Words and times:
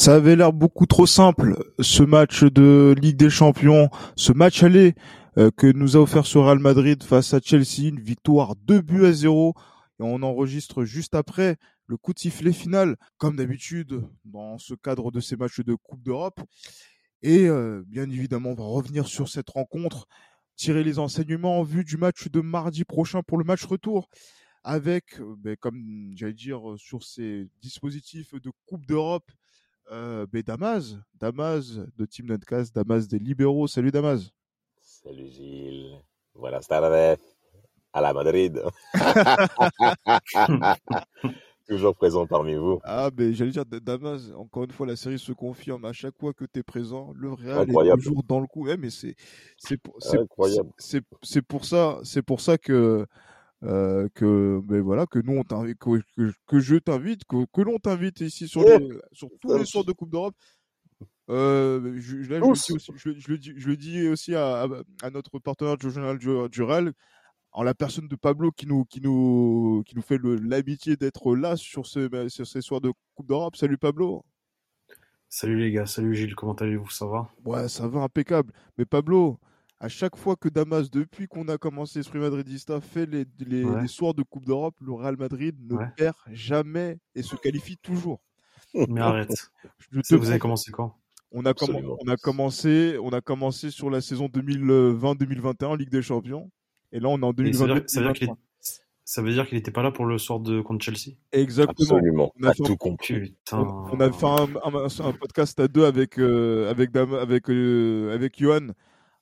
Ça 0.00 0.14
avait 0.14 0.34
l'air 0.34 0.54
beaucoup 0.54 0.86
trop 0.86 1.04
simple, 1.04 1.62
ce 1.78 2.02
match 2.02 2.42
de 2.42 2.94
Ligue 2.98 3.18
des 3.18 3.28
Champions, 3.28 3.90
ce 4.16 4.32
match 4.32 4.62
aller 4.62 4.94
euh, 5.36 5.50
que 5.54 5.66
nous 5.66 5.94
a 5.94 6.00
offert 6.00 6.24
ce 6.24 6.38
Real 6.38 6.58
Madrid 6.58 7.02
face 7.02 7.34
à 7.34 7.40
Chelsea, 7.44 7.82
une 7.88 8.00
victoire 8.00 8.56
2 8.56 8.80
buts 8.80 9.04
à 9.04 9.12
0. 9.12 9.52
Et 9.98 10.02
on 10.02 10.22
enregistre 10.22 10.84
juste 10.84 11.14
après 11.14 11.58
le 11.86 11.98
coup 11.98 12.14
de 12.14 12.18
sifflet 12.18 12.54
final, 12.54 12.96
comme 13.18 13.36
d'habitude 13.36 14.02
dans 14.24 14.56
ce 14.56 14.72
cadre 14.72 15.10
de 15.10 15.20
ces 15.20 15.36
matchs 15.36 15.60
de 15.60 15.74
Coupe 15.74 16.02
d'Europe. 16.02 16.40
Et 17.20 17.46
euh, 17.46 17.82
bien 17.86 18.08
évidemment, 18.08 18.52
on 18.52 18.54
va 18.54 18.64
revenir 18.64 19.06
sur 19.06 19.28
cette 19.28 19.50
rencontre, 19.50 20.08
tirer 20.56 20.82
les 20.82 20.98
enseignements 20.98 21.58
en 21.58 21.62
vue 21.62 21.84
du 21.84 21.98
match 21.98 22.28
de 22.28 22.40
mardi 22.40 22.84
prochain 22.86 23.20
pour 23.22 23.36
le 23.36 23.44
match 23.44 23.66
retour 23.66 24.08
avec, 24.64 25.20
euh, 25.20 25.34
ben, 25.36 25.56
comme 25.56 26.14
j'allais 26.16 26.32
dire, 26.32 26.62
sur 26.78 27.02
ces 27.02 27.50
dispositifs 27.60 28.32
de 28.32 28.50
Coupe 28.64 28.86
d'Europe, 28.86 29.30
euh, 29.90 30.26
ben, 30.32 30.42
Damas, 30.42 30.96
Damas 31.14 31.80
de 31.96 32.06
Team 32.06 32.26
Netcast, 32.26 32.74
Damas 32.74 33.08
des 33.08 33.18
libéraux. 33.18 33.66
Salut 33.66 33.90
Damas. 33.90 34.30
Salut 34.78 35.28
Gilles. 35.28 36.00
Buenas 36.34 36.66
tardes. 36.68 37.18
À 37.92 38.00
la 38.00 38.12
Madrid. 38.12 38.62
Toujours 41.68 41.94
présent 41.94 42.26
parmi 42.26 42.54
vous. 42.54 42.80
Ah, 42.82 43.10
ben 43.12 43.32
j'allais 43.32 43.52
dire, 43.52 43.64
Damas, 43.64 44.32
encore 44.36 44.64
une 44.64 44.72
fois, 44.72 44.86
la 44.86 44.96
série 44.96 45.18
se 45.18 45.32
confirme 45.32 45.84
à 45.84 45.92
chaque 45.92 46.16
fois 46.18 46.32
que 46.32 46.44
tu 46.44 46.60
es 46.60 46.62
présent. 46.62 47.12
Le 47.14 47.32
Real 47.32 47.70
est 47.70 47.96
toujours 47.96 48.22
dans 48.24 48.40
le 48.40 48.46
coup. 48.46 48.66
Ouais, 48.66 48.76
mais 48.76 48.90
c'est 48.90 49.14
c'est 49.56 49.76
pour, 49.76 49.96
c'est 50.00 51.42
pour 51.42 51.64
ça, 51.64 51.98
c'est 52.02 52.22
pour 52.22 52.40
ça 52.40 52.58
que 52.58 53.06
euh, 53.64 54.08
que 54.14 54.60
ben 54.64 54.80
voilà 54.80 55.06
que 55.06 55.18
nous 55.18 55.36
on 55.36 55.44
t'invite 55.44 55.78
que, 55.78 56.00
que, 56.46 56.60
je 56.60 56.76
t'invite 56.76 57.24
que, 57.24 57.44
que 57.52 57.60
l'on 57.60 57.78
t'invite 57.78 58.20
ici 58.20 58.48
sur, 58.48 58.62
les, 58.62 58.88
sur 59.12 59.28
tous 59.40 59.56
les 59.56 59.66
sorts 59.66 59.84
de 59.84 59.92
Coupe 59.92 60.10
d'Europe. 60.10 60.34
Euh, 61.28 61.94
je, 61.96 62.22
je, 62.22 62.34
le 62.34 63.38
dis, 63.38 63.52
je, 63.56 63.68
le 63.68 63.76
dis, 63.76 64.08
aussi 64.08 64.34
à, 64.34 64.66
à, 65.02 65.10
notre 65.10 65.38
partenaire 65.38 65.76
régional 65.80 66.18
Dural 66.48 66.92
en 67.52 67.62
la 67.62 67.74
personne 67.74 68.08
de 68.08 68.16
Pablo 68.16 68.50
qui 68.50 68.66
nous 68.66 68.84
qui 68.84 69.00
nous 69.00 69.82
qui 69.86 69.94
nous 69.94 70.02
fait 70.02 70.18
l'amitié 70.22 70.96
d'être 70.96 71.36
là 71.36 71.56
sur, 71.56 71.86
ce, 71.86 72.08
ben, 72.08 72.28
sur 72.28 72.46
ces 72.46 72.62
soirs 72.62 72.80
de 72.80 72.92
Coupe 73.14 73.28
d'Europe. 73.28 73.56
Salut 73.56 73.78
Pablo. 73.78 74.24
Salut 75.28 75.58
les 75.58 75.70
gars. 75.70 75.86
Salut 75.86 76.14
Gilles. 76.14 76.34
Comment 76.34 76.54
allez-vous? 76.54 76.90
Ça 76.90 77.06
va? 77.06 77.30
Ouais 77.44 77.68
ça 77.68 77.86
va 77.86 78.00
impeccable. 78.00 78.52
Mais 78.78 78.84
Pablo 78.84 79.38
à 79.80 79.88
chaque 79.88 80.16
fois 80.16 80.36
que 80.36 80.50
Damas, 80.50 80.90
depuis 80.90 81.26
qu'on 81.26 81.48
a 81.48 81.56
commencé 81.56 82.00
Esprit 82.00 82.18
Madridista, 82.18 82.80
fait 82.82 83.06
les, 83.06 83.24
les, 83.38 83.88
soirs 83.88 84.12
de 84.12 84.22
Coupe 84.22 84.44
d'Europe, 84.44 84.76
le 84.80 84.92
Real 84.92 85.16
Madrid 85.16 85.56
ne 85.58 85.76
perd 85.96 86.14
jamais 86.30 86.98
et 87.14 87.22
se 87.22 87.34
qualifie 87.34 87.78
toujours. 87.78 88.20
Mais 88.74 89.00
arrête. 89.00 89.50
vous 89.92 90.30
avez 90.30 90.38
commencé 90.38 90.70
quand? 90.70 90.96
On 91.32 91.46
a, 91.46 91.54
on 91.62 92.08
a, 92.08 92.16
commencé, 92.16 92.98
on 93.00 93.10
a 93.10 93.20
commencé 93.20 93.70
sur 93.70 93.88
la 93.88 94.00
saison 94.00 94.26
2020-2021 94.26 95.78
Ligue 95.78 95.90
des 95.90 96.02
Champions. 96.02 96.50
Et 96.92 96.98
là, 96.98 97.08
on 97.08 97.20
est 97.20 97.24
en 97.24 97.32
2022. 97.32 97.86
Ça 99.04 99.22
veut 99.22 99.32
dire 99.32 99.48
qu'il 99.48 99.56
n'était 99.56 99.70
pas 99.70 99.82
là 99.82 99.90
pour 99.90 100.06
le 100.06 100.18
soir 100.18 100.40
de 100.40 100.60
contre 100.60 100.84
Chelsea? 100.84 101.16
Exactement. 101.32 101.96
Absolument. 101.96 102.32
On 102.40 102.46
a 102.46 102.54
tout 102.54 102.76
compris. 102.76 103.34
On, 103.52 103.98
a 103.98 104.12
fait 104.12 105.02
un, 105.02 105.12
podcast 105.12 105.58
à 105.58 105.68
deux 105.68 105.84
avec, 105.84 106.18
euh, 106.18 106.70
avec, 106.70 106.94
avec, 106.94 107.48
euh, 107.48 108.14
avec 108.14 108.38
Johan 108.38 108.68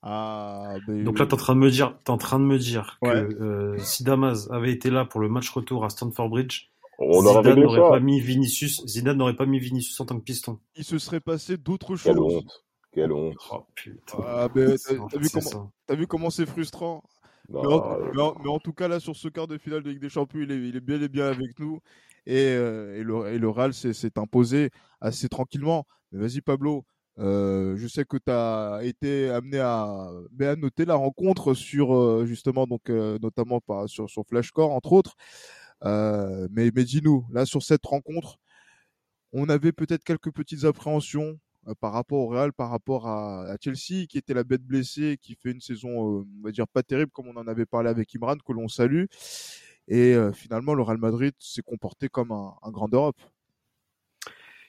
ah, 0.03 0.77
ben 0.87 1.03
Donc 1.05 1.19
là, 1.19 1.27
tu 1.27 1.31
es 1.31 1.35
en 1.35 1.39
train 1.39 1.55
de 1.55 1.61
me 1.61 1.71
dire, 1.71 1.97
es 2.07 2.11
en 2.11 2.19
train 2.19 2.39
de 2.39 2.45
me 2.45 2.59
dire 2.59 2.99
que 3.03 3.09
euh, 3.09 3.79
si 3.79 4.05
Damas 4.05 4.49
avait 4.51 4.73
été 4.73 4.91
là 4.91 5.05
pour 5.05 5.21
le 5.21 5.29
match 5.29 5.51
retour 5.51 5.85
à 5.85 5.91
Stamford 5.91 6.29
Bridge, 6.29 6.71
on 6.99 7.21
Zidane 7.21 7.61
n'aurait 7.61 7.91
pas 7.91 8.01
mis 8.01 8.21
Vinicius, 8.21 8.85
Zidane 8.87 9.17
n'aurait 9.17 9.37
pas 9.37 9.47
mis 9.47 9.59
Vinicius 9.59 10.01
en 10.01 10.07
tant 10.07 10.19
que 10.19 10.25
piston. 10.25 10.59
Il 10.77 10.85
se 10.85 10.99
serait 10.99 11.21
passé 11.21 11.57
d'autres 11.57 11.97
choses. 11.97 12.05
Quelle 12.05 12.19
honte. 12.19 12.65
Quelle 12.93 13.13
honte. 13.13 13.37
Oh, 13.53 13.67
putain. 13.75 14.19
Ah, 14.27 14.49
ben, 14.53 14.77
t'as 14.77 15.19
vu, 15.19 15.29
comment... 15.31 15.73
vu 15.91 16.07
comment 16.07 16.31
c'est 16.31 16.47
frustrant 16.47 17.03
mais, 17.49 17.61
en... 17.61 18.59
tout 18.59 18.75
cas, 18.75 18.89
là, 18.89 19.01
sur 19.01 19.17
ce 19.17 19.29
quart 19.29 19.47
de 19.47 19.57
finale 19.57 19.83
de 19.83 19.91
Ligue 19.91 20.01
des 20.01 20.11
Champions, 20.11 20.41
il 20.41 20.53
est, 20.53 20.69
il 20.69 20.77
est 20.77 20.81
bien 20.81 21.01
et 21.01 21.09
bien 21.09 21.27
avec 21.27 21.59
nous. 21.59 21.81
Et, 22.27 22.37
euh, 22.37 22.99
et, 22.99 23.03
le, 23.03 23.33
et 23.33 23.39
le 23.39 23.49
RAL 23.49 23.73
s'est 23.73 24.19
imposé 24.19 24.71
assez 25.01 25.29
tranquillement. 25.29 25.87
Mais 26.13 26.21
vas-y, 26.21 26.43
Pablo, 26.43 26.85
euh, 27.19 27.77
je 27.77 27.89
sais 27.89 28.05
que 28.05 28.17
tu 28.17 28.31
as 28.31 28.81
été 28.85 29.29
amené 29.31 29.59
à, 29.59 30.09
à, 30.41 30.57
noter 30.57 30.85
la 30.85 30.95
rencontre 30.95 31.55
sur 31.55 31.95
euh, 31.95 32.27
justement 32.27 32.67
donc 32.67 32.91
euh, 32.91 33.19
notamment 33.21 33.61
par, 33.61 33.89
sur 33.89 34.09
sur 34.09 34.25
Flashcore 34.27 34.71
entre 34.71 34.93
autres. 34.93 35.17
mais 35.83 36.71
mais 36.75 36.85
dis-nous 36.85 37.27
là 37.33 37.45
sur 37.47 37.63
cette 37.63 37.85
rencontre, 37.87 38.39
on 39.33 39.49
avait 39.49 39.73
peut-être 39.73 40.05
quelques 40.05 40.33
petites 40.33 40.65
appréhensions 40.65 41.39
par 41.81 41.93
rapport 41.93 42.21
au 42.21 42.29
Real, 42.29 42.53
par 42.53 42.71
rapport 42.71 43.09
à, 43.09 43.57
Chelsea 43.63 44.07
qui 44.09 44.19
était 44.19 44.35
la 44.35 44.45
bête 44.45 44.63
blessée, 44.63 45.19
qui 45.21 45.35
fait 45.35 45.51
une 45.51 45.61
saison 45.61 45.91
on 45.91 46.27
va 46.45 46.53
dire 46.53 46.69
pas 46.69 46.83
terrible 46.83 47.11
comme 47.13 47.29
on 47.29 47.37
en 47.37 47.49
avait 47.49 47.67
parlé 47.67 47.91
avec 47.91 48.15
Imran 48.15 48.37
que 48.39 48.53
l'on 48.53 48.69
salue. 48.69 49.07
Et 49.89 50.17
finalement 50.35 50.75
le 50.75 50.83
Real 50.83 50.99
Madrid 50.99 51.35
s'est 51.39 51.63
comporté 51.63 52.09
comme 52.09 52.33
un, 52.33 52.55
un 52.63 52.71
grand 52.71 52.89
d'Europe 52.89 53.21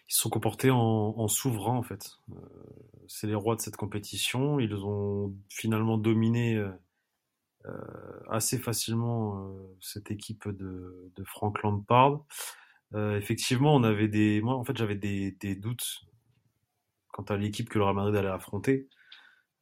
ils 0.09 0.13
se 0.13 0.21
sont 0.21 0.29
comportés 0.29 0.71
en, 0.71 1.13
en 1.17 1.27
en 1.27 1.83
fait. 1.83 2.17
Euh, 2.31 2.35
c'est 3.07 3.27
les 3.27 3.35
rois 3.35 3.55
de 3.55 3.61
cette 3.61 3.77
compétition. 3.77 4.59
Ils 4.59 4.73
ont 4.73 5.35
finalement 5.49 5.97
dominé 5.97 6.55
euh, 6.55 6.71
euh 7.65 8.19
assez 8.29 8.57
facilement 8.57 9.37
euh, 9.37 9.77
cette 9.81 10.11
équipe 10.11 10.47
de, 10.47 11.11
de 11.15 11.23
Frank 11.23 11.61
Lampard. 11.61 12.25
effectivement, 12.93 13.75
on 13.75 13.83
avait 13.83 14.07
des, 14.07 14.41
moi 14.41 14.55
en 14.55 14.63
fait 14.63 14.77
j'avais 14.77 14.95
des, 14.95 15.31
des 15.39 15.55
doutes 15.55 16.01
quant 17.11 17.23
à 17.23 17.37
l'équipe 17.37 17.69
que 17.69 17.77
le 17.77 17.85
Real 17.85 17.95
Madrid 17.95 18.15
allait 18.15 18.29
affronter. 18.29 18.89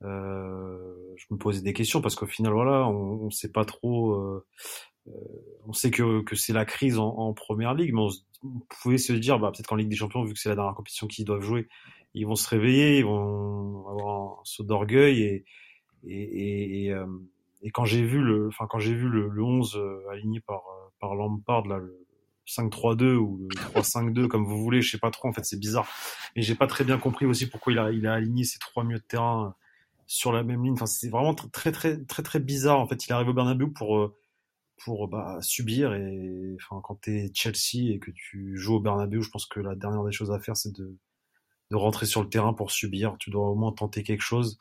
Euh, 0.03 0.93
je 1.17 1.25
me 1.31 1.37
posais 1.37 1.61
des 1.61 1.73
questions 1.73 2.01
parce 2.01 2.15
qu'au 2.15 2.27
final, 2.27 2.53
voilà, 2.53 2.87
on, 2.87 3.25
on 3.25 3.29
sait 3.31 3.51
pas 3.51 3.65
trop. 3.65 4.43
Euh, 5.07 5.11
on 5.67 5.73
sait 5.73 5.91
que, 5.91 6.21
que 6.21 6.35
c'est 6.35 6.53
la 6.53 6.65
crise 6.65 6.97
en, 6.97 7.09
en, 7.09 7.33
première 7.33 7.73
ligue, 7.73 7.93
mais 7.93 8.01
on, 8.01 8.61
pouvez 8.81 8.97
se 8.97 9.13
dire, 9.13 9.39
bah, 9.39 9.51
peut-être 9.51 9.67
qu'en 9.67 9.75
Ligue 9.75 9.89
des 9.89 9.95
Champions, 9.95 10.23
vu 10.23 10.33
que 10.33 10.39
c'est 10.39 10.49
la 10.49 10.55
dernière 10.55 10.75
compétition 10.75 11.07
qu'ils 11.07 11.25
doivent 11.25 11.41
jouer, 11.41 11.67
ils 12.13 12.25
vont 12.25 12.35
se 12.35 12.47
réveiller, 12.49 12.99
ils 12.99 13.05
vont 13.05 13.87
avoir 13.87 14.39
un 14.39 14.43
saut 14.43 14.63
d'orgueil 14.63 15.21
et, 15.21 15.45
et, 16.05 16.91
euh, 16.91 17.05
quand 17.73 17.85
j'ai 17.85 18.03
vu 18.03 18.21
le, 18.21 18.47
enfin, 18.47 18.65
quand 18.69 18.79
j'ai 18.79 18.93
vu 18.93 19.09
le, 19.09 19.27
le 19.27 19.43
11 19.43 19.75
euh, 19.75 20.07
aligné 20.11 20.39
par, 20.39 20.61
par 20.99 21.15
Lampard, 21.15 21.67
là, 21.67 21.79
le 21.79 22.07
5-3-2 22.47 23.15
ou 23.15 23.47
le 23.49 23.55
3-5-2, 23.81 24.27
comme 24.27 24.45
vous 24.45 24.61
voulez, 24.63 24.81
je 24.81 24.91
sais 24.91 24.99
pas 24.99 25.11
trop, 25.11 25.27
en 25.27 25.33
fait, 25.33 25.43
c'est 25.43 25.59
bizarre. 25.59 25.87
Et 26.35 26.41
j'ai 26.41 26.55
pas 26.55 26.67
très 26.67 26.83
bien 26.83 26.97
compris 26.97 27.25
aussi 27.25 27.49
pourquoi 27.49 27.73
il 27.73 27.79
a, 27.79 27.91
il 27.91 28.07
a 28.07 28.13
aligné 28.13 28.45
ces 28.45 28.59
trois 28.59 28.83
milieux 28.83 28.99
de 28.99 29.03
terrain 29.03 29.55
sur 30.05 30.31
la 30.31 30.43
même 30.43 30.63
ligne. 30.63 30.73
Enfin, 30.73 30.85
c'est 30.85 31.09
vraiment 31.09 31.33
très, 31.33 31.71
très, 31.71 31.97
très, 32.05 32.23
très, 32.23 32.39
bizarre. 32.39 32.79
En 32.79 32.87
fait, 32.87 33.05
il 33.05 33.11
arrive 33.11 33.27
au 33.27 33.33
Bernabeu 33.33 33.69
pour, 33.69 34.13
pour 34.83 35.07
bah, 35.07 35.37
subir. 35.41 35.93
Et 35.93 36.55
enfin, 36.55 36.81
quand 36.83 37.01
tu 37.01 37.17
es 37.17 37.31
Chelsea 37.33 37.93
et 37.93 37.99
que 37.99 38.11
tu 38.11 38.57
joues 38.57 38.75
au 38.75 38.79
Bernabeu, 38.79 39.21
je 39.21 39.29
pense 39.29 39.45
que 39.45 39.59
la 39.59 39.75
dernière 39.75 40.03
des 40.03 40.11
choses 40.11 40.31
à 40.31 40.39
faire, 40.39 40.57
c'est 40.57 40.73
de, 40.75 40.97
de 41.71 41.75
rentrer 41.75 42.05
sur 42.05 42.21
le 42.21 42.29
terrain 42.29 42.53
pour 42.53 42.71
subir. 42.71 43.15
Tu 43.19 43.29
dois 43.29 43.49
au 43.49 43.55
moins 43.55 43.71
tenter 43.71 44.03
quelque 44.03 44.23
chose. 44.23 44.57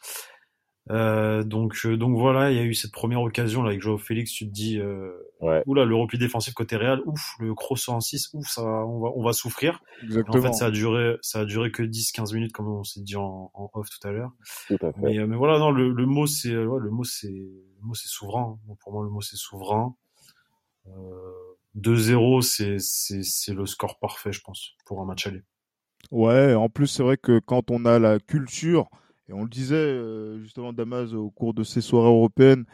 Euh, 0.91 1.43
donc, 1.43 1.77
euh, 1.85 1.97
donc 1.97 2.17
voilà, 2.17 2.53
il 2.53 2.57
y 2.57 2.61
a 2.61 2.63
eu 2.63 2.75
cette 2.75 2.93
première 2.93 3.21
occasion 3.21 3.63
là 3.63 3.71
avec 3.71 3.81
Joao 3.81 3.99
Félix. 3.99 4.31
Tu 4.33 4.47
te 4.47 4.53
dis, 4.53 4.79
euh, 4.79 5.13
ouais. 5.41 5.63
oula, 5.67 5.85
le 5.85 5.97
repli 5.97 6.19
défensif 6.19 6.55
côté 6.55 6.77
Real, 6.77 7.01
ouf, 7.07 7.35
le 7.41 7.55
cross 7.55 7.89
en 7.89 8.01
6, 8.01 8.31
ouf, 8.35 8.47
ça, 8.47 8.63
on 8.63 9.01
va, 9.01 9.09
on 9.15 9.25
va 9.25 9.33
souffrir. 9.33 9.83
En 10.29 10.41
fait, 10.41 10.53
ça 10.53 10.67
a 10.67 10.71
duré, 10.71 11.17
ça 11.23 11.41
a 11.41 11.45
duré 11.45 11.73
que 11.73 11.83
10-15 11.83 12.35
minutes 12.35 12.53
comme 12.53 12.69
on 12.69 12.85
s'est 12.85 13.01
dit 13.01 13.17
en, 13.17 13.51
en, 13.53 13.71
off 13.75 13.89
tout 13.91 14.07
à 14.07 14.13
l'heure. 14.13 14.31
Mais, 14.99 15.19
euh, 15.19 15.27
mais 15.27 15.37
voilà, 15.37 15.59
non, 15.59 15.71
le, 15.71 15.91
le 15.93 16.07
mot 16.07 16.27
c'est, 16.27 16.57
ouais, 16.57 16.81
le 16.81 16.91
mot 16.91 17.05
c'est, 17.05 17.29
le 17.29 17.83
mot 17.83 17.95
c'est 17.95 18.09
souverain. 18.09 18.59
pour 18.81 18.93
moi, 18.93 19.03
le 19.03 19.11
mot 19.11 19.21
c'est 19.21 19.37
souverain. 19.37 19.97
2-0, 21.77 22.43
c'est, 22.43 22.79
c'est, 22.79 23.55
le 23.55 23.67
score 23.67 23.99
parfait, 23.99 24.33
je 24.33 24.41
pense, 24.41 24.75
pour 24.85 25.01
un 25.01 25.05
match 25.05 25.27
aller. 25.27 25.43
Ouais, 26.11 26.55
en 26.55 26.69
plus, 26.69 26.87
c'est 26.87 27.03
vrai 27.03 27.17
que 27.17 27.39
quand 27.39 27.71
on 27.71 27.85
a 27.85 27.99
la 27.99 28.19
culture, 28.19 28.89
et 29.29 29.33
on 29.33 29.43
le 29.43 29.49
disait 29.49 29.75
euh, 29.75 30.39
justement, 30.41 30.73
Damas, 30.73 31.13
au 31.13 31.31
cours 31.31 31.53
de 31.53 31.65
ces 31.65 31.81
soirées 31.81 32.09
européennes, 32.09 32.65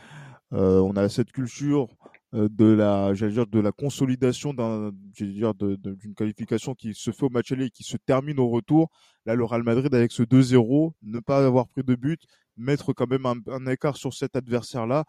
euh, 0.53 0.81
on 0.81 0.97
a 0.97 1.09
cette 1.09 1.32
culture 1.32 1.88
de 2.32 2.64
la, 2.64 3.12
dire, 3.12 3.47
de 3.47 3.61
la 3.61 3.73
consolidation 3.73 4.55
d'une 4.55 6.15
qualification 6.17 6.75
qui 6.75 6.94
se 6.94 7.11
fait 7.11 7.25
au 7.25 7.29
match 7.29 7.53
aller 7.53 7.67
et 7.67 7.70
qui 7.70 7.82
se 7.82 7.99
termine 7.99 8.41
au 8.41 8.49
retour. 8.49 8.91
Là, 9.26 9.35
le 9.35 9.44
Real 9.44 9.62
Madrid 9.62 9.94
avec 9.94 10.12
ce 10.12 10.23
2-0, 10.23 10.94
ne 11.03 11.20
pas 11.20 11.44
avoir 11.44 11.69
pris 11.69 11.82
de 11.82 11.94
but, 11.94 12.23
mettre 12.56 12.93
quand 12.93 13.06
même 13.08 13.26
un, 13.26 13.67
écart 13.67 13.97
sur 13.97 14.15
cet 14.15 14.37
adversaire-là, 14.37 15.05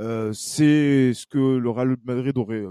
euh, 0.00 0.32
c'est 0.32 1.12
ce 1.14 1.26
que 1.26 1.38
le 1.38 1.70
Real 1.70 1.96
Madrid 2.04 2.36
aurait 2.38 2.64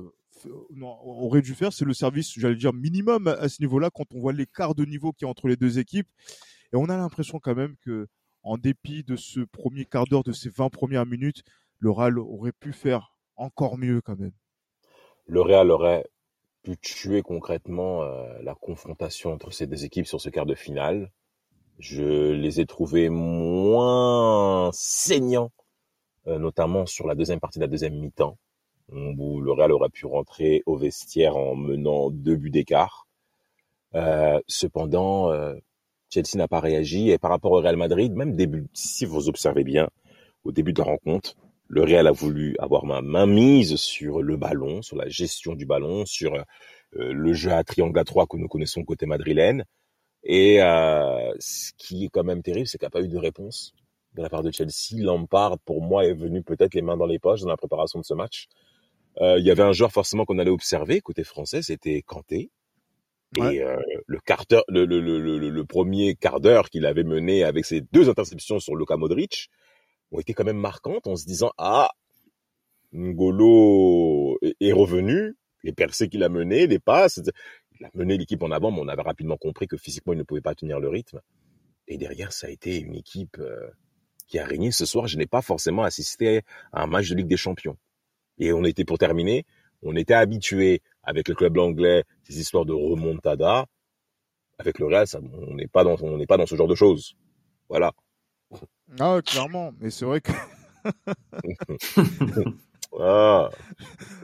aurait 0.81 1.41
dû 1.41 1.53
faire, 1.53 1.73
c'est 1.73 1.85
le 1.85 1.93
service, 1.93 2.31
j'allais 2.37 2.55
dire 2.55 2.73
minimum 2.73 3.27
à 3.27 3.49
ce 3.49 3.61
niveau-là 3.61 3.89
quand 3.93 4.05
on 4.13 4.19
voit 4.19 4.33
l'écart 4.33 4.73
de 4.73 4.85
niveau 4.85 5.11
qui 5.11 5.25
est 5.25 5.27
entre 5.27 5.47
les 5.47 5.57
deux 5.57 5.79
équipes. 5.79 6.07
Et 6.71 6.77
on 6.77 6.85
a 6.85 6.97
l'impression 6.97 7.39
quand 7.39 7.55
même 7.55 7.75
que, 7.81 8.07
en 8.43 8.57
dépit 8.57 9.03
de 9.03 9.15
ce 9.15 9.41
premier 9.41 9.85
quart 9.85 10.05
d'heure, 10.05 10.23
de 10.23 10.31
ces 10.31 10.49
20 10.49 10.69
premières 10.69 11.05
minutes, 11.05 11.43
le 11.79 11.91
Real 11.91 12.19
aurait 12.19 12.51
pu 12.53 12.71
faire 12.71 13.15
encore 13.35 13.77
mieux 13.77 14.01
quand 14.01 14.17
même. 14.17 14.31
Le 15.25 15.41
Real 15.41 15.71
aurait 15.71 16.05
pu 16.63 16.77
tuer 16.77 17.21
concrètement 17.21 18.03
euh, 18.03 18.41
la 18.41 18.55
confrontation 18.55 19.33
entre 19.33 19.51
ces 19.51 19.67
deux 19.67 19.85
équipes 19.85 20.07
sur 20.07 20.21
ce 20.21 20.29
quart 20.29 20.45
de 20.45 20.55
finale. 20.55 21.11
Je 21.79 22.31
les 22.31 22.59
ai 22.59 22.65
trouvés 22.65 23.09
moins 23.09 24.71
saignants, 24.73 25.51
euh, 25.58 25.58
notamment 26.37 26.85
sur 26.85 27.07
la 27.07 27.15
deuxième 27.15 27.39
partie 27.39 27.59
de 27.59 27.63
la 27.63 27.69
deuxième 27.69 27.95
mi-temps, 27.95 28.37
où 28.91 29.41
le 29.41 29.51
Real 29.51 29.71
aurait 29.71 29.89
pu 29.89 30.05
rentrer 30.05 30.63
au 30.65 30.75
vestiaire 30.75 31.37
en 31.37 31.55
menant 31.55 32.09
deux 32.09 32.35
buts 32.35 32.49
d'écart. 32.49 33.07
Euh, 33.95 34.39
cependant, 34.47 35.31
Chelsea 36.09 36.35
n'a 36.35 36.47
pas 36.47 36.59
réagi 36.59 37.11
et 37.11 37.17
par 37.17 37.31
rapport 37.31 37.51
au 37.51 37.61
Real 37.61 37.77
Madrid, 37.77 38.13
même 38.13 38.35
début, 38.35 38.67
si 38.73 39.05
vous 39.05 39.29
observez 39.29 39.63
bien, 39.63 39.89
au 40.43 40.51
début 40.51 40.73
de 40.73 40.79
la 40.79 40.85
rencontre, 40.85 41.35
le 41.67 41.83
Real 41.83 42.07
a 42.07 42.11
voulu 42.11 42.55
avoir 42.57 42.85
ma 42.85 43.01
main 43.01 43.27
mise 43.27 43.75
sur 43.75 44.23
le 44.23 44.37
ballon, 44.37 44.81
sur 44.81 44.97
la 44.97 45.07
gestion 45.07 45.53
du 45.53 45.67
ballon, 45.67 46.05
sur 46.05 46.33
euh, 46.33 46.43
le 47.13 47.33
jeu 47.33 47.51
à 47.51 47.63
triangle 47.63 47.99
à 47.99 48.03
trois 48.03 48.25
que 48.25 48.37
nous 48.37 48.47
connaissons 48.47 48.83
côté 48.83 49.05
madrilène. 49.05 49.63
Et 50.23 50.61
euh, 50.63 51.31
ce 51.39 51.71
qui 51.77 52.05
est 52.05 52.09
quand 52.09 52.23
même 52.23 52.41
terrible, 52.41 52.67
c'est 52.67 52.79
qu'il 52.79 52.85
n'y 52.85 52.87
a 52.87 52.99
pas 52.99 53.03
eu 53.03 53.07
de 53.07 53.17
réponse 53.17 53.73
de 54.19 54.23
la 54.23 54.29
part 54.29 54.43
de 54.43 54.51
Chelsea. 54.51 55.01
Lampard, 55.01 55.57
pour 55.59 55.81
moi, 55.81 56.05
est 56.05 56.13
venu 56.13 56.43
peut-être 56.43 56.75
les 56.75 56.81
mains 56.81 56.97
dans 56.97 57.05
les 57.05 57.19
poches 57.19 57.41
dans 57.41 57.49
la 57.49 57.57
préparation 57.57 57.99
de 57.99 58.05
ce 58.05 58.13
match. 58.13 58.47
Euh, 59.21 59.39
il 59.39 59.45
y 59.45 59.51
avait 59.51 59.63
un 59.63 59.71
joueur 59.71 59.91
forcément 59.91 60.25
qu'on 60.25 60.37
allait 60.37 60.51
observer 60.51 61.01
côté 61.01 61.23
français, 61.23 61.61
c'était 61.61 62.01
Kanté. 62.01 62.51
Et 63.37 63.61
euh, 63.61 63.77
le, 64.07 64.19
quart 64.19 64.45
le, 64.69 64.85
le, 64.85 64.99
le, 64.99 65.37
le, 65.37 65.65
premier 65.65 66.15
quart 66.15 66.39
d'heure 66.39 66.69
qu'il 66.69 66.85
avait 66.87 67.03
mené 67.03 67.43
avec 67.43 67.63
ses 67.63 67.81
deux 67.81 68.09
interceptions 68.09 68.59
sur 68.59 68.75
Luka 68.75 68.97
Modric, 68.97 69.49
ont 70.11 70.19
été 70.19 70.33
quand 70.33 70.45
même 70.45 70.57
marquantes 70.57 71.05
en 71.05 71.15
se 71.15 71.25
disant 71.25 71.51
ah 71.59 71.91
Ngolo 72.91 74.39
est 74.41 74.71
revenu, 74.71 75.35
les 75.63 75.73
percées 75.73 76.09
qu'il 76.09 76.23
a 76.23 76.29
menées, 76.29 76.65
les 76.65 76.79
passes, 76.79 77.21
il 77.79 77.85
a 77.85 77.89
mené 77.93 78.17
l'équipe 78.17 78.41
en 78.41 78.49
avant, 78.49 78.71
mais 78.71 78.79
on 78.81 78.87
avait 78.87 79.03
rapidement 79.03 79.37
compris 79.37 79.67
que 79.67 79.77
physiquement 79.77 80.13
il 80.13 80.19
ne 80.19 80.23
pouvait 80.23 80.41
pas 80.41 80.55
tenir 80.55 80.79
le 80.79 80.89
rythme. 80.89 81.21
Et 81.87 81.97
derrière, 81.97 82.33
ça 82.33 82.47
a 82.47 82.49
été 82.49 82.79
une 82.79 82.95
équipe 82.95 83.37
euh, 83.37 83.69
qui 84.29 84.39
a 84.39 84.45
régné 84.45 84.71
ce 84.71 84.85
soir. 84.85 85.07
Je 85.07 85.17
n'ai 85.17 85.25
pas 85.25 85.41
forcément 85.41 85.83
assisté 85.83 86.43
à 86.71 86.83
un 86.83 86.87
match 86.87 87.09
de 87.09 87.15
Ligue 87.15 87.27
des 87.27 87.37
Champions. 87.37 87.77
Et 88.37 88.53
on 88.53 88.63
était 88.63 88.85
pour 88.85 88.97
terminer, 88.97 89.45
on 89.81 89.95
était 89.95 90.13
habitué 90.13 90.81
avec 91.03 91.27
le 91.27 91.35
club 91.35 91.57
anglais 91.57 92.05
ces 92.23 92.39
histoires 92.39 92.65
de 92.65 92.73
remontada. 92.73 93.65
Avec 94.59 94.79
le 94.79 94.85
Real, 94.85 95.05
on 95.47 95.55
n'est 95.55 95.67
pas 95.67 95.83
dans 95.83 95.95
on 96.01 96.17
n'est 96.17 96.25
pas 96.25 96.37
dans 96.37 96.45
ce 96.45 96.55
genre 96.55 96.67
de 96.67 96.75
choses. 96.75 97.15
Voilà. 97.69 97.93
Ah, 98.99 99.19
clairement. 99.25 99.71
Mais 99.79 99.89
c'est 99.89 100.05
vrai 100.05 100.19
que. 100.21 100.31
ah. 102.99 103.49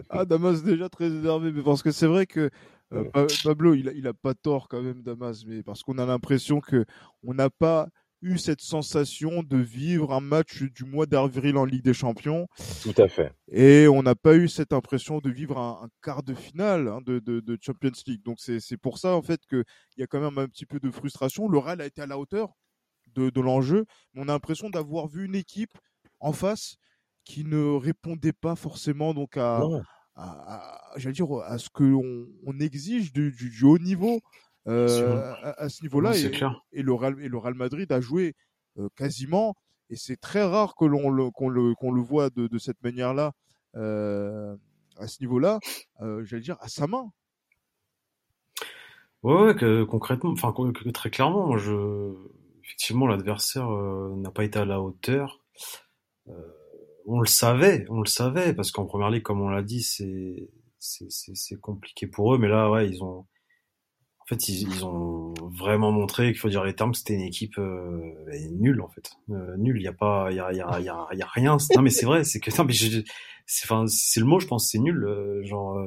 ah, 0.09 0.25
Damas 0.25 0.61
déjà 0.61 0.89
très 0.89 1.07
énervé, 1.07 1.51
mais 1.53 1.63
parce 1.63 1.81
que 1.81 1.91
c'est 1.91 2.07
vrai 2.07 2.25
que 2.25 2.49
euh, 2.93 3.27
Pablo, 3.43 3.73
il 3.75 3.89
a, 3.89 3.93
il 3.93 4.07
a 4.07 4.13
pas 4.13 4.33
tort 4.33 4.67
quand 4.67 4.81
même, 4.81 5.01
Damas, 5.03 5.43
mais 5.47 5.63
parce 5.63 5.83
qu'on 5.83 5.97
a 5.97 6.05
l'impression 6.05 6.59
que 6.59 6.85
on 7.23 7.33
n'a 7.33 7.49
pas 7.49 7.87
eu 8.25 8.39
cette 8.39 8.61
sensation 8.61 9.43
de 9.43 9.57
vivre 9.57 10.11
un 10.11 10.19
match 10.19 10.63
du 10.63 10.83
mois 10.83 11.05
d'avril 11.05 11.57
en 11.57 11.65
Ligue 11.65 11.83
des 11.83 11.93
Champions. 11.93 12.47
Tout 12.81 12.95
à 12.97 13.07
fait. 13.07 13.31
Et 13.51 13.87
on 13.87 14.01
n'a 14.01 14.15
pas 14.15 14.35
eu 14.35 14.49
cette 14.49 14.73
impression 14.73 15.19
de 15.19 15.29
vivre 15.29 15.59
un, 15.59 15.87
quart 16.01 16.23
de 16.23 16.33
finale 16.33 16.87
hein, 16.87 17.01
de, 17.05 17.19
de, 17.19 17.39
de, 17.39 17.57
Champions 17.61 17.91
League. 18.07 18.23
Donc 18.23 18.39
c'est 18.39 18.77
pour 18.77 18.97
ça 18.97 19.15
en 19.15 19.21
fait 19.21 19.39
qu'il 19.47 19.63
y 19.97 20.03
a 20.03 20.07
quand 20.07 20.19
même 20.19 20.39
un 20.39 20.47
petit 20.47 20.65
peu 20.65 20.79
de 20.79 20.89
frustration. 20.89 21.47
Le 21.47 21.59
Real 21.59 21.81
a 21.81 21.85
été 21.85 22.01
à 22.01 22.07
la 22.07 22.17
hauteur 22.17 22.49
de, 23.13 23.39
l'enjeu, 23.39 23.85
mais 24.13 24.21
on 24.21 24.27
a 24.27 24.33
l'impression 24.33 24.69
d'avoir 24.69 25.07
vu 25.07 25.25
une 25.25 25.35
équipe 25.35 25.77
en 26.19 26.33
face 26.33 26.75
qui 27.23 27.43
ne 27.43 27.77
répondait 27.77 28.33
pas 28.33 28.55
forcément 28.55 29.13
donc 29.13 29.37
à, 29.37 29.61
j'allais 30.95 31.13
dire 31.13 31.31
à 31.45 31.57
ce 31.57 31.69
que 31.69 31.83
on, 31.83 32.59
exige 32.59 33.13
du, 33.13 33.63
haut 33.63 33.79
niveau 33.79 34.19
euh, 34.67 35.33
à, 35.57 35.69
ce 35.69 35.83
niveau-là 35.83 36.17
et, 36.17 36.31
et, 36.71 36.81
le 36.81 36.93
Real, 36.93 37.15
et 37.21 37.27
le 37.27 37.37
Real 37.37 37.53
Madrid 37.53 37.91
a 37.91 38.01
joué 38.01 38.35
euh, 38.77 38.89
quasiment 38.95 39.55
et 39.89 39.95
c'est 39.95 40.17
très 40.17 40.43
rare 40.43 40.75
que 40.75 40.85
l'on 40.85 41.09
le 41.09 41.29
qu'on 41.29 41.49
le 41.49 41.75
qu'on 41.75 41.91
le 41.91 42.01
voit 42.01 42.29
de, 42.31 42.47
de 42.47 42.57
cette 42.57 42.81
manière-là 42.83 43.33
euh, 43.75 44.55
à 44.97 45.07
ce 45.07 45.21
niveau-là 45.21 45.59
j'allais 46.23 46.41
dire 46.41 46.57
à 46.61 46.67
sa 46.67 46.87
main 46.87 47.11
ouais, 49.21 49.55
que, 49.55 49.83
concrètement 49.83 50.31
enfin 50.31 50.53
très 50.93 51.11
clairement 51.11 51.45
moi 51.45 51.57
je 51.57 52.13
effectivement, 52.65 53.07
l'adversaire 53.07 53.69
n'a 53.69 54.31
pas 54.31 54.43
été 54.43 54.59
à 54.59 54.65
la 54.65 54.81
hauteur. 54.81 55.39
On 57.05 57.19
le 57.19 57.27
savait, 57.27 57.85
on 57.89 57.99
le 57.99 58.07
savait, 58.07 58.53
parce 58.53 58.71
qu'en 58.71 58.85
première 58.85 59.11
ligue, 59.11 59.23
comme 59.23 59.41
on 59.41 59.49
l'a 59.49 59.61
dit, 59.61 59.83
c'est 59.83 60.49
c'est 60.79 61.59
compliqué 61.59 62.05
pour 62.07 62.33
eux, 62.33 62.37
mais 62.37 62.47
là, 62.47 62.69
ouais, 62.69 62.89
ils 62.89 63.03
ont, 63.03 63.25
en 64.25 64.27
fait, 64.27 64.49
ils, 64.49 64.83
ont 64.83 65.33
vraiment 65.51 65.91
montré 65.91 66.31
qu'il 66.31 66.39
faut 66.39 66.49
dire 66.49 66.63
les 66.63 66.73
termes, 66.73 66.93
c'était 66.93 67.13
une 67.13 67.21
équipe 67.21 67.57
euh, 67.59 68.15
nulle 68.51 68.81
en 68.81 68.89
fait, 68.89 69.11
euh, 69.29 69.55
nulle. 69.57 69.77
Il 69.77 69.83
y 69.83 69.87
a 69.87 69.93
pas, 69.93 70.27
il 70.31 70.37
y 70.37 70.39
a, 70.39 70.51
y 70.51 70.61
a, 70.61 70.79
y 70.79 70.89
a, 70.89 71.07
y 71.13 71.21
a 71.21 71.27
rien. 71.27 71.57
Non 71.75 71.81
mais 71.81 71.91
c'est 71.91 72.05
vrai, 72.05 72.23
c'est 72.23 72.39
que 72.39 72.49
non 72.57 72.65
mais 72.65 72.73
c'est, 72.73 73.65
enfin, 73.65 73.85
c'est 73.87 74.19
le 74.19 74.25
mot, 74.25 74.39
je 74.39 74.47
pense, 74.47 74.71
c'est 74.71 74.79
nul. 74.79 75.07
genre, 75.43 75.79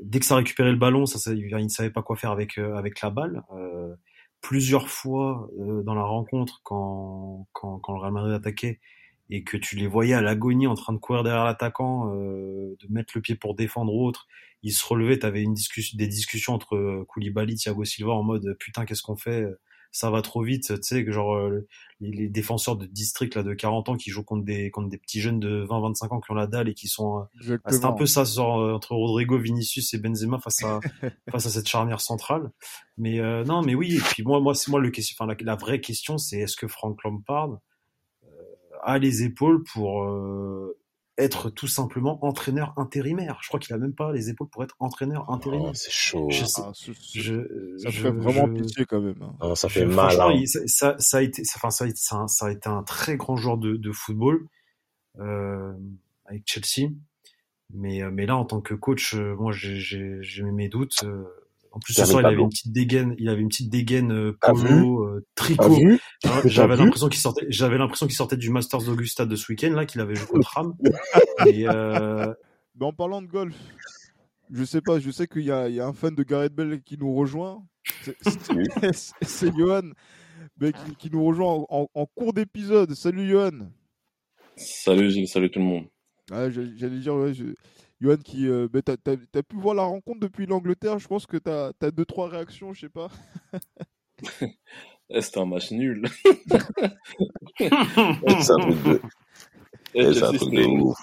dès 0.00 0.20
que 0.20 0.26
ça 0.26 0.36
récupérait 0.36 0.70
le 0.70 0.78
ballon, 0.78 1.06
ça, 1.06 1.18
ça, 1.18 1.32
ils 1.34 1.54
ne 1.54 1.68
savaient 1.68 1.90
pas 1.90 2.02
quoi 2.02 2.16
faire 2.16 2.30
avec 2.30 2.58
avec 2.58 3.00
la 3.00 3.10
balle 3.10 3.42
plusieurs 4.40 4.88
fois 4.88 5.48
euh, 5.58 5.82
dans 5.82 5.94
la 5.94 6.02
rencontre 6.02 6.60
quand, 6.62 7.46
quand, 7.52 7.78
quand, 7.78 7.92
le 7.94 8.00
Real 8.00 8.12
Madrid 8.12 8.32
attaquait 8.32 8.80
et 9.30 9.44
que 9.44 9.56
tu 9.56 9.76
les 9.76 9.86
voyais 9.86 10.14
à 10.14 10.20
l'agonie 10.20 10.66
en 10.66 10.74
train 10.74 10.92
de 10.92 10.98
courir 10.98 11.22
derrière 11.22 11.44
l'attaquant, 11.44 12.14
euh, 12.14 12.76
de 12.80 12.92
mettre 12.92 13.12
le 13.14 13.20
pied 13.20 13.34
pour 13.34 13.54
défendre 13.54 13.92
ou 13.94 14.06
autre, 14.06 14.26
ils 14.62 14.72
se 14.72 14.84
relevaient, 14.84 15.18
tu 15.18 15.26
avais 15.26 15.42
une 15.42 15.54
discussion, 15.54 15.96
des 15.96 16.08
discussions 16.08 16.54
entre 16.54 16.76
euh, 16.76 17.04
Koulibaly, 17.08 17.56
Thiago 17.56 17.84
Silva 17.84 18.12
en 18.12 18.22
mode 18.22 18.56
putain 18.58 18.84
qu'est-ce 18.84 19.02
qu'on 19.02 19.16
fait 19.16 19.46
ça 19.90 20.10
va 20.10 20.22
trop 20.22 20.42
vite, 20.42 20.66
tu 20.66 20.82
sais, 20.82 21.04
que 21.04 21.12
genre 21.12 21.34
euh, 21.34 21.66
les, 22.00 22.28
défenseurs 22.28 22.76
de 22.76 22.86
district 22.86 23.34
là 23.34 23.42
de 23.42 23.54
40 23.54 23.88
ans 23.88 23.96
qui 23.96 24.10
jouent 24.10 24.24
contre 24.24 24.44
des 24.44 24.70
contre 24.70 24.88
des 24.88 24.98
petits 24.98 25.20
jeunes 25.20 25.40
de 25.40 25.64
20-25 25.64 26.14
ans 26.14 26.20
qui 26.20 26.30
ont 26.30 26.34
la 26.34 26.46
dalle 26.46 26.68
et 26.68 26.74
qui 26.74 26.88
sont 26.88 27.26
euh, 27.48 27.58
bah, 27.64 27.70
c'est 27.70 27.84
un 27.84 27.92
peu 27.92 28.06
ça 28.06 28.24
genre, 28.24 28.60
euh, 28.60 28.74
entre 28.74 28.92
Rodrigo, 28.92 29.38
Vinicius 29.38 29.94
et 29.94 29.98
Benzema 29.98 30.38
face 30.38 30.62
à 30.62 30.80
face 31.30 31.46
à 31.46 31.50
cette 31.50 31.68
charnière 31.68 32.00
centrale. 32.00 32.50
Mais 32.96 33.18
non, 33.44 33.62
mais 33.62 33.74
oui, 33.74 33.96
et 33.96 34.00
puis 34.00 34.22
moi 34.22 34.40
moi 34.40 34.54
c'est 34.54 34.70
moi 34.70 34.80
le 34.80 34.90
question 34.90 35.16
enfin 35.18 35.34
la, 35.40 35.56
vraie 35.56 35.80
question 35.80 36.18
c'est 36.18 36.38
est-ce 36.38 36.56
que 36.56 36.68
Frank 36.68 37.02
Lampard 37.04 37.58
a 38.82 38.98
les 38.98 39.22
épaules 39.22 39.62
pour 39.64 40.06
être 41.18 41.50
tout 41.50 41.66
simplement 41.66 42.24
entraîneur 42.24 42.72
intérimaire. 42.76 43.38
Je 43.42 43.48
crois 43.48 43.58
qu'il 43.58 43.74
a 43.74 43.78
même 43.78 43.94
pas 43.94 44.12
les 44.12 44.30
épaules 44.30 44.48
pour 44.48 44.62
être 44.62 44.76
entraîneur 44.78 45.30
intérimaire. 45.30 45.70
Oh, 45.70 45.74
c'est 45.74 45.90
chaud. 45.90 46.28
Je 46.30 46.44
ah, 46.44 46.72
ça 47.82 47.90
fait 47.90 48.10
vraiment 48.10 48.48
pitié 48.52 48.84
quand 48.86 49.00
même. 49.00 49.20
Hein. 49.20 49.34
Ah, 49.40 49.54
ça 49.56 49.68
fait 49.68 49.84
mal. 49.84 50.20
Hein. 50.20 50.42
Ça, 50.66 50.94
ça, 50.98 51.18
a 51.18 51.22
été, 51.22 51.42
enfin 51.56 51.70
ça 51.70 51.84
a 51.84 51.88
été, 51.88 51.98
ça, 52.00 52.26
a 52.40 52.50
été 52.50 52.68
un 52.68 52.84
très 52.84 53.16
grand 53.16 53.36
joueur 53.36 53.58
de, 53.58 53.76
de 53.76 53.92
football 53.92 54.46
euh, 55.18 55.72
avec 56.26 56.44
Chelsea. 56.46 56.90
Mais, 57.74 58.02
euh, 58.02 58.10
mais 58.10 58.26
là, 58.26 58.36
en 58.36 58.44
tant 58.44 58.60
que 58.60 58.74
coach, 58.74 59.14
euh, 59.14 59.34
moi, 59.34 59.52
j'ai 59.52 60.42
mes 60.42 60.68
doutes. 60.68 61.04
Euh, 61.04 61.24
en 61.72 61.80
plus, 61.80 61.94
ce 61.94 62.04
soir, 62.04 62.22
il 62.22 62.26
avait 62.26 62.36
une 62.36 62.48
petite 62.48 62.72
dégaine, 62.72 63.14
il 63.18 63.28
avait 63.28 63.40
une 63.40 63.48
petite 63.48 63.70
dégaine 63.70 64.12
euh, 64.12 64.38
polo, 64.40 65.04
euh, 65.04 65.26
tricot. 65.34 65.78
J'avais 66.44 66.76
l'impression 66.76 67.08
qu'il 67.08 67.20
sortait, 67.20 67.46
j'avais 67.48 67.78
l'impression 67.78 68.06
qu'il 68.06 68.16
sortait 68.16 68.36
du 68.36 68.50
Masters 68.50 68.82
d'Augusta 68.82 69.26
de 69.26 69.36
ce 69.36 69.50
week-end 69.52 69.72
là, 69.72 69.86
qu'il 69.86 70.00
avait 70.00 70.14
joué 70.14 70.26
contre 70.26 70.50
Ram. 70.54 70.74
Et 71.46 71.68
euh... 71.68 72.32
Mais 72.80 72.86
en 72.86 72.92
parlant 72.92 73.20
de 73.20 73.26
golf, 73.26 73.56
je 74.52 74.64
sais 74.64 74.80
pas, 74.80 75.00
je 75.00 75.10
sais 75.10 75.26
qu'il 75.26 75.42
y, 75.42 75.46
y 75.46 75.50
a, 75.50 75.86
un 75.86 75.92
fan 75.92 76.14
de 76.14 76.22
Gareth 76.22 76.54
Bell 76.54 76.80
qui 76.82 76.96
nous 76.96 77.12
rejoint. 77.14 77.64
C'est 79.22 79.56
Johan, 79.56 79.90
mais 80.60 80.72
qui, 80.72 80.94
qui, 80.96 81.10
nous 81.10 81.24
rejoint 81.24 81.64
en, 81.68 81.88
en 81.92 82.06
cours 82.06 82.32
d'épisode. 82.32 82.94
Salut 82.94 83.28
Johan. 83.28 83.70
Salut 84.56 85.10
Gilles, 85.10 85.28
salut 85.28 85.50
tout 85.50 85.58
le 85.58 85.64
monde. 85.64 85.84
Ah, 86.30 86.50
J'allais 86.50 86.98
dire, 86.98 87.14
ouais, 87.14 87.34
je... 87.34 87.54
Johan, 88.00 88.16
qui, 88.16 88.46
euh, 88.48 88.68
bah, 88.72 88.80
t'as, 88.82 88.94
as, 89.12 89.42
pu 89.42 89.56
voir 89.56 89.74
la 89.74 89.82
rencontre 89.82 90.20
depuis 90.20 90.46
l'Angleterre. 90.46 91.00
Je 91.00 91.08
pense 91.08 91.26
que 91.26 91.36
tu 91.36 91.50
as, 91.50 91.90
deux, 91.90 92.04
trois 92.04 92.28
réactions, 92.28 92.72
je 92.72 92.82
sais 92.82 92.88
pas. 92.88 93.10
C'était 95.20 95.40
un 95.40 95.46
match 95.46 95.70
nul. 95.72 96.06
Eh, 99.94 100.12
c'est 100.12 100.22
un 100.22 100.32
truc 100.34 100.52
de 100.52 100.66
ouf. 100.66 100.98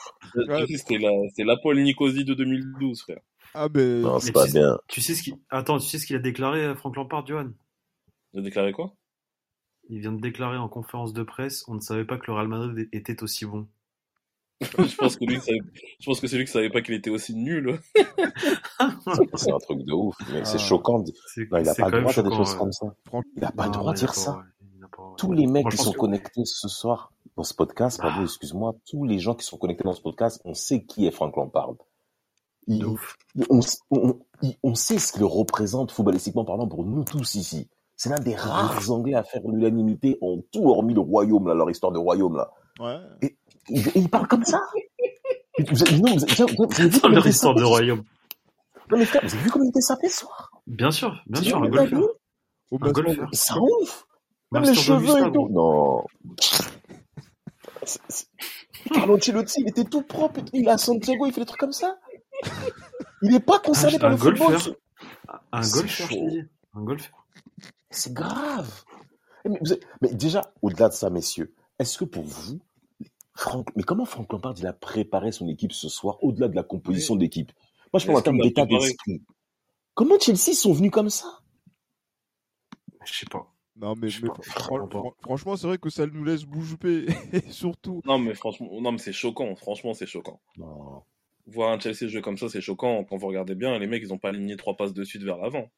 C'était 0.78 1.44
l'Apple 1.44 1.76
Nicosie 1.82 2.24
de 2.24 2.36
2012, 2.36 3.02
frère. 3.02 3.20
Ah 3.56 3.68
ben. 3.68 4.02
Non, 4.02 4.20
c'est 4.20 4.32
pas 4.32 4.46
tu 4.46 4.54
bien. 4.54 4.74
Sais, 4.74 4.80
tu 4.88 5.02
sais 5.02 5.16
ce 5.16 5.24
qu'il. 5.24 5.34
Attends, 5.50 5.80
tu 5.80 5.88
sais 5.88 5.98
ce 5.98 6.06
qu'il 6.06 6.16
a 6.16 6.20
déclaré, 6.20 6.64
euh, 6.64 6.76
Franck 6.76 6.96
Lampard, 6.96 7.26
Johan? 7.26 7.50
Il 8.34 8.42
a 8.42 8.44
déclaré 8.44 8.74
quoi? 8.74 8.96
Il 9.90 10.02
vient 10.02 10.12
de 10.12 10.22
déclarer 10.22 10.58
en 10.58 10.70
conférence 10.70 11.14
de 11.14 11.24
presse 11.24 11.64
on 11.68 11.76
ne 11.76 11.80
savait 11.80 12.06
pas 12.06 12.18
que 12.18 12.26
le 12.28 12.34
Real 12.34 12.48
Madrid 12.48 12.90
était 12.92 13.24
aussi 13.24 13.46
bon. 13.46 13.68
je 14.62 14.96
pense 14.96 15.18
que 15.18 15.26
lui, 15.26 15.40
savait... 15.40 15.60
je 16.00 16.06
pense 16.06 16.20
que 16.22 16.28
c'est 16.28 16.38
lui 16.38 16.46
qui 16.46 16.52
savait 16.52 16.70
pas 16.70 16.82
qu'il 16.82 16.94
était 16.94 17.10
aussi 17.10 17.36
nul. 17.36 17.80
c'est 19.36 19.52
un 19.52 19.58
truc 19.60 19.84
de 19.84 19.94
ouf, 19.94 20.16
mais 20.32 20.42
ah. 20.42 20.46
c'est 20.46 20.60
choquant. 20.60 21.00
Non, 21.00 21.06
il 21.60 21.70
a 21.70 21.76
pas 21.76 21.90
le 21.90 22.02
droit 22.02 22.14
de 22.14 22.14
dire 22.14 22.24
des 22.24 22.36
choses 22.36 22.54
ouais. 22.54 22.58
comme 22.58 22.72
ça. 22.72 22.86
Il 23.36 23.44
a 23.44 23.52
pas 23.52 23.66
le 23.66 23.72
droit 23.72 23.94
de 23.94 23.98
dire 23.98 24.14
ça. 24.14 24.42
Tous 25.18 25.34
les 25.34 25.48
mecs 25.48 25.68
qui 25.70 25.78
sont 25.78 25.92
que... 25.92 25.98
connectés 25.98 26.46
ce 26.46 26.70
soir 26.70 27.12
dans 27.36 27.44
ce 27.44 27.54
podcast, 27.54 28.00
pardon, 28.00 28.24
excuse-moi, 28.24 28.76
tous 28.90 29.04
les 29.04 29.20
gens 29.20 29.36
qui 29.36 29.46
sont 29.46 29.58
connectés 29.58 29.84
dans 29.84 29.94
ce 29.94 30.02
podcast, 30.02 30.42
on 30.46 30.54
sait 30.54 30.84
qui 30.84 31.06
est 31.06 31.12
Franck 31.12 31.36
Lampard. 31.36 31.74
Il, 32.68 32.86
on, 32.86 33.60
on, 33.92 34.20
on, 34.64 34.76
sait 34.76 34.98
ce 34.98 35.12
qu'il 35.12 35.24
représente 35.24 35.92
footballistiquement 35.92 36.46
parlant 36.46 36.68
pour 36.68 36.84
nous 36.84 37.04
tous 37.04 37.36
ici. 37.36 37.70
C'est 37.96 38.10
l'un 38.10 38.20
des 38.20 38.36
rares 38.36 38.90
Anglais 38.90 39.14
à 39.14 39.24
faire 39.24 39.42
l'unanimité 39.46 40.18
en 40.22 40.40
tout 40.52 40.68
hormis 40.68 40.94
le 40.94 41.02
royaume, 41.02 41.48
là, 41.48 41.54
leur 41.54 41.70
histoire 41.70 41.92
de 41.92 42.00
royaume, 42.00 42.38
là. 42.38 42.52
Ouais. 42.80 42.98
Et, 43.22 43.38
il 43.70 44.10
parle 44.10 44.28
comme 44.28 44.46
ça. 44.46 44.62
Vous 45.72 45.84
avez, 45.84 45.98
non, 46.00 46.16
vous 46.18 46.24
avez, 46.24 46.54
vous 46.54 46.80
avez 46.80 46.90
vu 46.90 47.00
leur 47.10 47.28
histoire 47.28 47.56
de 47.56 47.64
royaume. 47.64 48.04
Non, 48.92 48.98
mais 48.98 49.06
frère, 49.06 49.22
vous 49.24 49.34
avez 49.34 49.44
vu 49.44 49.50
comment 49.50 49.64
il 49.64 49.70
était 49.70 49.80
sapé 49.80 50.10
ce 50.10 50.20
soir? 50.20 50.52
Bien 50.68 50.92
sûr, 50.92 51.24
bien 51.28 51.42
sûr, 51.42 51.64
un 51.64 51.70
golfeur. 51.70 52.10
Un 52.74 52.92
golfeur. 52.92 53.30
Ça 53.32 53.56
ouf. 53.58 54.06
Même 54.52 54.64
les 54.64 54.76
cheveux 54.76 55.28
et 55.28 55.32
tout. 55.32 55.48
Non. 55.50 56.04
Carlo 58.94 59.16
Ancelotti, 59.16 59.62
il 59.62 59.70
était 59.70 59.86
tout 59.86 60.02
propre. 60.02 60.42
Il 60.54 60.68
est 60.68 60.72
à 60.72 60.78
Santiago, 60.78 61.26
il 61.26 61.34
fait 61.34 61.42
des 61.42 61.46
trucs 61.46 61.60
comme 61.60 61.72
ça. 61.72 61.98
Il 63.22 63.32
n'est 63.32 63.40
pas 63.40 63.60
concerné 63.60 63.96
un, 63.96 64.00
par 64.00 64.10
le 64.10 64.18
football. 64.18 64.58
Un 65.52 65.62
golfeur, 65.62 66.08
je 66.10 66.30
dis. 66.30 66.44
Un 66.74 66.84
golfeur. 66.84 67.26
C'est 67.90 68.14
grave. 68.14 68.84
Avez... 69.46 69.80
mais 70.02 70.14
déjà, 70.14 70.52
au-delà 70.62 70.90
de 70.90 70.94
ça, 70.94 71.10
messieurs, 71.10 71.54
est-ce 71.80 71.98
que 71.98 72.06
pour 72.06 72.24
vous, 72.24 72.60
Franck, 73.36 73.68
mais 73.76 73.84
comment 73.84 74.06
Franck 74.06 74.32
Lampard 74.32 74.56
il 74.58 74.66
a 74.66 74.74
préparé 74.74 75.32
son 75.32 75.48
équipe 75.50 75.74
ce 75.74 75.90
soir, 75.90 76.24
au-delà 76.24 76.48
de 76.48 76.56
la 76.56 76.64
composition 76.64 77.16
d'équipe 77.16 77.52
Moi, 77.92 78.00
je 78.00 78.06
parle 78.06 78.20
en 78.20 78.22
termes 78.22 78.40
d'état 78.40 78.66
d'esprit. 78.66 79.22
Comment 79.94 80.20
Chelsea 80.20 80.54
sont 80.54 80.74
venus 80.74 80.92
comme 80.92 81.10
ça? 81.10 81.40
Je 83.06 83.14
sais 83.14 83.26
pas. 83.26 83.52
Non, 83.78 83.94
mais, 83.96 84.08
mais 84.22 84.30
fran 84.42 84.88
fran 84.90 85.14
franchement, 85.22 85.58
c'est 85.58 85.68
vrai 85.68 85.78
que 85.78 85.90
ça 85.90 86.08
nous 86.08 86.24
laisse 86.24 86.46
bouger 86.46 87.08
et 87.34 87.42
surtout. 87.52 88.02
Non, 88.06 88.18
mais 88.18 88.34
franchement, 88.34 88.70
non, 88.80 88.94
mais 88.94 88.98
c'est 88.98 89.12
choquant. 89.12 89.54
Franchement, 89.56 89.94
c'est 89.94 90.06
choquant. 90.06 90.40
Non. 90.58 91.04
Voir 91.48 91.72
un 91.72 91.80
Chelsea 91.80 92.08
jouer 92.08 92.22
comme 92.22 92.38
ça, 92.38 92.48
c'est 92.48 92.62
choquant. 92.62 93.04
Quand 93.04 93.18
vous 93.18 93.28
regardez 93.28 93.54
bien, 93.54 93.78
les 93.78 93.88
mecs, 93.88 94.02
ils 94.02 94.14
ont 94.14 94.18
pas 94.18 94.30
aligné 94.30 94.56
trois 94.56 94.78
passes 94.78 94.94
de 94.94 95.04
suite 95.04 95.24
vers 95.24 95.38
l'avant. 95.38 95.70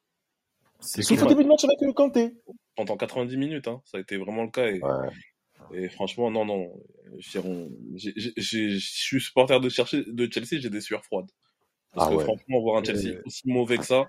Sauf 0.80 1.22
au 1.22 1.26
début 1.26 1.42
de 1.42 1.48
match 1.48 1.64
avec 1.64 1.80
le 1.80 1.92
Kanté. 1.92 2.34
Pendant 2.76 2.96
90 2.96 3.36
minutes, 3.36 3.66
hein. 3.66 3.82
ça 3.84 3.98
a 3.98 4.00
été 4.00 4.16
vraiment 4.16 4.44
le 4.44 4.50
cas. 4.50 4.68
Et, 4.68 4.80
ouais. 4.80 5.82
et 5.82 5.88
franchement, 5.88 6.30
non, 6.30 6.44
non. 6.44 6.72
Je 7.18 8.78
suis 8.78 9.20
supporter 9.20 9.60
de, 9.60 9.68
chercher, 9.68 10.04
de 10.06 10.28
Chelsea, 10.32 10.60
j'ai 10.60 10.70
des 10.70 10.80
sueurs 10.80 11.04
froides. 11.04 11.30
Parce 11.92 12.06
ah 12.06 12.10
que 12.10 12.16
ouais. 12.16 12.24
franchement, 12.24 12.60
voir 12.60 12.78
un 12.78 12.84
Chelsea 12.84 13.18
aussi 13.24 13.48
mauvais 13.48 13.78
que 13.78 13.84
ça, 13.84 14.06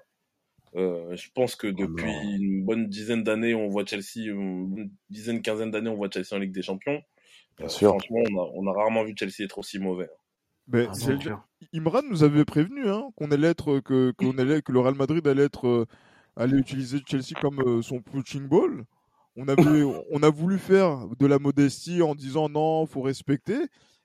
euh, 0.75 1.15
je 1.15 1.29
pense 1.33 1.55
que 1.55 1.67
Oh 1.67 1.71
depuis 1.71 2.11
une 2.11 2.63
bonne 2.65 2.87
dizaine 2.87 3.23
d'années, 3.23 3.55
on 3.55 3.69
voit 3.69 3.85
Chelsea, 3.85 4.27
une 4.27 4.91
dizaine, 5.09 5.41
quinzaine 5.41 5.71
d'années, 5.71 5.89
on 5.89 5.95
voit 5.95 6.09
Chelsea 6.11 6.35
en 6.35 6.39
Ligue 6.39 6.51
des 6.51 6.61
Champions. 6.61 7.01
Bien 7.57 7.65
Euh, 7.65 7.69
sûr. 7.69 7.89
franchement, 7.89 8.19
on 8.31 8.37
a, 8.37 8.51
on 8.53 8.67
a 8.67 8.73
rarement 8.73 9.03
vu 9.03 9.13
Chelsea 9.17 9.43
être 9.43 9.57
aussi 9.57 9.79
mauvais. 9.79 10.09
Mais 10.67 10.87
Ah, 10.87 10.93
non. 11.29 11.39
Imran 11.73 12.01
nous 12.03 12.23
avait 12.23 12.45
prévenu 12.45 12.87
hein, 12.89 13.09
qu'on 13.15 13.31
allait 13.31 13.49
être 13.49 13.79
que 13.79 14.13
allait 14.39 14.61
que 14.61 14.71
le 14.71 14.79
Real 14.79 14.95
Madrid 14.95 15.25
allait 15.27 15.45
être 15.45 15.67
euh, 15.67 15.85
allait 16.35 16.57
utiliser 16.57 16.99
Chelsea 17.07 17.33
comme 17.41 17.81
son 17.81 18.01
punching 18.01 18.47
ball. 18.47 18.85
On 19.47 20.23
a 20.23 20.29
voulu 20.29 20.57
faire 20.57 21.07
de 21.19 21.25
la 21.25 21.39
modestie 21.39 22.01
en 22.01 22.15
disant 22.15 22.49
non, 22.49 22.85
faut 22.85 23.01
respecter. 23.01 23.59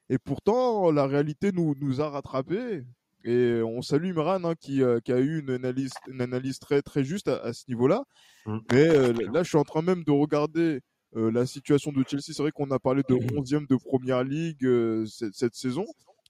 Et 0.09 0.19
pourtant, 0.19 0.91
la 0.91 1.07
réalité 1.07 1.51
nous 1.53 1.75
nous 1.81 2.01
a 2.01 2.11
rattrapés. 2.11 2.85
Et 3.25 3.63
on 3.63 3.81
salue 3.81 4.11
Imran 4.11 4.45
hein, 4.45 4.55
qui, 4.55 4.83
euh, 4.83 5.01
qui 5.01 5.11
a 5.11 5.19
eu 5.19 5.41
une 5.41 5.51
analyse 5.51 5.93
une 6.09 6.21
analyse 6.21 6.59
très 6.59 6.83
très 6.83 7.05
juste 7.05 7.29
à, 7.29 7.39
à 7.43 7.53
ce 7.55 7.65
niveau-là. 7.69 8.05
Mm. 8.45 8.59
Mais 8.71 8.89
euh, 8.89 9.13
là, 9.33 9.43
je 9.43 9.49
suis 9.49 9.59
en 9.59 9.65
train 9.65 9.81
même 9.81 10.05
de 10.05 10.11
regarder 10.11 10.81
euh, 11.17 11.31
la 11.33 11.47
situation 11.47 11.91
de 11.91 12.05
Chelsea. 12.07 12.33
C'est 12.35 12.43
vrai 12.43 12.53
qu'on 12.53 12.71
a 12.71 12.79
parlé 12.79 13.03
de 13.09 13.15
11e 13.15 13.67
de 13.67 13.77
Première 13.77 14.25
Ligue 14.25 14.69
cette, 15.07 15.35
cette 15.35 15.55
saison. 15.55 15.87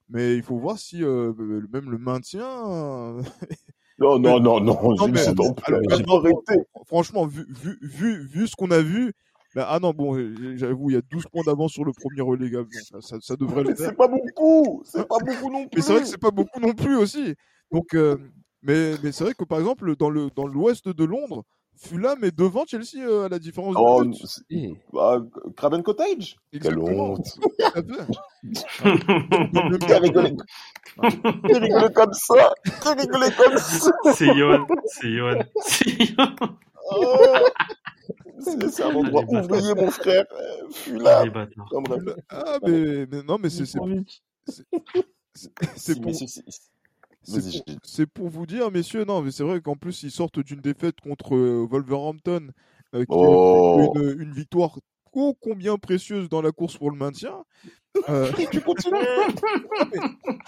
Mais 0.08 0.36
il 0.36 0.42
faut 0.42 0.58
voir 0.58 0.78
si 0.78 0.98
même 0.98 1.90
le 1.90 1.98
maintien. 1.98 3.16
Non, 3.98 4.18
non, 4.18 4.40
non, 4.40 4.60
non, 4.60 4.74
Non, 4.96 5.08
mais- 5.08 5.20
alors, 5.66 5.82
franchement, 6.86 7.26
vu, 7.26 7.46
vu, 7.48 7.78
vu, 7.82 8.26
vu 8.26 8.48
ce 8.48 8.56
qu'on 8.56 8.70
a 8.70 8.80
vu, 8.80 9.12
bah, 9.54 9.66
ah 9.70 9.78
non, 9.78 9.92
bon, 9.92 10.16
euh, 10.16 10.56
j'avoue, 10.56 10.90
il 10.90 10.94
y 10.94 10.96
a 10.96 11.02
12 11.08 11.26
points 11.30 11.44
d'avance 11.46 11.72
sur 11.72 11.84
le 11.84 11.92
premier 11.92 12.20
relégable. 12.22 12.68
Ça, 12.72 13.00
ça, 13.00 13.16
ça 13.20 13.36
devrait 13.36 13.62
le 13.62 13.74
faire. 13.74 13.90
c'est 13.90 13.96
pas 13.96 14.08
beaucoup. 14.08 14.82
C'est 14.84 15.06
pas 15.06 15.18
beaucoup 15.18 15.50
non 15.50 15.68
plus. 15.68 15.76
Mais 15.76 15.82
c'est 15.82 15.92
vrai 15.92 16.02
que 16.02 16.08
c'est 16.08 16.18
pas 16.20 16.32
beaucoup 16.32 16.58
non 16.60 16.72
plus 16.72 16.96
aussi. 16.96 17.34
Donc, 17.70 17.94
euh, 17.94 18.16
mais, 18.62 18.94
mais 19.02 19.12
c'est 19.12 19.22
vrai 19.24 19.34
que 19.34 19.44
par 19.44 19.58
exemple, 19.60 19.94
dans 19.96 20.10
le 20.10 20.28
dans 20.34 20.46
l'ouest 20.46 20.88
de 20.88 21.04
Londres, 21.04 21.44
Fulham 21.76 22.22
est 22.24 22.36
devant 22.36 22.64
Chelsea 22.66 22.98
euh, 23.00 23.26
à 23.26 23.28
la 23.28 23.38
différence 23.38 23.74
Oh, 23.78 24.04
de 24.04 24.12
c'est- 24.14 24.72
bah, 24.92 25.20
Craven 25.56 25.82
Cottage. 25.82 26.36
Quelle 26.52 26.78
honte. 26.78 27.38
Qui 28.84 29.94
rigolé 29.94 31.92
comme 31.94 32.12
ça 32.12 32.54
Qui 32.82 32.88
rigolé 32.88 33.28
comme 33.36 33.58
ça 33.58 33.90
C'est 34.14 34.34
Johan. 34.34 34.66
C'est 34.86 35.10
Johan. 35.12 35.38
C'est 35.62 36.04
Johan. 36.06 36.34
Oh. 36.90 37.16
C'est 38.38 38.70
c'est 38.70 38.82
un 38.82 38.94
endroit 38.94 39.22
ouvrier, 39.26 39.74
mon 39.74 39.90
frère. 39.90 40.24
Euh, 40.32 40.68
Fulham. 40.70 41.46
Ah, 42.28 42.58
mais, 42.62 43.06
mais 43.10 43.22
non, 43.22 43.38
mais 43.38 43.48
c'est 43.50 43.64
c'est 43.66 43.78
c'est- 44.46 44.64
c'est 45.34 45.94
Si, 45.94 46.00
pour 46.00 46.12
c'est- 47.24 48.06
pour, 48.06 48.28
vous 48.28 48.46
dire, 48.46 48.70
messieurs, 48.70 49.04
non, 49.04 49.22
mais 49.22 49.30
c'est 49.30 49.44
vrai 49.44 49.60
qu'en 49.60 49.76
plus, 49.76 50.02
ils 50.02 50.10
sortent 50.10 50.40
d'une 50.40 50.60
défaite 50.60 51.00
contre 51.00 51.34
euh, 51.34 51.66
Wolverhampton, 51.70 52.48
euh, 52.94 53.00
qui 53.00 53.06
Oh. 53.10 53.92
est 53.96 54.00
une, 54.00 54.20
une 54.22 54.32
victoire 54.32 54.78
ô 55.12 55.32
combien 55.40 55.76
précieuse 55.78 56.28
dans 56.28 56.42
la 56.42 56.50
course 56.50 56.76
pour 56.76 56.90
le 56.90 56.96
maintien. 56.96 57.44
Euh, 58.08 58.30
Tu 58.50 58.60
continues 58.60 58.96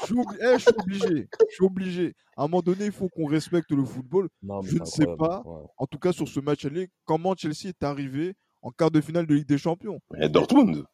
je, 0.01 0.05
suis 0.07 0.15
obli- 0.15 0.37
eh, 0.41 0.59
je 0.59 0.63
suis 0.63 0.75
obligé, 0.81 1.29
je 1.49 1.55
suis 1.55 1.65
obligé. 1.65 2.15
À 2.37 2.43
un 2.43 2.49
moment 2.49 2.63
donné, 2.63 2.87
il 2.87 2.93
faut 2.93 3.09
qu'on 3.09 3.27
respecte 3.27 3.71
le 3.71 3.85
football. 3.85 4.29
Non, 4.43 4.61
mais 4.63 4.69
Je 4.71 4.79
ne 4.79 4.85
sais 4.85 5.07
pas. 5.19 5.43
Ouais. 5.45 5.63
En 5.79 5.87
tout 5.87 5.99
cas, 5.99 6.13
sur 6.13 6.29
ce 6.29 6.41
match 6.41 6.65
aller, 6.65 6.89
comment 7.05 7.35
Chelsea 7.37 7.69
est 7.69 7.83
arrivé 7.83 8.35
en 8.63 8.71
quart 8.71 8.91
de 8.91 9.01
finale 9.01 9.27
de 9.27 9.35
Ligue 9.37 9.47
des 9.47 9.59
Champions. 9.59 10.01
Mais 10.11 10.29
Dortmund. 10.29 10.85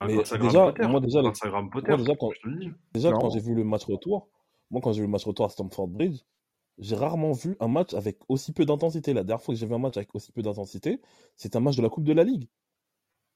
Ah, 0.00 0.06
Mais 0.08 0.14
grâce 0.16 0.32
à 0.32 0.38
déjà, 0.38 0.72
Graham 0.72 0.72
Potter. 0.74 0.88
moi, 0.88 1.00
déjà, 1.00 1.22
Potter, 1.22 1.48
moi, 1.88 1.96
déjà, 1.98 2.14
quand, 2.16 2.30
déjà, 2.92 3.12
quand 3.12 3.30
j'ai 3.30 3.40
vu 3.40 3.54
le 3.54 3.62
match 3.62 3.84
retour, 3.84 4.28
moi, 4.70 4.80
quand 4.80 4.92
j'ai 4.92 5.00
vu 5.00 5.06
le 5.06 5.10
match 5.12 5.24
retour 5.24 5.44
à 5.44 5.48
Stamford 5.48 5.88
Bridge, 5.88 6.20
j'ai 6.78 6.94
rarement 6.96 7.32
vu 7.32 7.56
un 7.60 7.68
match 7.68 7.92
avec 7.94 8.18
aussi 8.28 8.52
peu 8.52 8.64
d'intensité. 8.64 9.12
La 9.12 9.22
dernière 9.24 9.42
fois 9.42 9.54
que 9.54 9.58
j'ai 9.60 9.66
vu 9.66 9.74
un 9.74 9.78
match 9.78 9.96
avec 9.96 10.14
aussi 10.14 10.32
peu 10.32 10.42
d'intensité, 10.42 11.00
c'est 11.36 11.54
un 11.56 11.60
match 11.60 11.76
de 11.76 11.82
la 11.82 11.88
Coupe 11.90 12.04
de 12.04 12.12
la 12.12 12.24
Ligue. 12.24 12.48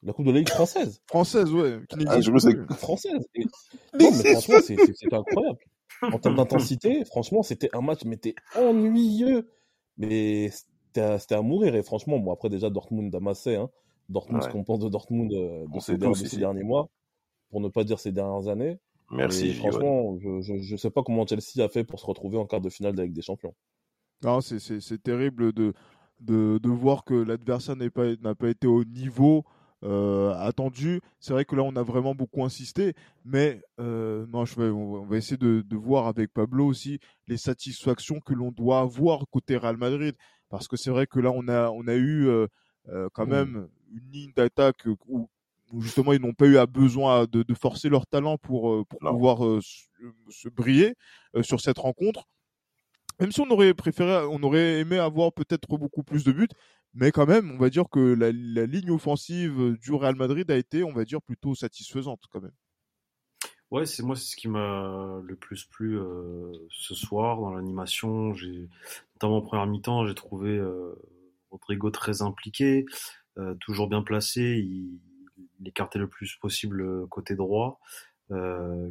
La 0.02 0.12
Coupe 0.12 0.26
de 0.26 0.30
la 0.32 0.38
Ligue 0.38 0.48
française. 0.50 1.00
Française, 1.06 1.52
ouais, 1.52 1.80
qui 1.88 2.04
Ah, 2.08 2.20
je 2.20 2.30
me 2.30 2.38
sais. 2.38 2.52
Française. 2.76 3.26
Et- 3.34 3.44
Non, 4.00 4.10
mais 4.12 4.32
franchement, 4.32 4.56
c'était 4.66 5.14
incroyable. 5.14 5.58
En 6.02 6.18
termes 6.18 6.36
d'intensité, 6.36 7.04
franchement, 7.04 7.42
c'était 7.42 7.68
un 7.74 7.80
match, 7.80 8.04
mais 8.04 8.16
t'es 8.16 8.34
ennuyeux. 8.56 9.48
Mais 9.96 10.50
c'était 10.50 11.00
à, 11.00 11.18
c'était 11.18 11.34
à 11.36 11.42
mourir. 11.42 11.74
Et 11.74 11.82
franchement, 11.82 12.18
bon, 12.18 12.32
après, 12.32 12.48
déjà, 12.48 12.68
Dortmund 12.70 13.14
a 13.14 13.20
massé. 13.20 13.54
Hein. 13.56 13.70
Dortmund, 14.08 14.42
Ouais. 14.42 14.48
ce 14.48 14.52
qu'on 14.52 14.64
pense 14.64 14.78
de 14.80 14.88
Dortmund 14.88 15.32
euh, 15.32 15.64
de, 15.72 15.80
ces, 15.80 15.96
de 15.96 16.12
ces 16.14 16.36
derniers 16.38 16.62
mois, 16.64 16.88
pour 17.50 17.60
ne 17.60 17.68
pas 17.68 17.84
dire 17.84 17.98
ces 17.98 18.12
dernières 18.12 18.48
années. 18.48 18.78
Merci, 19.10 19.50
Et 19.50 19.54
franchement, 19.54 20.18
je, 20.18 20.40
je, 20.42 20.58
je 20.58 20.76
sais 20.76 20.90
pas 20.90 21.02
comment 21.02 21.26
Chelsea 21.26 21.64
a 21.64 21.68
fait 21.68 21.84
pour 21.84 21.98
se 22.00 22.06
retrouver 22.06 22.38
en 22.38 22.46
quart 22.46 22.60
de 22.60 22.68
finale 22.70 22.94
Ligue 22.96 23.12
des 23.12 23.22
Champions. 23.22 23.54
Non, 24.22 24.40
c'est- 24.40 24.58
c'est 24.58 24.80
c'est 24.80 25.02
terrible 25.02 25.52
de, 25.52 25.74
de, 26.20 26.58
de 26.62 26.68
voir 26.70 27.04
que 27.04 27.14
l'adversaire 27.14 27.76
n'est 27.76 27.90
pas, 27.90 28.16
n'a 28.16 28.34
pas 28.34 28.48
été 28.48 28.66
au 28.66 28.84
niveau 28.84 29.44
euh, 29.82 30.32
attendu. 30.36 31.00
C'est 31.20 31.34
vrai 31.34 31.44
que 31.44 31.54
là, 31.56 31.62
on 31.62 31.76
a 31.76 31.82
vraiment 31.82 32.14
beaucoup 32.14 32.42
insisté, 32.44 32.94
mais 33.24 33.60
euh, 33.80 34.26
non, 34.28 34.46
je 34.46 34.58
vais, 34.58 34.70
on, 34.70 35.04
va, 35.04 35.16
essayer 35.18 35.36
de, 35.36 35.60
de 35.60 35.76
voir 35.76 36.06
avec 36.06 36.32
Pablo 36.32 36.64
aussi 36.66 37.00
les 37.28 37.36
satisfactions 37.36 38.18
que 38.20 38.32
l'on 38.32 38.50
doit 38.50 38.80
avoir 38.80 39.24
côté 39.30 39.56
Real 39.58 39.76
Madrid. 39.76 40.14
Parce 40.48 40.68
que 40.68 40.76
c'est 40.76 40.90
vrai 40.90 41.06
que 41.06 41.20
là, 41.20 41.30
on 41.34 41.48
a, 41.48 41.68
on 41.70 41.86
a 41.86 41.94
eu 41.94 42.26
euh, 42.28 42.46
euh, 42.88 43.08
quand 43.12 43.26
Mm. 43.26 43.30
même 43.30 43.68
une 43.92 44.10
ligne 44.10 44.32
d'attaque 44.34 44.86
où, 45.06 45.28
où 45.72 45.80
justement 45.80 46.12
ils 46.12 46.20
n'ont 46.20 46.34
pas 46.34 46.46
eu 46.46 46.56
à 46.58 46.66
besoin 46.66 47.26
de, 47.26 47.42
de 47.42 47.54
forcer 47.54 47.88
leur 47.88 48.06
talent 48.06 48.38
pour, 48.38 48.70
euh, 48.70 48.84
pour 48.84 48.98
pouvoir 49.00 49.44
euh, 49.44 49.60
se, 49.60 49.84
se 50.30 50.48
briller 50.48 50.94
euh, 51.36 51.42
sur 51.42 51.60
cette 51.60 51.78
rencontre. 51.78 52.24
Même 53.20 53.32
si 53.32 53.40
on 53.40 53.50
aurait 53.50 53.74
préféré, 53.74 54.26
on 54.30 54.42
aurait 54.42 54.80
aimé 54.80 54.98
avoir 54.98 55.32
peut-être 55.32 55.68
beaucoup 55.68 56.02
plus 56.02 56.24
de 56.24 56.32
buts, 56.32 56.48
mais 56.94 57.12
quand 57.12 57.26
même, 57.26 57.52
on 57.52 57.58
va 57.58 57.70
dire 57.70 57.88
que 57.88 58.00
la, 58.00 58.32
la 58.32 58.66
ligne 58.66 58.90
offensive 58.90 59.76
du 59.80 59.92
Real 59.92 60.16
Madrid 60.16 60.50
a 60.50 60.56
été, 60.56 60.82
on 60.82 60.92
va 60.92 61.04
dire, 61.04 61.22
plutôt 61.22 61.54
satisfaisante 61.54 62.20
quand 62.30 62.40
même. 62.40 62.54
Ouais, 63.70 63.86
c'est 63.86 64.02
moi, 64.04 64.14
c'est 64.14 64.26
ce 64.26 64.36
qui 64.36 64.46
m'a 64.46 65.20
le 65.24 65.34
plus 65.34 65.64
plu 65.64 65.98
euh, 65.98 66.52
ce 66.70 66.94
soir 66.94 67.40
dans 67.40 67.54
l'animation. 67.54 68.32
J'ai 68.34 68.68
notamment 69.14 69.38
en 69.38 69.42
première 69.42 69.66
mi-temps, 69.66 70.06
j'ai 70.06 70.14
trouvé 70.14 70.50
euh, 70.50 70.94
Rodrigo 71.50 71.90
très 71.90 72.22
impliqué, 72.22 72.84
euh, 73.38 73.54
toujours 73.56 73.88
bien 73.88 74.02
placé. 74.02 74.60
Il, 74.64 75.00
il, 75.64 75.68
écartait 75.68 75.98
le 75.98 76.08
plus 76.08 76.36
possible 76.36 77.06
côté 77.08 77.34
droit. 77.34 77.80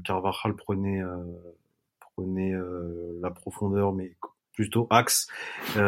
Carvajal 0.04 0.56
prenait 0.56 1.02
prenait 2.16 2.54
la 3.22 3.32
profondeur, 3.32 3.94
mais 3.94 4.16
plutôt 4.54 4.88
axe, 4.92 5.28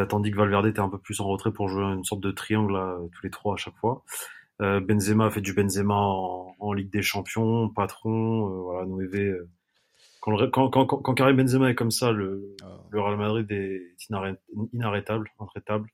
tandis 0.10 0.32
que 0.32 0.38
Valverde 0.38 0.65
était 0.65 0.80
un 0.80 0.89
peu 0.89 0.98
plus 0.98 1.20
en 1.20 1.25
retrait 1.25 1.51
pour 1.51 1.70
jouer 1.70 1.84
une 1.84 2.04
sorte 2.04 2.22
de 2.22 2.32
triangle 2.32 2.74
là, 2.74 2.98
tous 3.13 3.24
les 3.24 3.30
trois 3.30 3.54
à 3.54 3.58
chaque 3.58 3.75
fois. 3.75 4.04
Euh, 4.62 4.80
Benzema 4.80 5.25
a 5.25 5.32
fait 5.32 5.42
du 5.42 5.54
Benzema 5.54 5.96
en, 5.96 6.74
Ligue 6.74 6.92
des 6.92 7.01
Champions, 7.01 7.70
patron, 7.70 8.50
euh, 8.50 8.62
voilà, 8.62 8.86
Noévé. 8.86 9.25
Euh, 9.25 9.50
quand, 10.22 10.38
quand, 10.50 10.70
quand, 10.70 10.86
quand, 10.86 11.13
Karim 11.13 11.38
Benzema 11.38 11.70
est 11.70 11.75
comme 11.75 11.92
ça, 11.92 12.12
le, 12.12 12.56
ah. 12.63 12.80
le 12.89 13.01
Real 13.01 13.18
Madrid 13.18 13.51
est 13.51 13.82
inarrêtable, 14.74 15.32
intraitable. 15.39 15.89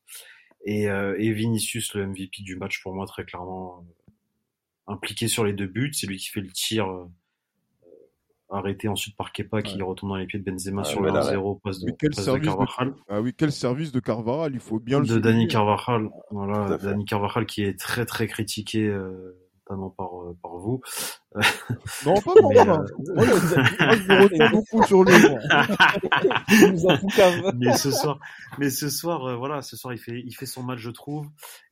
Et, 0.63 0.83
et 0.83 1.33
Vinicius, 1.33 1.95
le 1.95 2.05
MVP 2.05 2.43
du 2.43 2.55
match 2.55 2.81
pour 2.83 2.93
moi, 2.93 3.07
très 3.07 3.25
clairement 3.25 3.83
impliqué 4.87 5.27
sur 5.27 5.43
les 5.43 5.53
deux 5.53 5.67
buts. 5.67 5.93
C'est 5.93 6.07
lui 6.07 6.17
qui 6.17 6.29
fait 6.29 6.41
le 6.41 6.51
tir 6.51 6.87
arrêté 8.51 8.87
ensuite 8.87 9.15
par 9.15 9.31
Kepa 9.31 9.61
qui 9.61 9.81
retourne 9.81 10.11
dans 10.11 10.17
les 10.17 10.25
pieds 10.25 10.39
de 10.39 10.43
Benzema 10.49 10.83
sur 10.83 11.01
le 11.01 11.11
0 11.21 11.55
passe 11.63 11.79
de, 11.79 11.91
quel 11.91 12.13
service 12.13 12.41
de 12.41 12.45
Carvajal. 12.47 12.93
Ah 13.07 13.21
oui, 13.21 13.33
quel 13.35 13.51
service 13.51 13.91
de 13.91 13.99
Carvajal, 13.99 14.53
il 14.53 14.59
faut 14.59 14.79
bien 14.79 14.99
le 14.99 15.05
De 15.05 15.19
Dani 15.19 15.47
Carvajal, 15.47 16.09
voilà, 16.29 16.77
Dani 16.77 17.05
Carvajal 17.05 17.45
qui 17.45 17.63
est 17.63 17.79
très 17.79 18.05
très 18.05 18.27
critiqué 18.27 18.85
euh, 18.87 19.37
notamment 19.71 19.89
par 19.89 20.09
par 20.41 20.57
vous. 20.57 20.81
Non, 22.05 22.13
pas 22.15 22.33
moi. 22.41 22.53
Moi, 22.53 22.85
je 23.25 24.07
me 24.07 24.23
retiens 24.23 24.49
beaucoup 24.51 24.83
sur 24.83 25.03
lui. 25.03 25.13
mais 27.57 27.77
ce 27.77 27.91
soir, 27.91 28.19
mais 28.57 28.69
ce 28.69 28.89
soir, 28.89 29.25
euh, 29.25 29.35
voilà, 29.35 29.61
ce 29.61 29.77
soir 29.77 29.93
il 29.93 29.97
fait 29.97 30.21
il 30.25 30.33
fait 30.33 30.45
son 30.45 30.63
match, 30.63 30.79
je 30.79 30.89
trouve, 30.89 31.27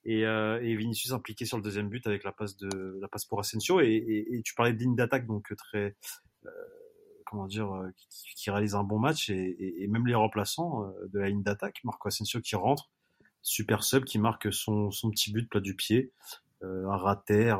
et, 0.05 0.25
euh, 0.25 0.61
et 0.61 0.75
Vinicius 0.75 1.11
impliqué 1.11 1.45
sur 1.45 1.57
le 1.57 1.63
deuxième 1.63 1.89
but 1.89 2.05
avec 2.07 2.23
la 2.23 2.31
passe 2.31 2.55
de 2.57 2.97
la 3.01 3.07
passe 3.07 3.25
pour 3.25 3.39
Asensio 3.39 3.81
et, 3.81 3.87
et, 3.87 4.35
et 4.35 4.41
tu 4.43 4.53
parlais 4.55 4.73
de 4.73 4.79
ligne 4.79 4.95
d'attaque 4.95 5.25
donc 5.25 5.53
très 5.57 5.95
euh, 6.45 6.49
comment 7.25 7.47
dire, 7.47 7.69
qui, 8.35 8.49
réalise 8.49 8.73
un 8.73 8.83
bon 8.83 8.97
match 8.97 9.29
et, 9.29 9.85
même 9.87 10.07
les 10.07 10.15
remplaçants 10.15 10.91
de 11.13 11.19
la 11.19 11.29
ligne 11.29 11.43
d'attaque, 11.43 11.79
Marco 11.83 12.07
Asensio 12.07 12.41
qui 12.41 12.55
rentre, 12.55 12.89
super 13.43 13.83
sub 13.83 14.03
qui 14.03 14.17
marque 14.17 14.51
son, 14.51 14.89
son 14.89 15.11
petit 15.11 15.31
but 15.31 15.47
plat 15.47 15.59
du 15.59 15.75
pied, 15.75 16.11
un 16.61 16.97
rater, 16.97 17.55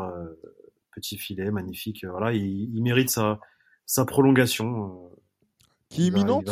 petit 0.94 1.18
filet, 1.18 1.51
magnifique. 1.51 2.06
voilà, 2.06 2.34
il, 2.34 2.82
mérite 2.82 3.10
sa, 3.10 3.39
sa 3.86 4.06
prolongation. 4.06 5.10
qui 5.89 6.03
est 6.03 6.08
imminente, 6.08 6.50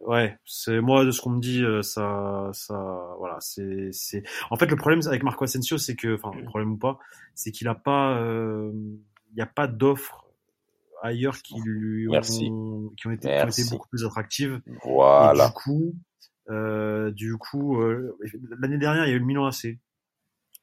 Ouais, 0.00 0.38
c'est 0.46 0.80
moi 0.80 1.04
de 1.04 1.10
ce 1.10 1.20
qu'on 1.20 1.30
me 1.30 1.40
dit, 1.40 1.62
ça, 1.82 2.50
ça, 2.54 3.14
voilà, 3.18 3.36
c'est, 3.40 3.90
c'est. 3.92 4.22
En 4.50 4.56
fait, 4.56 4.66
le 4.66 4.76
problème 4.76 5.00
avec 5.06 5.22
Marco 5.22 5.44
Asensio, 5.44 5.76
c'est 5.76 5.94
que, 5.94 6.14
enfin, 6.14 6.30
le 6.36 6.44
problème 6.44 6.72
ou 6.72 6.78
pas, 6.78 6.98
c'est 7.34 7.50
qu'il 7.50 7.68
a 7.68 7.74
pas, 7.74 8.18
il 8.22 9.34
n'y 9.34 9.42
a 9.42 9.46
pas 9.46 9.66
d'offre 9.66 10.26
ailleurs 11.02 11.38
qui 11.42 11.60
lui 11.60 12.08
ont, 12.08 12.20
qui 12.96 13.06
ont, 13.06 13.10
été, 13.10 13.28
qui 13.28 13.60
été, 13.60 13.70
beaucoup 13.70 13.88
plus 13.88 14.04
attractives. 14.04 14.60
Voilà. 14.84 15.44
Et 15.44 15.48
du 15.48 15.54
coup, 15.54 15.94
euh, 16.50 17.10
du 17.10 17.36
coup, 17.36 17.80
euh, 17.80 18.16
l'année 18.60 18.78
dernière, 18.78 19.06
il 19.06 19.10
y 19.10 19.12
a 19.12 19.16
eu 19.16 19.20
le 19.20 19.24
Milan 19.24 19.46
AC, 19.46 19.78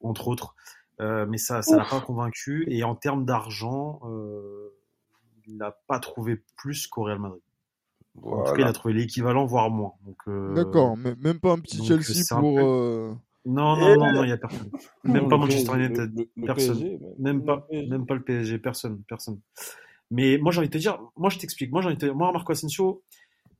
entre 0.02 0.28
autres, 0.28 0.56
euh, 1.00 1.26
mais 1.28 1.38
ça, 1.38 1.62
ça 1.62 1.78
l'a 1.78 1.86
pas 1.86 2.02
convaincu. 2.02 2.66
Et 2.70 2.84
en 2.84 2.96
termes 2.96 3.26
d'argent, 3.26 4.00
euh, 4.06 4.74
il 5.48 5.58
n'a 5.58 5.72
pas 5.88 6.00
trouvé 6.00 6.44
plus 6.56 6.88
qu'au 6.88 7.04
Real 7.04 7.20
Madrid. 7.20 7.42
En 8.24 8.44
tout 8.44 8.54
cas, 8.54 8.62
il 8.62 8.64
a 8.64 8.74
trouvé 8.74 8.96
l'équivalent, 8.96 9.46
voire 9.46 9.70
moins. 9.70 9.94
Euh, 10.28 10.54
D'accord, 10.56 10.98
mais 10.98 11.16
même 11.20 11.40
pas 11.40 11.52
un 11.52 11.60
petit 11.60 11.86
Chelsea 11.86 12.24
pour. 12.30 12.60
Non, 13.48 13.78
non, 13.78 13.96
non, 13.96 14.12
non, 14.12 14.24
il 14.24 14.30
y 14.30 14.34
a 14.34 14.38
personne. 14.38 14.70
Même 15.06 15.30
pas 15.30 15.38
Manchester 15.38 15.74
United, 15.78 16.28
personne. 16.46 17.00
même 17.18 17.46
pas, 17.46 17.66
même 17.72 18.06
pas 18.06 18.16
le 18.16 18.22
PSG, 18.22 18.60
personne, 18.60 19.02
personne. 19.08 19.40
Mais 20.12 20.38
moi, 20.38 20.52
j'ai 20.52 20.60
envie 20.60 20.68
de 20.68 20.74
te 20.74 20.78
dire, 20.78 21.00
moi, 21.16 21.30
je 21.30 21.38
t'explique. 21.38 21.72
Moi, 21.72 21.82
j'ai 21.82 21.88
envie 21.88 21.96
de 21.96 22.02
te 22.02 22.06
dire, 22.06 22.16
moi, 22.16 22.30
Marco 22.34 22.52
Asensio, 22.52 23.04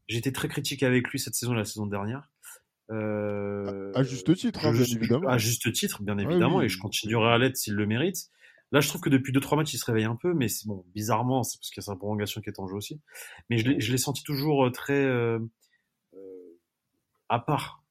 j'étais 0.10 0.34
très 0.34 0.50
critique 0.50 0.84
avec 0.84 1.08
lui 1.08 1.20
cette 1.20 1.36
saison 1.36 1.54
la 1.54 1.64
saison 1.64 1.86
dernière. 1.86 2.30
Euh, 2.90 3.92
à 3.96 4.04
juste 4.04 4.34
titre, 4.36 4.66
hein, 4.66 4.72
bien 4.72 4.84
évidemment. 4.84 5.28
À 5.28 5.38
juste 5.38 5.72
titre, 5.74 6.04
bien 6.04 6.18
évidemment, 6.18 6.62
et 6.62 6.70
je 6.70 6.80
continuerai 6.80 7.34
à 7.34 7.38
l'être 7.38 7.58
s'il 7.58 7.74
le 7.74 7.86
mérite. 7.86 8.30
Là, 8.72 8.82
je 8.82 8.90
trouve 8.90 9.02
que 9.02 9.10
depuis 9.10 9.32
deux 9.32 9.40
trois 9.40 9.58
matchs, 9.58 9.74
il 9.74 9.78
se 9.78 9.86
réveille 9.86 10.06
un 10.06 10.16
peu, 10.16 10.34
mais 10.34 10.48
bon, 10.66 10.84
bizarrement, 10.94 11.44
c'est 11.44 11.58
parce 11.58 11.70
qu'il 11.70 11.82
y 11.82 11.86
a 11.86 11.88
sa 11.88 11.96
prolongation 11.96 12.42
qui 12.42 12.50
est 12.50 12.60
en 12.60 12.68
jeu 12.68 12.76
aussi. 12.76 13.02
Mais 13.50 13.58
je 13.58 13.92
l'ai 13.92 13.98
senti 13.98 14.24
toujours 14.24 14.66
euh, 14.66 14.72
très 14.72 15.06
euh, 15.06 15.40
euh, 16.14 16.60
à 17.30 17.40
part, 17.40 17.84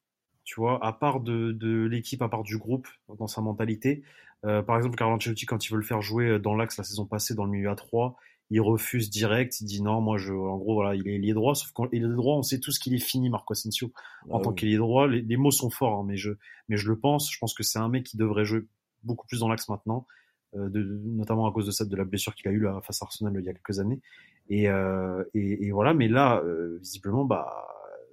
tu 0.45 0.61
vois, 0.61 0.85
à 0.85 0.93
part 0.93 1.21
de, 1.21 1.53
de 1.53 1.87
l'équipe, 1.87 2.21
à 2.21 2.29
part 2.29 2.43
du 2.43 2.59
groupe, 2.59 2.89
dans 3.19 3.27
sa 3.27 3.41
mentalité. 3.41 4.03
Euh, 4.45 4.63
par 4.63 4.77
exemple, 4.77 4.97
Carlo 4.97 5.15
Ancelotti, 5.17 5.47
quand 5.47 5.65
il 5.65 5.71
veut 5.71 5.79
le 5.79 5.83
faire 5.83 6.03
jouer 6.03 6.39
dans 6.39 6.55
l'axe 6.55 6.77
la 6.77 6.85
saison 6.85 7.07
passée, 7.07 7.35
dans 7.35 7.45
le 7.45 7.51
milieu 7.51 7.71
à 7.71 7.75
3, 7.75 8.17
il 8.51 8.61
refuse 8.61 9.11
direct, 9.11 9.61
il 9.61 9.65
dit 9.65 9.83
non, 9.83 10.01
moi 10.01 10.19
je, 10.19 10.33
en 10.33 10.57
gros 10.57 10.75
voilà, 10.75 10.95
il 10.95 11.09
est 11.09 11.19
lié 11.19 11.35
droit, 11.35 11.55
sauf 11.55 11.73
qu'il 11.73 12.05
est 12.05 12.09
droit, 12.09 12.37
on 12.37 12.43
sait 12.43 12.61
tous 12.61 12.79
qu'il 12.79 12.95
est 12.95 12.99
fini, 12.99 13.29
Marco 13.29 13.53
Asensio, 13.53 13.93
en 14.31 14.39
ah 14.39 14.43
tant 14.43 14.53
qu'il 14.53 14.73
est 14.73 14.77
droit. 14.77 15.09
Les, 15.09 15.37
mots 15.37 15.51
sont 15.51 15.71
forts, 15.71 16.01
hein, 16.01 16.05
mais 16.07 16.17
je, 16.17 16.31
mais 16.69 16.77
je 16.77 16.89
le 16.89 16.99
pense. 16.99 17.33
Je 17.33 17.39
pense 17.39 17.55
que 17.55 17.63
c'est 17.63 17.79
un 17.79 17.89
mec 17.89 18.05
qui 18.05 18.17
devrait 18.17 18.45
jouer 18.45 18.61
beaucoup 19.03 19.27
plus 19.27 19.41
dans 19.41 19.49
l'axe 19.49 19.69
maintenant, 19.69 20.07
euh, 20.55 20.69
de, 20.69 20.83
notamment 21.05 21.49
à 21.49 21.53
cause 21.53 21.67
de 21.67 21.71
ça, 21.73 21.85
de 21.85 21.97
la 21.97 22.05
blessure 22.05 22.35
qu'il 22.35 22.49
a 22.49 22.53
eu 22.53 22.61
là 22.61 22.81
face 22.83 23.03
à 23.03 23.07
Arsenal 23.07 23.35
il 23.37 23.45
y 23.45 23.49
a 23.49 23.53
quelques 23.53 23.81
années. 23.81 24.01
Et, 24.49 24.69
euh, 24.69 25.25
et, 25.35 25.67
et, 25.67 25.73
voilà, 25.73 25.93
mais 25.93 26.07
là, 26.07 26.41
euh, 26.45 26.79
visiblement, 26.81 27.25
bah 27.25 27.67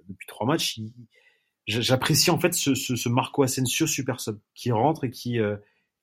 depuis 0.08 0.26
trois 0.26 0.46
matchs, 0.46 0.80
j'apprécie 1.66 2.30
en 2.30 2.38
fait 2.38 2.54
ce, 2.54 2.74
ce, 2.74 2.96
ce, 2.96 3.08
Marco 3.08 3.42
Asensio 3.42 3.86
super 3.86 4.20
sub 4.20 4.38
qui 4.54 4.70
rentre 4.70 5.04
et 5.04 5.10
qui 5.10 5.38
euh, 5.38 5.56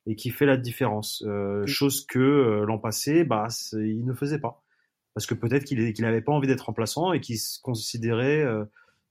et 0.08 0.16
qui 0.16 0.30
fait 0.30 0.46
la 0.46 0.58
différence. 0.58 1.24
Euh, 1.28 1.66
chose 1.66 2.06
que 2.06 2.20
euh, 2.20 2.66
l'an 2.66 2.80
passé, 2.80 3.24
bah, 3.24 3.48
il 3.74 4.04
ne 4.06 4.14
faisait 4.14 4.40
pas. 4.40 4.64
Parce 5.14 5.26
que 5.26 5.34
peut-être 5.34 5.66
qu'il 5.66 5.94
n'avait 6.00 6.22
pas 6.22 6.32
envie 6.32 6.48
d'être 6.48 6.62
remplaçant 6.62 7.12
et 7.14 7.20
qu'il 7.20 7.38
considérait, 7.62 8.42
euh, 8.42 8.64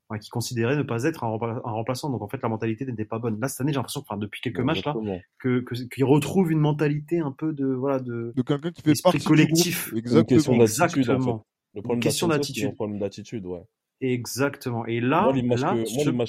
enfin, 0.09 0.19
considérait 0.31 0.77
ne 0.77 0.83
pas 0.83 1.05
être 1.05 1.25
un, 1.25 1.29
remplaçant. 1.29 2.11
Donc 2.11 2.23
en 2.23 2.29
fait, 2.29 2.43
la 2.43 2.49
mentalité 2.49 2.87
n'était 2.87 3.05
pas 3.05 3.19
bonne. 3.19 3.39
Là, 3.39 3.49
cette 3.49 3.61
année, 3.61 3.73
j'ai 3.73 3.77
l'impression, 3.77 4.01
enfin, 4.01 4.17
depuis 4.17 4.41
quelques 4.41 4.61
matchs 4.61 4.85
là, 4.85 4.95
que 5.39 5.63
qu'il 5.89 6.05
retrouve 6.05 6.51
une 6.51 6.61
mentalité 6.61 7.19
un 7.19 7.33
peu 7.33 7.53
de 7.53 7.67
voilà 7.67 8.01
de, 8.01 8.33
de 8.35 8.43
quelqu'un 8.43 8.71
qui 8.73 8.83
fait 8.83 9.03
partie 9.03 9.23
collectif. 9.23 9.93
Exactement. 9.95 10.63
Exactement. 10.63 11.47
Le 11.75 11.83
problème 11.83 12.03
question 12.03 12.29
d'attitude. 12.29 12.75
problème 12.75 12.99
d'attitude, 12.99 13.47
ouais. 13.47 13.63
Exactement. 14.01 14.87
Et 14.87 15.01
là, 15.01 15.31
moi, 15.33 15.57
là, 15.57 15.75
que, 15.75 16.11
moi, 16.11 16.25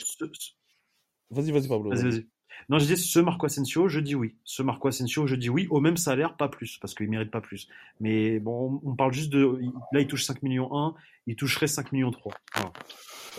Vas-y, 1.31 1.51
vas-y, 1.51 1.67
Pablo. 1.67 1.89
Vas-y, 1.89 2.03
vas-y. 2.03 2.27
Non, 2.69 2.79
je 2.79 2.85
dis 2.85 2.97
ce 2.97 3.19
Marco 3.19 3.45
Asensio, 3.45 3.87
je 3.87 3.99
dis 3.99 4.15
oui. 4.15 4.35
Ce 4.43 4.61
Marco 4.61 4.87
Asensio, 4.87 5.27
je 5.27 5.35
dis 5.35 5.49
oui, 5.49 5.67
au 5.69 5.79
même 5.79 5.97
salaire, 5.97 6.37
pas 6.37 6.49
plus, 6.49 6.77
parce 6.79 6.93
qu'il 6.93 7.09
mérite 7.09 7.31
pas 7.31 7.41
plus. 7.41 7.67
Mais 7.99 8.39
bon, 8.39 8.81
on 8.83 8.95
parle 8.95 9.13
juste 9.13 9.31
de. 9.31 9.59
Là, 9.91 10.01
il 10.01 10.07
touche 10.07 10.23
5 10.23 10.43
millions 10.43 10.73
1, 10.75 10.95
il 11.27 11.35
toucherait 11.35 11.67
5 11.67 11.91
millions 11.91 12.11
3 12.11 12.33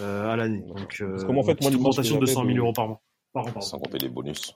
euh, 0.00 0.30
à 0.30 0.36
l'année. 0.36 0.62
Donc, 0.66 0.98
euh, 1.00 1.10
parce 1.10 1.24
en 1.24 1.42
fait, 1.42 1.60
moi, 1.60 1.70
augmentation 1.70 2.18
de 2.18 2.26
100 2.26 2.46
000 2.46 2.58
euros 2.58 2.72
par 2.72 2.88
mois. 2.88 3.02
Par 3.32 3.56
an, 3.56 3.60
Sans 3.60 3.78
compter 3.78 3.98
les 3.98 4.08
bonus. 4.08 4.54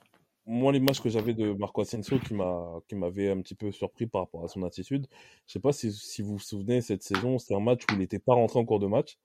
Moi, 0.49 0.73
l'image 0.73 1.01
que 1.01 1.09
j'avais 1.09 1.35
de 1.35 1.53
Marco 1.53 1.81
Asensio 1.81 2.19
qui 2.21 2.35
m'a 2.35 2.79
qui 2.89 2.95
m'avait 2.95 3.31
un 3.31 3.41
petit 3.41 3.57
peu 3.57 3.73
surpris 3.73 4.07
par 4.07 4.23
rapport 4.23 4.45
à 4.45 4.49
son 4.49 4.63
attitude, 4.63 5.07
je 5.47 5.55
sais 5.55 5.61
pas 5.61 5.73
si, 5.73 5.93
si 5.93 6.23
vous 6.23 6.35
vous 6.35 6.39
souvenez, 6.39 6.81
cette 6.83 7.03
saison, 7.03 7.39
c'était 7.39 7.57
un 7.57 7.61
match 7.61 7.83
où 7.91 7.95
il 7.95 7.99
n'était 7.99 8.21
pas 8.21 8.35
rentré 8.35 8.61
en 8.61 8.65
cours 8.65 8.79
de 8.79 8.87
match 8.87 9.19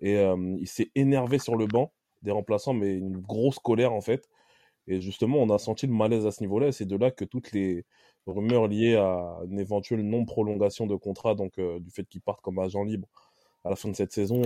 et 0.00 0.16
euh, 0.18 0.56
il 0.60 0.68
s'est 0.68 0.90
énervé 0.94 1.38
sur 1.38 1.56
le 1.56 1.66
banc 1.66 1.92
des 2.22 2.30
remplaçants, 2.30 2.74
mais 2.74 2.94
une 2.94 3.16
grosse 3.16 3.58
colère 3.58 3.92
en 3.92 4.00
fait. 4.00 4.28
Et 4.88 5.00
justement, 5.00 5.38
on 5.38 5.50
a 5.50 5.58
senti 5.58 5.86
le 5.86 5.92
malaise 5.92 6.26
à 6.26 6.30
ce 6.32 6.42
niveau-là. 6.42 6.72
C'est 6.72 6.86
de 6.86 6.96
là 6.96 7.10
que 7.10 7.24
toutes 7.24 7.52
les 7.52 7.84
rumeurs 8.26 8.68
liées 8.68 8.96
à 8.96 9.38
une 9.48 9.58
éventuelle 9.60 10.02
non-prolongation 10.02 10.86
de 10.86 10.94
contrat, 10.96 11.34
donc 11.34 11.58
euh, 11.58 11.80
du 11.80 11.90
fait 11.90 12.04
qu'il 12.04 12.20
parte 12.20 12.40
comme 12.40 12.58
agent 12.58 12.82
libre 12.84 13.08
à 13.64 13.70
la 13.70 13.76
fin 13.76 13.88
de 13.88 13.96
cette 13.96 14.12
saison, 14.12 14.42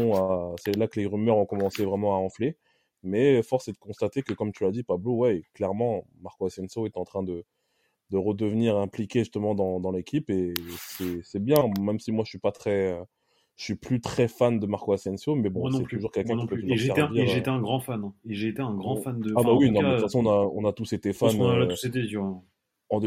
euh, 0.53 0.57
c'est 0.65 0.77
là 0.77 0.89
que 0.89 0.99
les 0.99 1.07
rumeurs 1.07 1.37
ont 1.37 1.47
commencé 1.47 1.85
vraiment 1.85 2.17
à 2.17 2.19
enfler. 2.19 2.57
Mais 3.03 3.43
force 3.43 3.69
est 3.69 3.73
de 3.73 3.79
constater 3.79 4.23
que, 4.23 4.33
comme 4.35 4.53
tu 4.53 4.65
l'as 4.65 4.71
dit, 4.73 4.83
Pablo, 4.83 5.15
ouais, 5.15 5.43
clairement, 5.55 6.05
Marco 6.21 6.47
Asensio 6.47 6.87
est 6.87 6.97
en 6.97 7.05
train 7.05 7.23
de, 7.23 7.45
de 8.11 8.17
redevenir 8.19 8.77
impliqué 8.77 9.21
justement 9.21 9.55
dans, 9.55 9.81
dans 9.81 9.93
l'équipe 9.93 10.29
et 10.31 10.53
c'est 11.25 11.43
bien, 11.43 11.71
même 11.81 12.01
si 12.01 12.13
moi 12.13 12.25
je 12.25 12.31
suis 12.31 12.39
pas 12.39 12.53
très 12.53 12.93
euh, 12.93 13.03
je 13.61 13.67
suis 13.67 13.75
plus 13.75 14.01
très 14.01 14.27
fan 14.27 14.59
de 14.59 14.67
Marco 14.67 14.91
Asensio, 14.95 15.35
mais 15.35 15.51
bon, 15.51 15.71
c'est 15.71 15.85
toujours 15.85 16.11
quelqu'un 16.11 16.39
qui 16.39 16.47
peut 16.47 16.57
toujours 16.57 16.73
et 16.73 16.79
j'étais 16.79 17.03
un, 17.03 17.15
et 17.15 17.27
j'étais 17.27 17.51
un 17.51 17.61
grand 17.61 17.79
fan. 17.79 18.03
Hein. 18.03 18.15
Et 18.27 18.33
j'ai 18.33 18.49
été 18.49 18.63
un 18.63 18.73
grand 18.73 18.97
fan 18.97 19.21
de. 19.21 19.35
Ah 19.37 19.43
bah 19.43 19.53
oui, 19.53 19.71
non, 19.71 19.83
mais 19.83 19.89
de 19.89 19.95
toute 19.97 20.05
façon, 20.05 20.25
on 20.25 20.31
a, 20.31 20.51
on 20.55 20.65
a 20.65 20.73
tous 20.73 20.95
été 20.95 21.13
fans. 21.13 21.29
On 21.39 21.51
a 21.51 21.59
euh... 21.59 21.67
tous 21.67 21.85
été, 21.85 22.07
tu 22.07 22.17
vois. 22.17 22.41
en, 22.89 23.01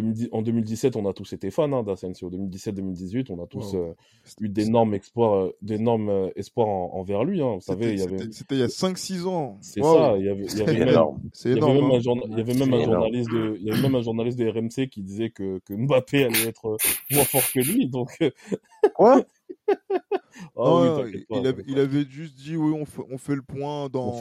2017, 0.43 0.95
on 0.95 1.09
a 1.09 1.13
tous 1.13 1.33
été 1.33 1.49
fans 1.49 1.73
hein, 1.73 1.81
d'Asensio. 1.81 2.29
2017-2018, 2.29 3.31
on 3.31 3.43
a 3.43 3.47
tous 3.47 3.73
euh, 3.73 3.95
eu 4.41 4.49
d'énormes 4.49 4.93
espoirs, 4.93 5.33
euh, 5.33 5.57
d'énormes 5.63 6.09
euh, 6.09 6.29
espoirs 6.35 6.67
envers 6.67 7.23
lui. 7.23 7.41
Hein. 7.41 7.55
Vous 7.55 7.61
savez, 7.61 7.93
il 7.93 7.99
y 7.99 8.03
avait. 8.03 8.31
C'était 8.31 8.53
il 8.53 8.59
y 8.59 8.63
a 8.63 8.67
5-6 8.67 9.25
ans. 9.25 9.57
C'est 9.59 9.81
ça. 9.81 10.13
Il 10.19 10.25
y 10.25 10.29
avait, 10.29 10.45
il 10.45 10.57
y 10.59 10.61
avait 10.61 10.85
même, 10.85 11.01
il 11.45 11.49
y 11.49 11.53
avait 11.55 11.63
même, 11.73 11.91
un, 11.91 12.27
il 12.29 12.37
y 12.37 12.41
avait 12.41 12.53
même 12.53 12.73
un 12.75 12.83
journaliste 12.83 13.31
de, 13.31 13.57
il 13.59 13.65
y 13.65 13.71
avait 13.71 13.81
même 13.81 13.95
un 13.95 14.03
journaliste 14.03 14.37
de 14.37 14.47
RMC 14.47 14.87
qui 14.87 15.01
disait 15.01 15.31
que, 15.31 15.57
que 15.65 15.73
Mbappé 15.73 16.25
allait 16.25 16.49
être 16.49 16.77
moins 17.09 17.23
fort 17.23 17.41
que 17.51 17.59
lui. 17.59 17.87
Donc. 17.87 18.19
Quoi? 18.93 19.23
ah 20.57 20.75
oui, 21.03 21.25
il, 21.29 21.47
avait, 21.47 21.63
il, 21.67 21.79
avait, 21.79 22.05
juste 22.09 22.35
dit 22.35 22.55
oui, 22.55 22.73
on 22.73 22.85
fait, 22.85 23.01
on 23.09 23.17
fait 23.17 23.35
le 23.35 23.41
point 23.41 23.87
dans 23.89 24.19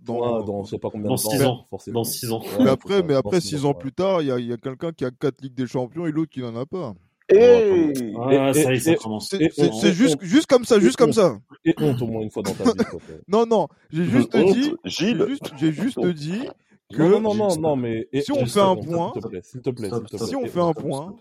dans, 0.00 0.42
dans, 0.44 0.64
je 0.64 0.70
sais 0.70 0.78
pas 0.78 0.90
combien 0.90 1.08
dans 1.08 1.16
6 1.16 1.42
ans, 1.42 1.66
forcément. 1.70 2.00
Dans 2.00 2.04
6 2.04 2.32
ans. 2.32 2.42
mais 2.60 2.70
après, 2.70 3.02
mais 3.02 3.14
après 3.14 3.40
6 3.40 3.64
ans 3.64 3.74
plus 3.74 3.92
tard, 3.92 4.22
il 4.22 4.28
y 4.28 4.30
a, 4.30 4.38
y 4.38 4.52
a 4.52 4.56
quelqu'un 4.56 4.92
qui 4.92 5.04
a 5.04 5.10
4 5.10 5.42
Ligues 5.42 5.54
des 5.54 5.66
Champions 5.66 6.06
et 6.06 6.12
l'autre 6.12 6.30
qui 6.30 6.40
n'en 6.40 6.56
a 6.56 6.66
pas. 6.66 6.94
Et 7.28 7.92
ah. 8.20 8.52
C'est 8.54 9.92
juste, 9.92 10.18
juste 10.22 10.46
comme 10.46 10.64
ça, 10.64 10.78
juste 10.78 10.96
comme 10.96 11.12
ça. 11.12 11.38
Et 11.64 11.74
honte 11.80 12.00
au 12.02 12.06
moins 12.06 12.22
une 12.22 12.30
fois 12.30 12.42
dans 12.42 12.52
ta 12.52 12.64
vie. 12.64 12.88
non, 13.26 13.46
non, 13.46 13.66
j'ai 13.90 14.04
juste 14.04 14.36
dit, 14.36 14.74
j'ai 14.84 15.72
juste 15.72 15.98
dit 16.06 16.42
que 16.92 17.02
non, 17.02 17.20
non, 17.20 17.34
non, 17.34 17.56
non, 17.56 17.76
mais 17.76 18.08
si 18.20 18.30
on 18.30 18.46
fait 18.46 18.60
un 18.60 18.76
point, 18.76 19.12
s'il 19.12 19.22
te 19.22 19.28
plaît, 19.28 19.42
s'il 19.42 19.60
te 19.60 19.70
plaît, 19.70 19.90
si 20.24 20.36
on 20.36 20.46
fait 20.46 20.60
un 20.60 20.72
point, 20.72 21.16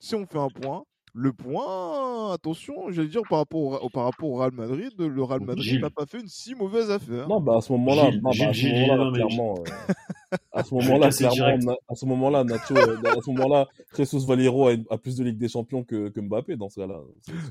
si 0.00 0.16
on 0.16 0.26
fait 0.26 0.38
un 0.38 0.48
point, 0.48 0.84
le 1.16 1.32
point, 1.32 2.32
attention, 2.32 2.90
j'allais 2.90 3.08
dire 3.08 3.22
par 3.30 3.38
rapport 3.38 3.84
au, 3.84 3.88
par 3.88 4.04
rapport 4.04 4.28
au 4.28 4.36
Real 4.36 4.50
Madrid, 4.52 4.92
le 4.98 5.22
Real 5.22 5.40
Madrid 5.42 5.80
n'a 5.80 5.90
pas 5.90 6.06
fait 6.06 6.20
une 6.20 6.26
si 6.26 6.56
mauvaise 6.56 6.90
affaire. 6.90 7.28
Non, 7.28 7.40
bah 7.40 7.58
à 7.58 7.60
ce 7.60 7.72
moment-là, 7.72 8.10
bah, 8.20 8.30
à 8.30 8.52
ce 8.52 8.66
moment-là, 8.66 9.12
clairement, 9.12 9.54
euh, 9.60 10.36
à 10.52 10.64
ce 10.64 10.74
moment-là, 10.74 11.10
clairement, 11.10 11.76
à 11.88 11.94
ce 11.94 12.06
moment-là, 12.06 12.42
Nacho, 12.42 12.76
euh, 12.76 12.96
à 13.04 13.20
ce 13.24 13.30
moment-là, 13.30 13.68
Jesus 13.96 14.26
Valero 14.26 14.68
a, 14.68 14.98
plus 14.98 15.16
de 15.16 15.22
Ligue 15.22 15.38
des 15.38 15.48
Champions 15.48 15.84
que, 15.84 16.08
que 16.08 16.20
Mbappé 16.20 16.56
dans 16.56 16.68
ce 16.68 16.80
cas-là. 16.80 17.00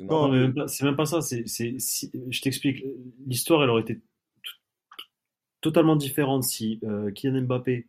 Non, 0.02 0.68
c'est 0.68 0.84
même 0.84 0.98
pas 0.98 1.06
ça. 1.06 1.22
C'est, 1.22 1.44
c'est, 1.48 1.78
je 2.30 2.42
t'explique. 2.42 2.84
L'histoire, 3.26 3.64
elle 3.64 3.70
aurait 3.70 3.84
été 3.84 4.02
totalement 5.62 5.96
différente 5.96 6.44
si 6.44 6.82
euh, 6.84 7.12
Kylian 7.12 7.44
Mbappé 7.44 7.88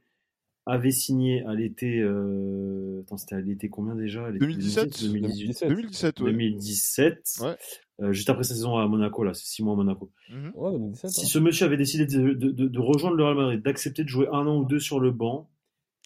avait 0.67 0.91
signé 0.91 1.45
à 1.45 1.55
l'été. 1.55 2.01
Euh... 2.01 3.01
Attends, 3.03 3.17
c'était 3.17 3.35
à 3.35 3.41
l'été 3.41 3.69
combien 3.69 3.95
déjà? 3.95 4.31
2017 4.33 5.05
2017. 5.05 5.69
2017, 5.69 6.21
ouais. 6.21 6.33
2017 6.33 7.39
ouais. 7.43 7.57
Euh, 8.03 8.13
juste 8.13 8.29
après 8.29 8.43
sa 8.43 8.55
saison 8.55 8.77
à 8.77 8.89
Monaco, 8.89 9.23
là, 9.23 9.35
c'est 9.35 9.47
six 9.47 9.63
mois 9.63 9.75
à 9.75 9.77
Monaco. 9.77 10.11
Ouais, 10.31 10.73
2017, 10.73 11.11
si 11.11 11.21
hein. 11.23 11.29
ce 11.29 11.39
monsieur 11.39 11.67
avait 11.67 11.77
décidé 11.77 12.07
de, 12.07 12.33
de, 12.33 12.51
de, 12.51 12.67
de, 12.67 12.81
rejoindre 12.81 13.17
le 13.17 13.25
Real 13.25 13.37
Madrid, 13.37 13.63
d'accepter 13.63 14.03
de 14.03 14.09
jouer 14.09 14.27
un 14.33 14.47
an 14.47 14.59
ou 14.59 14.65
deux 14.65 14.81
sur 14.81 14.99
le 14.99 15.13
banc, 15.13 15.49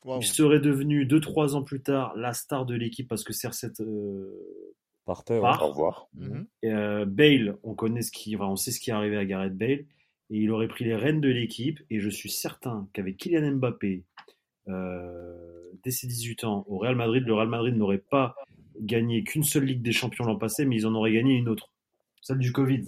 wow. 0.05 0.19
il 0.21 0.27
serait 0.27 0.61
devenu 0.61 1.07
deux, 1.07 1.21
trois 1.21 1.57
ans 1.57 1.63
plus 1.63 1.81
tard 1.81 2.15
la 2.17 2.35
star 2.35 2.67
de 2.67 2.75
l'équipe 2.75 3.09
parce 3.09 3.25
que 3.25 3.33
CR7 3.33 3.83
euh, 3.83 4.75
partait. 5.07 5.41
Part. 5.41 5.63
Au 5.63 5.69
revoir. 5.69 6.09
Mmh. 6.15 6.43
Et, 6.63 6.73
euh, 6.73 7.07
Bale, 7.07 7.57
on 7.63 7.75
connaît 7.75 8.03
ce 8.03 8.13
qui, 8.13 8.37
enfin, 8.37 8.49
on 8.49 8.57
sait 8.57 8.71
ce 8.71 8.81
qui 8.81 8.91
est 8.91 8.95
arrivé 8.95 9.17
à 9.17 9.25
Gareth 9.25 9.57
Bale, 9.57 9.71
et 9.71 9.87
il 10.31 10.51
aurait 10.51 10.69
pris 10.69 10.85
les 10.85 10.95
rênes 10.95 11.23
de 11.23 11.31
l'équipe. 11.31 11.81
Et 11.89 12.01
je 12.01 12.11
suis 12.11 12.31
certain 12.31 12.87
qu'avec 12.93 13.17
Kylian 13.17 13.53
Mbappé, 13.53 13.95
euh, 13.97 14.03
dès 14.69 15.91
ses 15.91 16.07
18 16.07 16.45
ans 16.45 16.65
au 16.69 16.79
Real 16.79 16.97
Madrid, 16.97 17.25
le 17.27 17.35
Real 17.35 17.49
Madrid 17.49 17.75
n'aurait 17.77 17.99
pas 17.99 18.37
gagné 18.81 19.25
qu'une 19.25 19.45
seule 19.45 19.65
Ligue 19.65 19.83
des 19.83 19.93
Champions 19.93 20.25
l'an 20.25 20.37
passé, 20.37 20.65
mais 20.65 20.77
ils 20.77 20.87
en 20.87 20.95
auraient 20.95 21.13
gagné 21.13 21.35
une 21.35 21.49
autre, 21.49 21.71
celle 22.21 22.39
du 22.39 22.53
Covid. 22.53 22.85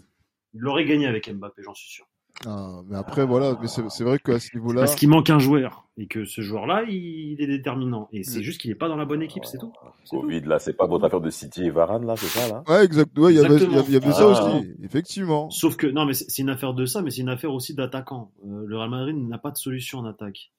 Ils 0.55 0.61
l'auraient 0.61 0.85
gagné 0.85 1.07
avec 1.07 1.33
Mbappé, 1.33 1.63
j'en 1.63 1.75
suis 1.75 1.91
sûr. 1.91 2.07
Ah, 2.47 2.81
mais 2.87 2.97
après, 2.97 3.27
voilà, 3.27 3.59
mais 3.61 3.69
c'est 3.69 4.05
vrai 4.05 4.19
qu'à 4.19 4.41
ce 4.41 4.57
niveau-là. 4.57 4.81
Parce 4.81 4.95
qu'il 4.95 5.11
manque 5.11 5.29
un 5.29 5.39
joueur 5.39 5.89
et 5.99 6.07
que 6.07 6.25
ce 6.25 6.41
joueur-là, 6.41 6.85
il, 6.89 7.37
est 7.39 7.47
déterminant. 7.47 8.09
Et 8.13 8.23
c'est 8.23 8.39
mm. 8.39 8.43
juste 8.43 8.61
qu'il 8.63 8.71
n'est 8.71 8.77
pas 8.77 8.89
dans 8.89 8.97
la 8.97 9.05
bonne 9.05 9.21
équipe, 9.21 9.45
c'est 9.45 9.59
tout. 9.59 9.73
Covid, 10.09 10.41
là, 10.43 10.59
c'est 10.59 10.73
pas 10.73 10.87
votre 10.87 11.05
affaire 11.05 11.21
de 11.21 11.29
City 11.29 11.65
et 11.65 11.71
Varane, 11.71 12.07
là, 12.07 12.17
c'est 12.17 12.27
ça, 12.27 12.49
là? 12.49 12.63
Ouais, 12.67 12.85
exact. 12.85 13.17
Ouais, 13.19 13.35
il 13.35 13.41
y 13.41 13.45
avait, 13.45 13.59
y 13.59 13.97
avait 13.97 14.13
ça 14.13 14.23
ah. 14.23 14.57
aussi, 14.57 14.71
effectivement. 14.83 15.51
Sauf 15.51 15.77
que, 15.77 15.87
non, 15.87 16.07
mais 16.07 16.15
c'est 16.15 16.41
une 16.41 16.49
affaire 16.49 16.73
de 16.73 16.87
ça, 16.87 17.03
mais 17.03 17.11
c'est 17.11 17.21
une 17.21 17.29
affaire 17.29 17.53
aussi 17.53 17.75
d'attaquant. 17.75 18.33
Euh, 18.47 18.65
le 18.67 18.79
Real 18.79 18.89
Madrid 18.89 19.17
n'a 19.17 19.39
pas 19.39 19.51
de 19.51 19.59
solution 19.59 19.99
en 19.99 20.07
attaque. 20.07 20.51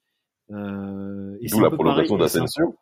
Euh, 0.52 1.38
D'où 1.50 1.60
la 1.62 1.72
prolongation 1.72 2.18
d'Asensio 2.18 2.76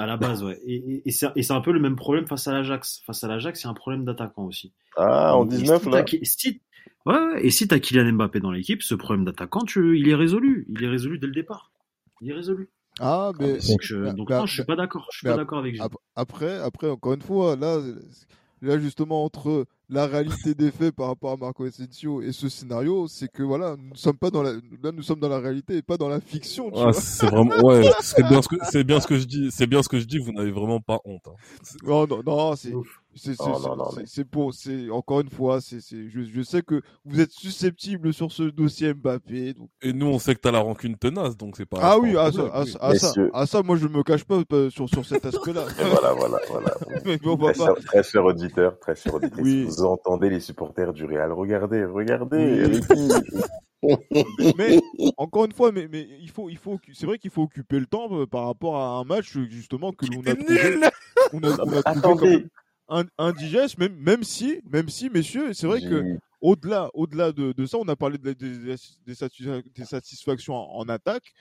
à 0.00 0.06
la 0.06 0.16
base, 0.16 0.42
ouais. 0.42 0.58
Et, 0.64 1.02
et, 1.04 1.08
et 1.08 1.42
c'est 1.42 1.52
un 1.52 1.60
peu 1.60 1.72
le 1.72 1.78
même 1.78 1.94
problème 1.94 2.26
face 2.26 2.48
à 2.48 2.54
l'Ajax. 2.54 3.02
Face 3.04 3.22
à 3.22 3.28
l'Ajax, 3.28 3.60
il 3.60 3.64
y 3.64 3.66
a 3.66 3.70
un 3.70 3.74
problème 3.74 4.06
d'attaquant 4.06 4.46
aussi. 4.46 4.72
Ah, 4.96 5.36
en 5.36 5.44
19, 5.44 5.82
si 5.82 5.90
là 5.90 6.04
si, 6.22 6.60
Ouais, 7.04 7.44
et 7.44 7.50
si 7.50 7.68
t'as 7.68 7.78
Kylian 7.78 8.12
Mbappé 8.12 8.40
dans 8.40 8.50
l'équipe, 8.50 8.82
ce 8.82 8.94
problème 8.94 9.26
d'attaquant, 9.26 9.60
il 9.76 10.08
est 10.08 10.14
résolu. 10.14 10.66
Il 10.70 10.82
est 10.82 10.88
résolu 10.88 11.18
dès 11.18 11.26
le 11.26 11.34
départ. 11.34 11.70
Il 12.22 12.30
est 12.30 12.34
résolu. 12.34 12.70
Ah, 12.98 13.32
mais. 13.38 13.58
Donc, 13.58 13.82
je, 13.82 14.12
donc 14.14 14.30
non, 14.30 14.46
je 14.46 14.54
suis 14.54 14.64
pas 14.64 14.76
d'accord. 14.76 15.06
Je 15.12 15.18
suis 15.18 15.26
pas 15.26 15.36
d'accord 15.36 15.58
avec 15.58 15.74
Gilles. 15.74 15.84
Après, 16.16 16.58
après, 16.58 16.88
encore 16.88 17.12
une 17.12 17.22
fois, 17.22 17.56
là, 17.56 17.78
là, 18.62 18.78
justement, 18.78 19.24
entre 19.24 19.66
la 19.90 20.06
réalité 20.06 20.54
des 20.54 20.70
faits 20.70 20.94
par 20.94 21.08
rapport 21.08 21.32
à 21.32 21.36
Marco 21.36 21.64
Asensio 21.64 22.22
et 22.22 22.32
ce 22.32 22.48
scénario, 22.48 23.08
c'est 23.08 23.28
que 23.28 23.42
voilà, 23.42 23.76
nous 23.76 23.96
sommes 23.96 24.16
pas 24.16 24.30
dans 24.30 24.42
la, 24.42 24.52
là 24.82 24.92
nous 24.92 25.02
sommes 25.02 25.18
dans 25.18 25.28
la 25.28 25.40
réalité 25.40 25.76
et 25.76 25.82
pas 25.82 25.96
dans 25.96 26.08
la 26.08 26.20
fiction. 26.20 26.70
Ah, 26.74 26.92
c'est 26.92 27.26
vraiment, 27.26 27.56
ouais, 27.62 27.90
c'est 28.00 28.26
bien 28.26 28.40
ce 28.40 28.48
que, 28.48 28.56
c'est 28.70 28.84
bien 28.84 29.00
ce 29.00 29.06
que 29.08 29.18
je 29.18 29.24
dis, 29.24 29.50
c'est 29.50 29.66
bien 29.66 29.82
ce 29.82 29.88
que 29.88 29.98
je 29.98 30.04
dis. 30.04 30.18
Vous 30.18 30.32
n'avez 30.32 30.52
vraiment 30.52 30.80
pas 30.80 31.00
honte. 31.04 31.26
Hein. 31.26 31.34
Non, 31.84 32.06
non, 32.06 32.22
non, 32.24 32.56
c'est, 32.56 32.72
c'est 34.06 34.24
pour, 34.24 34.54
c'est 34.54 34.88
encore 34.90 35.20
une 35.20 35.30
fois, 35.30 35.60
c'est, 35.60 35.80
je, 35.80 36.22
je 36.22 36.42
sais 36.42 36.62
que 36.62 36.80
vous 37.04 37.20
êtes 37.20 37.32
susceptible 37.32 38.12
sur 38.14 38.30
ce 38.30 38.44
dossier 38.44 38.94
Mbappé. 38.94 39.54
Donc... 39.54 39.68
Et 39.82 39.92
nous, 39.92 40.06
on 40.06 40.18
sait 40.20 40.34
que 40.34 40.40
t'as 40.40 40.52
la 40.52 40.60
rancune 40.60 40.96
tenace, 40.96 41.36
donc 41.36 41.56
c'est 41.56 41.66
pas. 41.66 41.78
Ah 41.82 41.98
oui, 41.98 42.16
à 42.16 42.30
ça, 42.30 42.48
à, 42.52 42.94
ça, 42.94 43.12
à 43.34 43.46
ça, 43.46 43.62
moi 43.62 43.76
je 43.76 43.88
me 43.88 44.04
cache 44.04 44.24
pas 44.24 44.40
sur 44.70 44.88
sur 44.88 45.04
cet 45.04 45.24
aspect-là. 45.24 45.64
voilà, 45.76 46.12
voilà, 46.12 46.38
voilà. 46.48 46.76
Mais 47.04 47.16
bon, 47.16 47.36
très, 47.36 47.54
pas... 47.54 47.74
très 47.74 48.02
cher 48.04 48.24
auditeur, 48.24 48.78
très 48.78 48.94
cher 48.94 49.14
auditeur. 49.14 49.40
Oui. 49.42 49.64
Vous 49.64 49.79
entendez 49.84 50.30
les 50.30 50.40
supporters 50.40 50.92
du 50.92 51.04
Real 51.04 51.32
Regardez, 51.32 51.84
regardez. 51.84 52.80
mais 54.58 54.78
encore 55.16 55.46
une 55.46 55.52
fois, 55.52 55.72
mais, 55.72 55.88
mais 55.90 56.06
il 56.20 56.30
faut, 56.30 56.50
il 56.50 56.58
faut, 56.58 56.78
c'est 56.92 57.06
vrai 57.06 57.18
qu'il 57.18 57.30
faut 57.30 57.42
occuper 57.42 57.78
le 57.78 57.86
temps 57.86 58.08
euh, 58.12 58.26
par 58.26 58.46
rapport 58.46 58.76
à 58.76 58.98
un 58.98 59.04
match 59.04 59.38
justement 59.48 59.92
que 59.92 60.06
l'on 60.06 60.20
a 60.20 60.34
trouvé, 60.34 60.80
on 61.32 61.42
a, 61.42 61.64
on 61.64 61.72
a 61.72 62.00
trouvé 62.00 62.46
indigeste, 63.18 63.78
même, 63.78 63.94
même 63.96 64.22
si, 64.24 64.60
même 64.70 64.88
si, 64.88 65.10
messieurs, 65.10 65.52
c'est 65.52 65.66
vrai 65.66 65.80
que 65.80 66.18
au-delà, 66.40 66.90
au-delà 66.94 67.32
de, 67.32 67.52
de, 67.52 67.66
ça, 67.66 67.78
on 67.78 67.88
a 67.88 67.96
parlé 67.96 68.18
de, 68.18 68.32
des, 68.32 68.74
des, 69.06 69.84
satisfactions 69.84 70.54
en, 70.54 70.80
en, 70.80 70.88
attaque. 70.88 71.32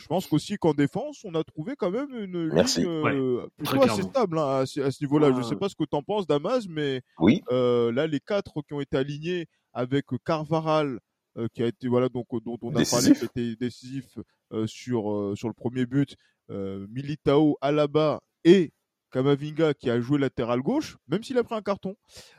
Je 0.00 0.06
pense 0.06 0.26
qu'aussi 0.26 0.56
qu'en 0.56 0.72
défense, 0.72 1.24
on 1.24 1.34
a 1.34 1.44
trouvé 1.44 1.74
quand 1.76 1.90
même 1.90 2.08
une 2.14 2.48
Merci. 2.52 2.80
ligne 2.80 2.88
euh, 2.88 3.46
plutôt 3.58 3.82
assez 3.82 4.02
stable 4.02 4.38
hein, 4.38 4.42
à, 4.42 4.60
à, 4.60 4.66
ce 4.66 5.04
niveau-là. 5.04 5.30
Je 5.32 5.38
ne 5.38 5.42
sais 5.42 5.56
pas 5.56 5.68
ce 5.68 5.74
que 5.76 5.84
tu 5.84 5.94
en 5.96 6.02
penses, 6.02 6.26
Damas, 6.26 6.66
mais 6.68 7.02
oui. 7.18 7.42
euh, 7.52 7.92
là, 7.92 8.06
les 8.06 8.20
quatre 8.20 8.62
qui 8.62 8.72
ont 8.72 8.80
été 8.80 8.96
alignés 8.96 9.46
avec 9.72 10.06
Carvaral, 10.24 10.98
euh, 11.36 11.46
qui 11.54 11.62
a 11.62 11.66
été 11.66 11.86
voilà 11.86 12.08
donc 12.08 12.26
dont 12.44 12.58
on 12.62 12.74
a 12.74 12.78
décisif. 12.78 13.02
parlé, 13.02 13.18
qui 13.18 13.24
était 13.26 13.56
décisif 13.56 14.18
euh, 14.52 14.66
sur 14.66 15.12
euh, 15.12 15.34
sur 15.36 15.48
le 15.48 15.54
premier 15.54 15.86
but, 15.86 16.16
Militao, 16.48 17.56
Alaba 17.60 18.20
et 18.44 18.72
Kamavinga 19.12 19.74
qui 19.74 19.90
a 19.90 20.00
joué 20.00 20.18
latéral 20.18 20.60
gauche, 20.60 20.96
même 21.08 21.22
s'il 21.22 21.36
a 21.38 21.44
pris 21.44 21.54
un 21.54 21.62
carton. 21.62 21.96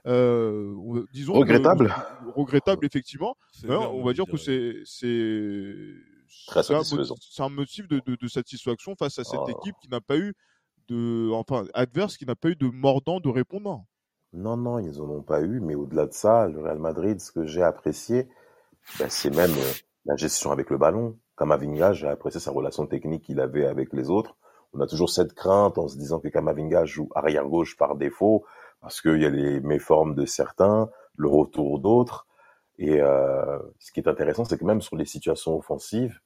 Euh, 0.08 1.06
disons 1.14 1.34
regrettable. 1.34 1.88
Que, 1.88 2.32
regrettable 2.40 2.86
effectivement. 2.86 3.36
Ben, 3.64 3.78
on 3.78 4.04
va 4.04 4.14
dire 4.14 4.26
que 4.26 4.38
c'est 4.38 4.84
c'est 6.48 6.62
c'est 6.64 7.44
un, 7.44 7.50
motif 7.50 7.88
de, 7.88 8.02
de, 8.06 8.16
de, 8.16 8.28
satisfaction 8.28 8.96
face 8.96 9.20
à 9.20 9.24
cette 9.24 9.40
oh. 9.42 9.50
équipe 9.50 9.76
qui 9.82 9.90
n'a 9.90 10.02
pas 10.02 10.18
eu 10.18 10.34
de 10.88 11.30
enfin 11.32 11.66
adverse 11.74 12.18
qui 12.18 12.26
n'a 12.26 12.36
pas 12.36 12.50
eu 12.50 12.56
de 12.56 12.68
mordant 12.68 13.20
de 13.20 13.30
répondant. 13.30 13.86
Non 14.34 14.58
non 14.58 14.80
ils 14.80 15.02
en 15.02 15.10
ont 15.10 15.24
pas 15.24 15.42
eu, 15.42 15.60
mais 15.60 15.76
au-delà 15.76 16.08
de 16.08 16.14
ça, 16.14 16.48
le 16.48 16.62
Real 16.62 16.80
Madrid, 16.80 17.20
ce 17.20 17.32
que 17.32 17.46
j'ai 17.46 17.64
apprécié, 17.64 18.28
ben, 19.00 19.10
c'est 19.10 19.36
même 19.36 19.52
euh, 19.52 19.74
la 20.06 20.16
gestion 20.16 20.52
avec 20.52 20.70
le 20.70 20.78
ballon. 20.78 21.18
Kamavinga, 21.38 21.94
j'ai 21.94 22.08
apprécié 22.08 22.40
sa 22.40 22.52
relation 22.52 22.86
technique 22.88 23.24
qu'il 23.24 23.40
avait 23.40 23.66
avec 23.66 23.94
les 23.94 24.10
autres 24.10 24.36
on 24.74 24.80
a 24.80 24.88
toujours 24.88 25.10
cette 25.10 25.34
crainte 25.34 25.78
en 25.78 25.88
se 25.88 25.98
disant 25.98 26.20
que 26.20 26.30
Kamavinga 26.30 26.86
joue 26.86 27.10
arrière 27.16 27.48
gauche 27.48 27.78
par 27.78 27.96
défaut 27.96 28.46
parce 28.80 29.02
qu'il 29.02 29.22
y 29.22 29.26
a 29.26 29.30
les 29.30 29.60
méformes 29.60 30.16
de 30.16 30.26
certains, 30.26 30.90
le 31.16 31.28
retour 31.28 31.80
d'autres. 31.80 32.26
Et 32.78 33.00
euh, 33.02 33.60
ce 33.80 33.92
qui 33.92 34.00
est 34.00 34.08
intéressant, 34.08 34.46
c'est 34.46 34.58
que 34.58 34.66
même 34.66 34.82
sur 34.82 34.96
les 34.96 35.06
situations 35.06 35.58
offensives, 35.58 36.20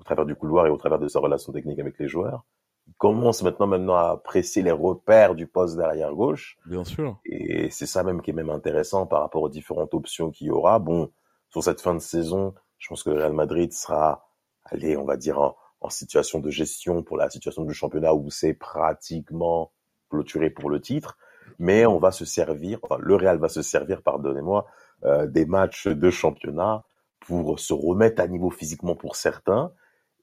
au 0.00 0.04
travers 0.04 0.24
du 0.24 0.34
couloir 0.34 0.66
et 0.66 0.70
au 0.70 0.76
travers 0.76 0.98
de 0.98 1.08
sa 1.08 1.20
relation 1.20 1.52
technique 1.52 1.78
avec 1.78 1.98
les 1.98 2.08
joueurs, 2.08 2.44
il 2.86 2.94
commence 2.94 3.42
maintenant 3.42 3.66
maintenant 3.66 3.94
à 3.94 4.10
apprécier 4.10 4.62
les 4.62 4.72
repères 4.72 5.34
du 5.34 5.46
poste 5.46 5.76
d'arrière 5.76 6.12
gauche. 6.12 6.58
Bien 6.66 6.84
sûr. 6.84 7.18
Et 7.24 7.70
c'est 7.70 7.86
ça 7.86 8.02
même 8.02 8.20
qui 8.22 8.30
est 8.30 8.34
même 8.34 8.50
intéressant 8.50 9.06
par 9.06 9.20
rapport 9.20 9.42
aux 9.42 9.48
différentes 9.48 9.94
options 9.94 10.30
qu'il 10.30 10.48
y 10.48 10.50
aura. 10.50 10.78
Bon, 10.78 11.10
sur 11.50 11.62
cette 11.62 11.80
fin 11.80 11.94
de 11.94 12.00
saison, 12.00 12.54
je 12.78 12.88
pense 12.88 13.02
que 13.02 13.10
le 13.10 13.16
Real 13.16 13.32
Madrid 13.32 13.72
sera, 13.72 14.28
allez, 14.64 14.96
on 14.96 15.04
va 15.04 15.16
dire 15.16 15.38
en, 15.38 15.56
en 15.80 15.90
situation 15.90 16.40
de 16.40 16.50
gestion 16.50 17.02
pour 17.02 17.16
la 17.16 17.30
situation 17.30 17.64
du 17.64 17.74
championnat 17.74 18.14
où 18.14 18.30
c'est 18.30 18.54
pratiquement 18.54 19.72
clôturé 20.10 20.50
pour 20.50 20.70
le 20.70 20.80
titre, 20.80 21.16
mais 21.58 21.86
on 21.86 21.98
va 21.98 22.10
se 22.10 22.24
servir, 22.24 22.78
enfin 22.82 22.96
le 23.00 23.14
Real 23.14 23.38
va 23.38 23.48
se 23.48 23.62
servir, 23.62 24.02
pardonnez-moi, 24.02 24.66
euh, 25.04 25.26
des 25.26 25.46
matchs 25.46 25.88
de 25.88 26.10
championnat 26.10 26.84
pour 27.20 27.58
se 27.58 27.72
remettre 27.72 28.22
à 28.22 28.26
niveau 28.26 28.50
physiquement 28.50 28.94
pour 28.96 29.16
certains 29.16 29.72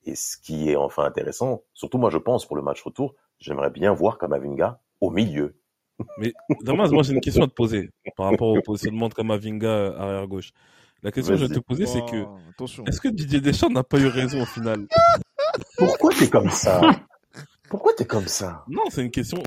Et 0.04 0.14
ce 0.14 0.36
qui 0.36 0.70
est 0.70 0.76
enfin 0.76 1.04
intéressant, 1.04 1.62
surtout 1.74 1.98
moi 1.98 2.10
je 2.10 2.18
pense 2.18 2.46
pour 2.46 2.56
le 2.56 2.62
match 2.62 2.82
retour, 2.82 3.14
j'aimerais 3.38 3.70
bien 3.70 3.92
voir 3.92 4.18
Kamavinga 4.18 4.80
au 5.00 5.10
milieu. 5.10 5.56
Mais 6.18 6.32
Damas, 6.62 6.90
moi 6.90 7.02
j'ai 7.02 7.12
une 7.12 7.20
question 7.20 7.44
à 7.44 7.48
te 7.48 7.54
poser 7.54 7.90
par 8.16 8.30
rapport 8.30 8.48
au 8.48 8.62
positionnement 8.62 9.08
de 9.08 9.14
Kamavinga 9.14 9.94
arrière 9.98 10.26
gauche. 10.26 10.52
La 11.02 11.12
question 11.12 11.34
que 11.34 11.40
je 11.40 11.46
vais 11.46 11.54
te 11.54 11.60
poser, 11.60 11.86
c'est 11.86 12.04
que 12.06 12.24
Oh, 12.24 12.36
attention. 12.50 12.84
est-ce 12.84 13.00
que 13.00 13.08
Didier 13.08 13.40
Deschamps 13.40 13.70
n'a 13.70 13.84
pas 13.84 14.00
eu 14.00 14.06
raison 14.08 14.42
au 14.42 14.46
final? 14.46 14.86
Pourquoi 15.76 16.12
t'es 16.12 16.28
comme 16.28 16.50
ça? 16.50 16.80
Pourquoi 17.68 17.92
t'es 17.94 18.06
comme 18.06 18.26
ça? 18.26 18.64
Non, 18.68 18.82
c'est 18.90 19.04
une 19.04 19.10
question. 19.10 19.42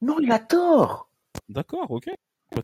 Non, 0.00 0.18
il 0.20 0.30
a 0.30 0.38
tort. 0.38 1.08
D'accord, 1.48 1.90
ok. 1.90 2.08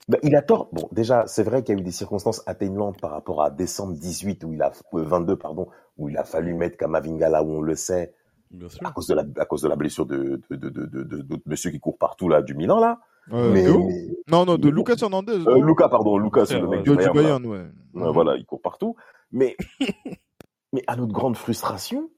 Ben, 0.08 0.18
il 0.22 0.34
a 0.34 0.42
tort. 0.42 0.68
Bon, 0.72 0.88
déjà, 0.92 1.26
c'est 1.26 1.42
vrai 1.44 1.62
qu'il 1.62 1.74
y 1.74 1.78
a 1.78 1.80
eu 1.80 1.84
des 1.84 1.92
circonstances 1.92 2.42
atténuantes 2.46 3.00
par 3.00 3.12
rapport 3.12 3.42
à 3.42 3.50
décembre 3.50 3.94
18 3.94 4.42
où 4.44 4.52
il 4.52 4.60
a 4.62 4.72
euh, 4.94 5.02
22 5.04 5.36
pardon, 5.36 5.68
où 5.96 6.08
il 6.08 6.16
a 6.18 6.24
fallu 6.24 6.54
mettre 6.54 6.76
Kamavinga 6.76 7.28
là 7.28 7.42
où 7.44 7.50
on 7.52 7.60
le 7.60 7.76
sait 7.76 8.12
Bien 8.50 8.68
sûr. 8.68 8.86
à 8.86 8.90
cause 8.92 9.06
de 9.06 9.14
la 9.14 9.24
à 9.38 9.44
cause 9.44 9.62
de 9.62 9.68
la 9.68 9.76
blessure 9.76 10.06
de 10.06 10.40
de 10.50 10.56
de 10.56 10.68
de, 10.70 10.86
de, 10.86 11.02
de- 11.04 11.22
de 11.22 11.42
monsieur 11.46 11.70
qui 11.70 11.78
court 11.80 11.98
partout 11.98 12.28
là 12.28 12.42
du 12.42 12.54
Milan 12.54 12.78
là. 12.80 12.98
Euh, 13.32 13.52
mais 13.52 13.64
Théo 13.64 13.88
Non, 14.28 14.44
non, 14.44 14.56
de 14.56 14.68
Lucas 14.68 14.94
Hernandez. 15.00 15.38
euh, 15.46 15.60
Luca 15.64 15.88
pardon, 15.88 16.16
Lucas 16.18 16.46
c'est 16.46 16.60
le 16.60 16.66
Ouais, 16.66 16.76
mec 16.78 16.84
du, 16.84 16.90
du 16.90 16.96
du 16.96 17.10
Bayern. 17.10 17.14
Bayern, 17.42 17.46
ouais. 17.46 17.66
Ouais, 17.94 18.12
voilà, 18.12 18.36
il 18.36 18.44
court 18.46 18.60
partout. 18.62 18.96
Mais 19.32 19.56
mais 20.72 20.82
à 20.86 20.96
notre 20.96 21.12
grande 21.12 21.36
frustration, 21.36 22.10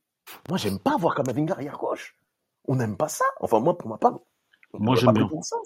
moi 0.49 0.59
j'aime 0.59 0.79
pas 0.79 0.97
voir 0.99 1.15
Kamavinga 1.15 1.53
arrière 1.55 1.79
gauche. 1.79 2.17
On 2.67 2.77
n'aime 2.77 2.97
pas 2.97 3.09
ça. 3.09 3.25
Enfin 3.41 3.61
moi 3.61 3.77
pour 3.79 3.89
ma 3.91 3.97
part. 3.99 4.19
on 4.75 4.81
Moi, 4.83 4.97
j'aime 4.97 5.15
pas 5.15 5.25
bien. 5.25 5.43
ça. 5.43 5.57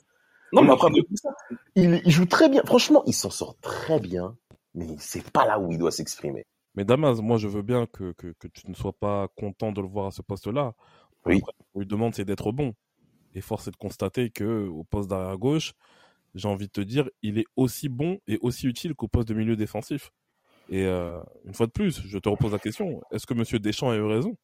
Non, 0.53 0.63
On 0.63 0.65
mais 0.65 0.73
après, 0.73 0.91
ça. 1.15 1.31
Il, 1.75 2.03
il 2.05 2.11
joue 2.11 2.27
très 2.27 2.49
bien. 2.49 2.63
Franchement, 2.65 3.03
il 3.07 3.15
s'en 3.15 3.31
sort 3.31 3.57
très 3.61 3.99
bien. 4.01 4.37
Mais 4.75 4.87
c'est 4.99 5.31
pas 5.31 5.47
là 5.47 5.59
où 5.59 5.71
il 5.71 5.79
doit 5.79 5.91
s'exprimer. 5.91 6.47
Mais 6.75 6.85
Damas, 6.85 7.21
moi 7.21 7.37
je 7.37 7.49
veux 7.49 7.63
bien 7.63 7.87
que, 7.87 8.13
que, 8.13 8.29
que 8.39 8.49
tu 8.49 8.71
ne 8.71 8.75
sois 8.75 8.95
pas 8.95 9.29
content 9.37 9.73
de 9.73 9.81
le 9.83 9.87
voir 9.89 10.07
à 10.07 10.11
ce 10.11 10.23
poste-là. 10.23 10.73
Oui. 11.27 11.39
Après, 11.43 11.53
qu'on 11.73 11.81
lui 11.81 11.87
demande, 11.87 12.15
c'est 12.15 12.25
d'être 12.25 12.53
bon. 12.53 12.75
Et 13.35 13.41
force 13.41 13.69
est 13.69 13.71
de 13.71 13.77
constater 13.77 14.31
que 14.31 14.67
au 14.69 14.85
poste 14.85 15.11
d'arrière 15.11 15.37
gauche, 15.39 15.75
j'ai 16.35 16.49
envie 16.49 16.67
de 16.67 16.73
te 16.73 16.81
dire, 16.81 17.09
il 17.23 17.39
est 17.39 17.45
aussi 17.57 17.89
bon 17.89 18.19
et 18.27 18.39
aussi 18.41 18.67
utile 18.67 18.95
qu'au 18.95 19.09
poste 19.09 19.29
de 19.29 19.35
milieu 19.35 19.57
défensif. 19.57 20.11
Et 20.71 20.87
euh, 20.87 21.19
une 21.45 21.53
fois 21.55 21.67
de 21.67 21.73
plus, 21.73 22.01
je 22.07 22.19
te 22.19 22.29
repose 22.29 22.53
la 22.53 22.59
question 22.59 23.03
est-ce 23.11 23.27
que 23.27 23.35
Monsieur 23.35 23.59
Deschamps 23.59 23.91
a 23.91 23.97
eu 23.97 24.03
raison? 24.03 24.37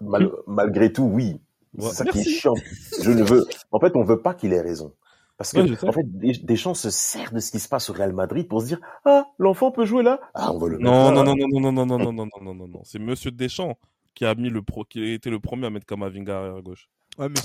Mal- 0.00 0.30
malgré 0.46 0.92
tout, 0.92 1.04
oui. 1.04 1.40
Ouais, 1.76 1.88
c'est 1.90 1.94
ça 1.96 2.04
qui 2.04 2.10
est 2.10 2.14
merci. 2.22 2.34
chiant. 2.34 2.54
Je 3.02 3.10
ne 3.10 3.22
veux. 3.22 3.46
En 3.70 3.80
fait, 3.80 3.96
on 3.96 4.02
veut 4.04 4.20
pas 4.20 4.34
qu'il 4.34 4.52
ait 4.52 4.60
raison. 4.60 4.92
Parce 5.38 5.52
que, 5.52 5.60
Ouais, 5.60 5.88
en 5.88 5.92
fait, 5.92 6.04
Des- 6.18 6.32
Deschamps 6.44 6.74
se 6.74 6.90
sert 6.90 7.32
de 7.32 7.40
ce 7.40 7.50
qui 7.50 7.58
se 7.58 7.68
passe 7.68 7.88
au 7.90 7.94
Real 7.94 8.12
Madrid 8.12 8.46
pour 8.46 8.60
se 8.60 8.66
dire 8.66 8.80
Ah, 9.04 9.24
l'enfant 9.38 9.70
peut 9.72 9.84
jouer 9.86 10.02
là 10.02 10.20
Ah, 10.34 10.52
on 10.52 10.58
va 10.58 10.68
le 10.68 10.78
mettre 10.78 10.90
Non, 10.90 11.10
là. 11.10 11.22
non, 11.22 11.24
non, 11.24 11.34
non, 11.36 11.60
non, 11.60 11.72
non, 11.72 11.86
non, 11.86 11.98
non, 11.98 12.12
non, 12.12 12.12
non, 12.12 12.26
non, 12.42 12.54
non, 12.54 12.68
non. 12.68 12.80
C'est 12.84 12.98
Monsieur 12.98 13.30
Deschamps 13.30 13.76
qui 14.14 14.24
a 14.26 14.34
mis 14.34 14.50
le 14.50 14.60
pro, 14.62 14.84
qui 14.84 15.00
a 15.02 15.14
été 15.14 15.30
le 15.30 15.40
premier 15.40 15.66
à 15.66 15.70
mettre 15.70 15.86
Kamavinga 15.86 16.38
arrière 16.38 16.62
gauche. 16.62 16.88
Ouais, 17.18 17.28
mais 17.28 17.36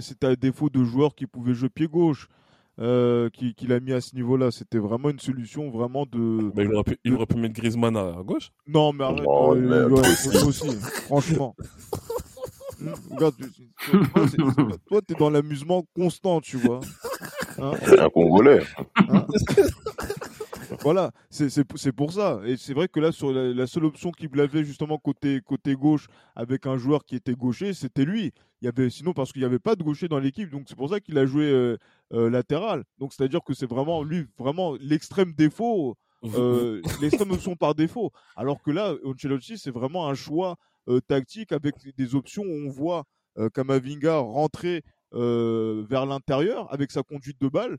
c'était 0.00 0.26
Ah. 0.26 0.28
à 0.32 0.36
défaut 0.36 0.68
de 0.68 0.82
joueurs 0.84 1.14
qui 1.14 1.26
pouvaient 1.26 1.54
jouer 1.54 1.68
pied 1.68 1.86
gauche 1.86 2.28
euh, 2.78 3.30
qui- 3.30 3.54
qu'il 3.54 3.72
a 3.72 3.80
mis 3.80 3.92
à 3.94 4.00
ce 4.02 4.14
niveau-là. 4.14 4.50
C'était 4.50 4.76
vraiment 4.78 5.08
une 5.08 5.18
solution 5.20 5.70
vraiment 5.70 6.04
de. 6.04 6.50
Bah, 6.54 6.62
il, 6.64 6.74
aurait 6.74 6.84
pu, 6.84 6.98
il 7.04 7.14
aurait 7.14 7.24
pu 7.26 7.36
mettre 7.36 7.54
Griezmann 7.54 7.96
arrière 7.96 8.22
gauche. 8.24 8.50
Non, 8.66 8.92
mais 8.92 9.04
arrête. 9.04 9.22
Oh, 9.26 9.54
euh, 9.54 9.86
mais 9.88 9.94
ouais, 9.94 10.02
toi 10.02 10.30
toi 10.32 10.44
aussi, 10.48 10.68
franchement. 11.06 11.56
Regarde, 13.10 13.34
tu- 13.36 13.50
tu- 13.50 14.78
toi, 14.86 15.00
t'es 15.06 15.14
dans 15.14 15.30
l'amusement 15.30 15.84
constant, 15.94 16.40
tu 16.40 16.56
vois. 16.56 16.80
Hein 17.58 17.72
C'est 17.84 17.98
un 18.00 18.10
Congolais. 18.10 18.62
Hein 19.08 19.26
voilà, 20.82 21.12
c'est 21.30 21.92
pour 21.92 22.12
ça. 22.12 22.40
Et 22.44 22.56
c'est 22.56 22.74
vrai 22.74 22.88
que 22.88 23.00
là, 23.00 23.12
sur 23.12 23.32
la, 23.32 23.52
la 23.52 23.66
seule 23.66 23.84
option 23.84 24.10
qu'il 24.10 24.38
avait 24.40 24.64
justement 24.64 24.98
côté, 24.98 25.40
côté 25.40 25.74
gauche 25.74 26.06
avec 26.34 26.66
un 26.66 26.76
joueur 26.76 27.04
qui 27.04 27.16
était 27.16 27.34
gaucher, 27.34 27.72
c'était 27.72 28.04
lui. 28.04 28.32
Il 28.62 28.64
y 28.64 28.68
avait, 28.68 28.90
sinon, 28.90 29.12
parce 29.12 29.32
qu'il 29.32 29.42
n'y 29.42 29.46
avait 29.46 29.58
pas 29.58 29.76
de 29.76 29.82
gaucher 29.82 30.08
dans 30.08 30.18
l'équipe, 30.18 30.50
donc 30.50 30.64
c'est 30.66 30.76
pour 30.76 30.88
ça 30.90 30.98
qu'il 31.00 31.18
a 31.18 31.26
joué 31.26 31.44
euh, 31.44 31.76
euh, 32.12 32.30
latéral. 32.30 32.84
Donc 32.98 33.12
c'est-à-dire 33.12 33.40
que 33.44 33.54
c'est 33.54 33.68
vraiment 33.68 34.02
lui, 34.02 34.26
vraiment 34.38 34.74
l'extrême 34.80 35.32
défaut, 35.34 35.96
euh, 36.34 36.80
l'extrême 37.00 37.30
option 37.32 37.54
par 37.56 37.74
défaut. 37.74 38.12
Alors 38.34 38.62
que 38.62 38.70
là, 38.70 38.94
Ancelotti, 39.04 39.58
c'est 39.58 39.70
vraiment 39.70 40.08
un 40.08 40.14
choix 40.14 40.56
tactique 41.06 41.52
avec 41.52 41.74
des 41.96 42.14
options 42.14 42.42
où 42.42 42.66
on 42.66 42.68
voit 42.70 43.04
euh, 43.38 43.48
Kamavinga 43.50 44.18
rentrer 44.18 44.82
euh, 45.14 45.84
vers 45.88 46.06
l'intérieur 46.06 46.72
avec 46.72 46.90
sa 46.90 47.02
conduite 47.02 47.40
de 47.40 47.48
balle 47.48 47.76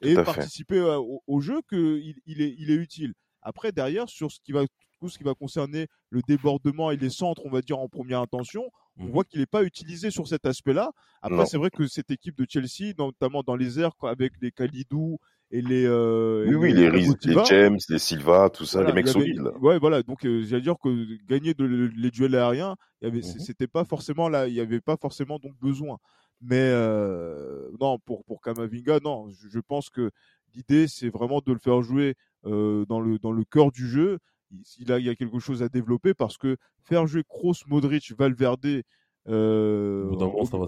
et 0.00 0.14
participer 0.24 0.78
euh, 0.78 0.98
au, 0.98 1.22
au 1.26 1.40
jeu 1.40 1.60
qu'il 1.68 2.14
il 2.26 2.40
est, 2.40 2.54
il 2.58 2.70
est 2.70 2.74
utile. 2.76 3.14
Après, 3.42 3.72
derrière, 3.72 4.08
sur 4.08 4.30
ce 4.30 4.38
qui 4.44 4.52
va, 4.52 4.64
tout 5.00 5.08
ce 5.08 5.18
qui 5.18 5.24
va 5.24 5.34
concerner 5.34 5.86
le 6.10 6.20
débordement 6.26 6.90
et 6.90 6.96
les 6.96 7.10
centres, 7.10 7.42
on 7.44 7.50
va 7.50 7.62
dire 7.62 7.78
en 7.78 7.88
première 7.88 8.20
intention, 8.20 8.70
on 9.00 9.04
Mhm. 9.04 9.10
voit 9.12 9.24
qu'il 9.24 9.38
n'est 9.40 9.46
pas 9.46 9.62
utilisé 9.62 10.10
sur 10.10 10.26
cet 10.26 10.44
aspect-là. 10.44 10.90
Après, 11.22 11.46
c'est 11.46 11.56
vrai 11.56 11.70
que 11.70 11.86
cette 11.86 12.10
équipe 12.10 12.36
de 12.36 12.46
Chelsea, 12.48 12.94
notamment 12.98 13.42
dans 13.44 13.54
les 13.56 13.78
airs, 13.78 13.92
avec 14.02 14.32
les 14.40 14.50
Kalidou 14.50 15.18
et 15.50 15.62
les. 15.62 15.84
euh, 15.86 16.44
Oui, 16.48 16.54
oui, 16.54 16.72
les, 16.72 16.88
Riz- 16.88 17.14
les 17.24 17.36
James, 17.46 17.78
les 17.88 17.98
Silva, 17.98 18.50
tout 18.50 18.64
ça, 18.64 18.78
voilà, 18.78 18.90
les 18.90 18.94
mecs 18.94 19.04
avait- 19.08 19.12
solides. 19.20 19.40
là. 19.40 19.56
Ouais, 19.58 19.78
voilà. 19.78 20.02
Donc, 20.02 20.24
euh, 20.24 20.42
j'allais 20.44 20.62
dire 20.62 20.76
que 20.82 21.16
gagner 21.26 21.54
de, 21.54 21.64
les 21.96 22.10
duels 22.10 22.34
aériens, 22.34 22.76
il 23.00 23.04
y 23.06 23.08
avait, 23.10 23.18
Mhm. 23.20 23.38
c'était 23.40 23.66
pas 23.66 23.84
forcément 23.84 24.28
là, 24.28 24.46
il 24.48 24.54
y 24.54 24.60
avait 24.60 24.80
pas 24.80 24.96
forcément 24.96 25.38
donc 25.38 25.52
besoin. 25.60 25.98
Mais 26.40 26.56
euh, 26.60 27.68
non, 27.80 27.98
pour 27.98 28.24
pour 28.24 28.40
Kamavinga, 28.40 29.00
non. 29.02 29.28
Je, 29.30 29.48
je 29.48 29.58
pense 29.60 29.90
que 29.90 30.10
l'idée, 30.54 30.86
c'est 30.86 31.08
vraiment 31.08 31.40
de 31.44 31.52
le 31.52 31.58
faire 31.58 31.82
jouer 31.82 32.14
euh, 32.46 32.84
dans 32.86 33.00
le 33.00 33.18
dans 33.18 33.32
le 33.32 33.44
cœur 33.44 33.72
du 33.72 33.88
jeu. 33.88 34.18
Il, 34.50 34.62
il 34.78 34.92
a, 34.92 34.98
il 34.98 35.04
y 35.06 35.10
a 35.10 35.14
quelque 35.14 35.38
chose 35.40 35.62
à 35.62 35.68
développer 35.68 36.14
parce 36.14 36.38
que 36.38 36.56
faire 36.84 37.06
jouer 37.06 37.22
Kroos, 37.28 37.54
Modric, 37.66 38.12
Valverde. 38.16 38.82
Euh, 39.28 40.08
Au 40.10 40.44
ça 40.46 40.56
va 40.56 40.64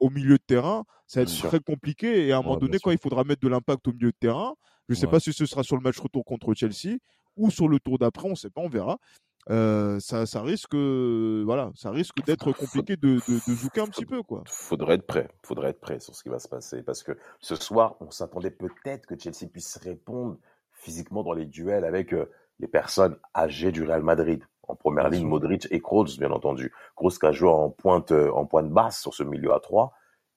au- 0.00 0.10
milieu 0.10 0.36
de 0.36 0.42
terrain, 0.46 0.84
ça 1.06 1.20
va 1.20 1.22
être 1.30 1.36
très 1.48 1.60
compliqué. 1.60 2.26
Et 2.26 2.32
à 2.32 2.38
un 2.38 2.42
moment 2.42 2.54
Ouais, 2.54 2.60
donné, 2.60 2.78
quand 2.82 2.90
il 2.90 2.98
faudra 2.98 3.24
mettre 3.24 3.40
de 3.42 3.48
l'impact 3.48 3.86
au 3.88 3.92
milieu 3.92 4.10
de 4.10 4.16
terrain, 4.18 4.54
je 4.88 4.94
ne 4.94 4.98
sais 4.98 5.06
Ouais. 5.06 5.12
pas 5.12 5.20
si 5.20 5.32
ce 5.32 5.46
sera 5.46 5.62
sur 5.62 5.76
le 5.76 5.82
match 5.82 5.98
retour 5.98 6.24
contre 6.24 6.52
Chelsea 6.54 6.98
ou 7.36 7.50
sur 7.50 7.68
le 7.68 7.80
tour 7.80 7.98
d'après, 7.98 8.26
on 8.26 8.30
ne 8.30 8.34
sait 8.36 8.50
pas, 8.50 8.60
on 8.60 8.68
verra. 8.68 8.98
Euh, 9.50 10.00
ça, 10.00 10.24
ça 10.24 10.40
risque, 10.42 10.74
euh, 10.74 11.42
voilà, 11.44 11.70
ça 11.74 11.90
risque 11.90 12.24
d'être 12.24 12.52
compliqué 12.52 12.96
de, 12.96 13.16
de, 13.28 13.50
de 13.50 13.54
zouker 13.54 13.82
un 13.84 13.88
petit 13.88 14.06
peu, 14.06 14.22
quoi. 14.22 14.42
Faudrait 14.46 14.94
être 14.94 15.06
prêt. 15.06 15.28
Faudrait 15.44 15.70
être 15.70 15.80
prêt 15.80 16.00
sur 16.00 16.14
ce 16.14 16.22
qui 16.22 16.30
va 16.30 16.38
se 16.38 16.48
passer. 16.48 16.82
Parce 16.82 17.02
que 17.02 17.12
ce 17.40 17.54
soir, 17.54 17.96
on 18.00 18.10
s'attendait 18.10 18.50
peut-être 18.50 19.04
que 19.06 19.18
Chelsea 19.18 19.46
puisse 19.52 19.76
répondre 19.76 20.38
physiquement 20.72 21.22
dans 21.22 21.34
les 21.34 21.44
duels 21.46 21.84
avec 21.84 22.14
euh, 22.14 22.30
les 22.58 22.68
personnes 22.68 23.16
âgées 23.34 23.70
du 23.72 23.82
Real 23.82 24.02
Madrid. 24.02 24.42
En 24.68 24.74
première 24.76 25.08
ligne. 25.10 25.26
Modric 25.26 25.66
et 25.70 25.80
Kroos, 25.80 26.16
bien 26.18 26.30
entendu. 26.30 26.72
Kroos 26.96 27.10
qui 27.18 27.26
a 27.26 27.32
joué 27.32 27.48
en 27.48 27.70
pointe, 27.70 28.12
euh, 28.12 28.30
en 28.32 28.46
pointe 28.46 28.70
basse 28.70 29.00
sur 29.00 29.14
ce 29.14 29.22
milieu 29.22 29.52
à 29.52 29.60
3. 29.60 29.92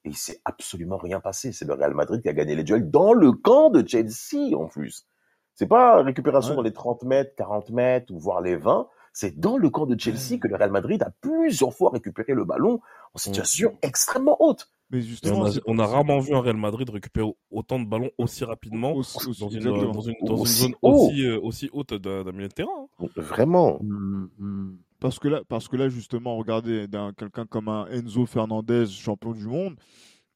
Et 0.05 0.09
il 0.09 0.15
s'est 0.15 0.39
absolument 0.45 0.97
rien 0.97 1.19
passé. 1.19 1.51
C'est 1.51 1.65
le 1.65 1.73
Real 1.73 1.93
Madrid 1.93 2.21
qui 2.21 2.29
a 2.29 2.33
gagné 2.33 2.55
les 2.55 2.63
duels 2.63 2.89
dans 2.89 3.13
le 3.13 3.31
camp 3.31 3.69
de 3.69 3.85
Chelsea, 3.87 4.55
en 4.55 4.67
plus. 4.67 5.05
C'est 5.53 5.67
pas 5.67 6.03
récupération 6.03 6.51
Ouais. 6.51 6.57
dans 6.57 6.61
les 6.63 6.73
30 6.73 7.03
mètres, 7.03 7.33
40 7.35 7.69
mètres, 7.71 8.13
ou 8.13 8.19
voire 8.19 8.41
les 8.41 8.55
20. 8.55 8.87
C'est 9.13 9.39
dans 9.39 9.57
le 9.57 9.69
camp 9.71 9.87
de 9.87 9.99
Chelsea 9.99 10.37
que 10.39 10.47
le 10.47 10.55
Real 10.55 10.69
Madrid 10.71 11.01
a 11.01 11.09
plusieurs 11.21 11.73
fois 11.73 11.89
récupéré 11.91 12.33
le 12.33 12.45
ballon 12.45 12.79
en 13.15 13.17
situation 13.17 13.75
extrêmement 13.81 14.37
haute. 14.39 14.69
Mais 14.89 14.99
on 14.99 15.01
justement, 15.01 15.45
a, 15.45 15.49
on 15.65 15.79
a 15.79 15.85
rarement 15.85 16.19
vu 16.19 16.33
un 16.33 16.39
Real 16.39 16.55
Madrid 16.55 16.89
récupérer 16.89 17.29
autant 17.51 17.77
de 17.79 17.85
ballons 17.85 18.09
aussi 18.17 18.45
rapidement 18.45 18.93
aussi- 18.93 19.27
aussi- 19.27 19.41
dans 19.41 19.49
une, 19.49 19.63
dans 19.63 20.01
une, 20.01 20.13
dans 20.21 20.35
une 20.35 20.41
Aussi 20.41 20.61
zone 20.61 20.75
haut. 20.81 21.07
aussi, 21.07 21.25
euh, 21.25 21.39
aussi 21.41 21.69
haute 21.73 21.93
d'un 21.93 22.31
milieu 22.31 22.47
de 22.47 22.53
terrain. 22.53 22.87
hein. 22.99 23.07
Vraiment. 23.17 23.79
Mm, 23.81 24.27
mm. 24.39 24.77
Parce 24.99 25.19
que 25.19 25.27
là, 25.27 25.41
parce 25.47 25.67
que 25.67 25.75
là 25.75 25.89
justement, 25.89 26.37
regardez, 26.37 26.87
quelqu'un 27.17 27.45
comme 27.45 27.67
un 27.67 27.85
Enzo 27.87 28.25
Fernandez, 28.25 28.85
champion 28.87 29.31
du 29.33 29.45
monde. 29.45 29.75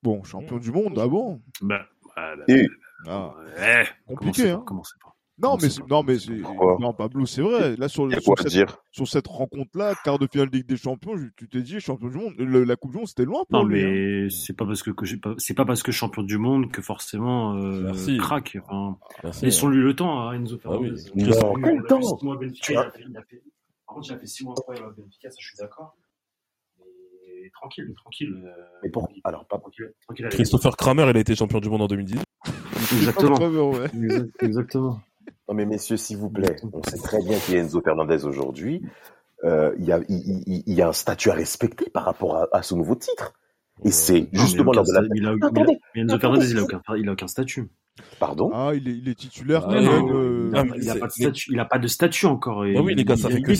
Bon, 0.03 0.23
champion 0.23 0.57
du 0.57 0.71
monde, 0.71 0.97
ah 0.99 1.07
bon? 1.07 1.41
Bah. 1.61 1.85
Et 2.47 2.67
Ah, 3.07 3.33
Ouais, 3.57 3.87
Compliqué, 4.05 4.49
hein. 4.49 4.57
pas, 4.59 4.65
commencez 4.65 4.93
pas. 5.01 5.10
Non, 5.41 5.57
mais 5.61 5.67
non, 5.89 6.03
mais 6.03 6.17
non, 6.79 6.93
Pablo, 6.93 7.25
c'est 7.25 7.41
vrai. 7.41 7.75
Là, 7.77 7.87
sur, 7.87 8.09
sur 8.21 8.37
cette, 8.37 8.47
dire? 8.47 8.77
sur 8.91 9.07
cette 9.07 9.27
rencontre-là, 9.27 9.95
quart 10.03 10.19
de 10.19 10.27
finale 10.31 10.49
de 10.49 10.57
Ligue 10.57 10.67
des 10.67 10.77
Champions, 10.77 11.15
tu 11.35 11.49
t'es 11.49 11.61
dit 11.61 11.79
champion 11.79 12.09
du 12.09 12.17
monde. 12.17 12.33
Le- 12.37 12.63
la 12.63 12.75
Coupe 12.75 12.91
du 12.91 12.97
Monde, 12.97 13.07
c'était 13.07 13.25
loin 13.25 13.43
pour 13.49 13.59
Non, 13.63 13.65
lui. 13.67 13.81
hein. 13.83 13.87
mais 13.89 14.29
c'est 14.29 14.53
pas 14.55 14.65
parce 14.65 14.83
que, 14.83 14.91
c'est 15.37 15.53
pas 15.53 15.65
parce 15.65 15.83
que 15.83 15.91
champion 15.91 16.23
du 16.23 16.37
monde 16.37 16.71
que 16.71 16.81
forcément 16.81 17.55
euh, 17.57 17.83
Merci. 17.85 18.17
craque. 18.17 18.57
Enfin, 18.67 18.97
Merci. 19.23 19.45
laissons-lui 19.45 19.81
le 19.81 19.95
temps 19.95 20.27
à 20.29 20.35
Enzo 20.35 20.57
Ah 20.65 20.77
oui. 20.77 20.93
Fernandez. 21.15 21.73
Non, 21.73 21.83
temps 21.87 22.01
six 22.01 22.25
mois 22.25 22.37
Benfica, 22.37 22.61
Tu 22.61 22.71
il 22.73 22.77
as- 22.77 22.81
a 22.81 22.91
fait- 22.91 23.03
il 23.09 23.17
a 23.17 23.21
fait- 23.23 23.43
Par 23.87 23.95
contre, 23.95 24.07
il 24.09 24.13
a 24.13 24.19
fait 24.19 24.27
6 24.27 24.43
mois 24.45 24.53
incroyables 24.57 24.87
à 24.87 25.01
Benfica, 25.01 25.29
ça 25.29 25.37
je 25.39 25.47
suis 25.47 25.57
d'accord. 25.57 25.97
Mais 26.79 27.49
tranquille, 27.53 27.91
tranquille. 27.95 28.41
euh, 28.45 28.49
Mais 28.83 28.89
pour, 28.89 29.09
alors, 29.23 29.45
pas, 29.45 29.57
tranquille, 29.57 29.91
tranquille 30.05 30.27
Christopher 30.29 30.77
Kramer, 30.77 31.07
il 31.09 31.17
a 31.17 31.19
été 31.19 31.35
champion 31.35 31.59
du 31.59 31.69
monde 31.69 31.81
en 31.81 31.87
2010. 31.87 32.19
Exactement. 32.93 33.37
Exactement. 34.39 34.99
Non 35.47 35.53
mais 35.55 35.65
messieurs, 35.65 35.97
s'il 35.97 36.17
vous 36.17 36.29
plaît, 36.29 36.55
on 36.73 36.81
sait 36.83 36.97
très 36.97 37.21
bien 37.23 37.37
qu'il 37.39 37.55
y 37.55 37.57
a 37.57 37.61
Enzo 37.61 37.81
Fernandez 37.81 38.25
aujourd'hui. 38.25 38.81
Euh, 39.43 39.73
il, 39.79 39.85
y 39.85 39.91
a, 39.91 39.99
il, 40.07 40.43
il- 40.47 40.63
il 40.67 40.73
y 40.75 40.81
a 40.81 40.87
un 40.89 40.93
statut 40.93 41.31
à 41.31 41.33
respecter 41.33 41.89
par 41.89 42.05
rapport 42.05 42.35
à, 42.37 42.47
à 42.51 42.61
ce 42.61 42.75
nouveau 42.75 42.95
titre. 42.95 43.33
Et 43.83 43.89
c'est 43.91 44.19
Non, 44.21 44.27
mais 44.33 44.39
justement 44.39 44.71
lors 44.73 44.85
de 44.85 44.93
la... 44.93 45.01
il 45.15 45.25
a- 45.25 45.31
Attendez, 45.47 45.79
mais 45.95 46.01
Enzo 46.01 46.15
attendez, 46.15 46.19
Fernandez, 46.21 46.51
il 46.51 46.57
a 46.57 46.59
c'est- 46.59 46.75
aucun, 46.75 46.81
il 46.97 47.09
a 47.09 47.11
aucun 47.13 47.27
statut. 47.27 47.69
Pardon? 48.19 48.51
Ah, 48.53 48.71
il 48.75 48.87
est, 48.87 48.91
il 48.97 49.09
est 49.09 49.15
titulaire 49.15 49.65
Ah, 49.67 49.73
quand 49.73 49.81
non, 49.81 50.05
même. 50.05 50.15
euh, 50.15 50.51
Ah, 50.55 50.63
il 50.77 50.85
n'a 50.85 50.93
c'est- 50.93 50.99
pas, 50.99 51.07
de 51.07 51.11
statut- 51.11 51.51
il 51.51 51.59
a 51.59 51.65
pas 51.65 51.79
de 51.79 51.87
statut 51.87 52.25
encore. 52.27 52.65
et 52.65 52.73
Bah 52.75 52.81
oui, 52.83 52.93
les 52.95 53.03
gars, 53.03 53.17
ça 53.17 53.29
il- 53.29 53.35
fait 53.37 53.41
que 53.41 53.51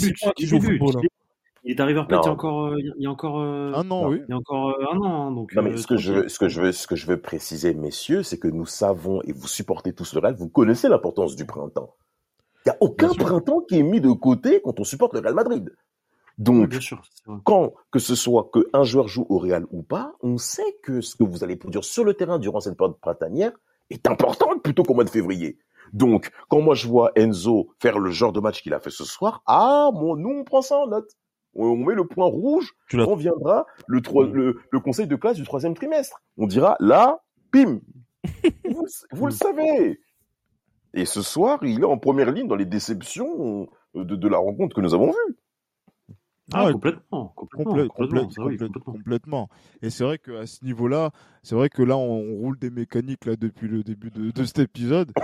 il 1.64 1.72
est 1.72 1.80
à 1.80 1.86
River 1.86 2.04
Plate 2.08 2.22
il 2.24 2.28
y 2.28 2.30
a 2.30 2.32
encore, 2.32 2.78
il 2.78 2.94
y 2.98 3.06
a 3.06 3.12
encore, 3.12 3.40
Un 3.40 3.74
an, 3.74 3.84
Non. 3.84 4.08
oui. 4.10 4.22
il 4.28 4.32
y 4.32 4.34
a 4.34 4.38
encore 4.38 4.70
euh, 4.70 4.86
un 4.94 4.98
an. 4.98 5.28
hein, 5.28 5.32
donc, 5.32 5.54
Non, 5.54 5.62
mais 5.62 5.72
euh, 5.72 5.78
ce 5.78 5.88
que 5.88 5.98
je 5.98 6.14
veux, 6.14 6.30
ce 6.30 6.40
que 6.40 6.50
je 6.50 6.62
veux, 6.62 6.72
ce 6.72 6.88
que 6.88 6.96
je 6.96 7.06
veux 7.08 7.22
préciser, 7.22 7.74
messieurs, 7.74 8.24
c'est 8.24 8.40
que 8.40 8.48
nous 8.48 8.66
savons 8.66 9.22
et 9.24 9.32
vous 9.34 9.48
supportez 9.48 9.94
tous 9.94 10.14
le 10.16 10.22
Real, 10.22 10.36
vous 10.36 10.50
connaissez 10.50 10.90
l'importance 10.90 11.36
du 11.36 11.46
printemps. 11.46 11.96
Il 12.66 12.70
n'y 12.70 12.72
a 12.74 12.78
aucun 12.82 13.10
printemps 13.14 13.62
qui 13.62 13.80
est 13.80 13.84
mis 13.84 14.02
de 14.02 14.12
côté 14.12 14.62
quand 14.64 14.80
on 14.80 14.84
supporte 14.84 15.14
le 15.14 15.20
Real 15.20 15.34
Madrid. 15.34 15.70
oui, 15.72 15.76
Donc, 16.38 16.70
bien 16.70 16.80
sûr. 16.80 17.02
quand 17.44 17.74
que 17.92 18.00
ce 18.00 18.16
soit 18.16 18.50
qu'un 18.54 18.84
joueur 18.84 19.08
joue 19.08 19.26
au 19.30 19.38
Real 19.40 19.66
ou 19.72 19.84
pas, 19.84 20.14
on 20.22 20.38
sait 20.38 20.78
que 20.84 21.02
ce 21.02 21.16
que 21.16 21.24
vous 21.24 21.44
allez 21.44 21.56
produire 21.56 21.84
sur 21.84 22.04
le 22.04 22.14
terrain 22.14 22.40
durant 22.40 22.60
cette 22.60 22.78
période 22.78 22.98
printanière 23.00 23.52
est 23.90 24.08
important 24.08 24.58
plutôt 24.64 24.84
qu'au 24.84 24.94
mois 24.94 25.04
de 25.04 25.10
février. 25.10 25.58
Donc, 25.94 26.32
quand 26.50 26.62
moi 26.62 26.74
je 26.76 26.88
vois 26.88 27.12
Enzo 27.16 27.70
faire 27.82 28.00
le 28.00 28.12
genre 28.12 28.32
de 28.32 28.40
match 28.40 28.62
qu'il 28.62 28.74
a 28.74 28.80
fait 28.80 28.90
ce 28.92 29.04
soir, 29.04 29.42
ah, 29.46 29.90
mon, 29.94 30.16
nous 30.16 30.30
on 30.30 30.44
prend 30.44 30.62
ça 30.62 30.78
en 30.78 30.88
note. 30.88 31.12
On, 31.56 31.66
on 31.68 31.78
met 31.86 31.96
le 31.96 32.06
point 32.06 32.28
rouge 32.28 32.72
quand 33.06 33.16
viendra 33.16 33.66
le, 33.88 34.02
troi- 34.02 34.30
le, 34.32 34.60
le 34.72 34.80
conseil 34.80 35.08
de 35.08 35.16
classe 35.16 35.38
du 35.38 35.44
troisième 35.44 35.74
trimestre. 35.74 36.22
On 36.38 36.48
dira 36.48 36.76
là, 36.80 37.22
pim, 37.52 37.80
vous, 38.70 38.86
vous 39.12 39.26
le 39.26 39.32
savez. 39.32 40.00
Et 40.94 41.06
ce 41.06 41.22
soir, 41.22 41.60
il 41.64 41.82
est 41.82 41.86
en 41.86 41.98
première 41.98 42.32
ligne 42.32 42.48
dans 42.48 42.56
les 42.56 42.66
déceptions 42.66 43.68
de, 43.96 44.04
de 44.16 44.28
la 44.28 44.38
rencontre 44.38 44.76
que 44.76 44.82
nous 44.82 44.94
avons 44.94 45.08
vue. 45.12 45.38
Ah, 46.54 46.66
Ouais, 46.66 46.74
complètement, 46.74 47.28
complètement, 47.34 47.88
Complè- 47.88 48.84
complètement. 48.84 49.50
Et 49.82 49.90
c'est 49.90 50.04
vrai 50.04 50.18
qu'à 50.18 50.46
ce 50.46 50.66
niveau-là, 50.66 51.12
c'est 51.44 51.56
vrai 51.56 51.70
que 51.70 51.82
là, 51.82 51.96
on, 51.96 52.20
on 52.20 52.36
roule 52.40 52.60
des 52.60 52.70
mécaniques 52.70 53.24
là 53.26 53.38
depuis 53.38 53.70
le 53.70 53.84
début 53.84 54.10
de, 54.12 54.32
de 54.32 54.44
cet 54.44 54.60
épisode. 54.60 55.14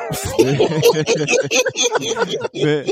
mais 2.53 2.85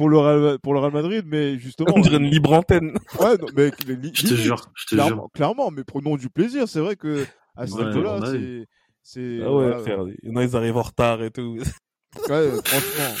pour 0.00 0.08
le 0.08 0.16
Real, 0.18 0.58
pour 0.60 0.72
le 0.72 0.80
Real 0.80 0.92
Madrid, 0.94 1.24
mais 1.26 1.58
justement, 1.58 1.92
On 1.94 2.00
dirait 2.00 2.16
une 2.16 2.30
libre 2.30 2.54
antenne. 2.54 2.92
ouais, 3.20 3.36
non, 3.36 3.46
mais 3.54 3.70
les- 3.86 3.96
li- 3.96 4.12
Je 4.14 4.26
te 4.28 4.34
jure, 4.34 4.70
je 4.74 4.84
te 4.86 4.94
clairement, 4.94 5.10
jure. 5.24 5.28
clairement, 5.34 5.70
mais 5.70 5.84
prenons 5.84 6.16
du 6.16 6.30
plaisir. 6.30 6.66
C'est 6.68 6.80
vrai 6.80 6.96
que 6.96 7.26
à 7.54 7.66
ce 7.66 7.74
Ouais, 7.74 7.84
niveau-là, 7.84 8.20
c'est, 8.24 8.66
c'est, 9.02 9.40
Ah 9.42 9.52
ouais, 9.52 9.66
voilà, 9.66 9.78
frère. 9.80 10.04
Il 10.22 10.30
y 10.30 10.32
en 10.32 10.36
a, 10.36 10.44
ils 10.44 10.56
arrivent 10.56 10.78
en 10.78 10.82
retard 10.82 11.22
et 11.22 11.30
tout. 11.30 11.58
ouais, 12.30 12.50
franchement, 12.64 13.14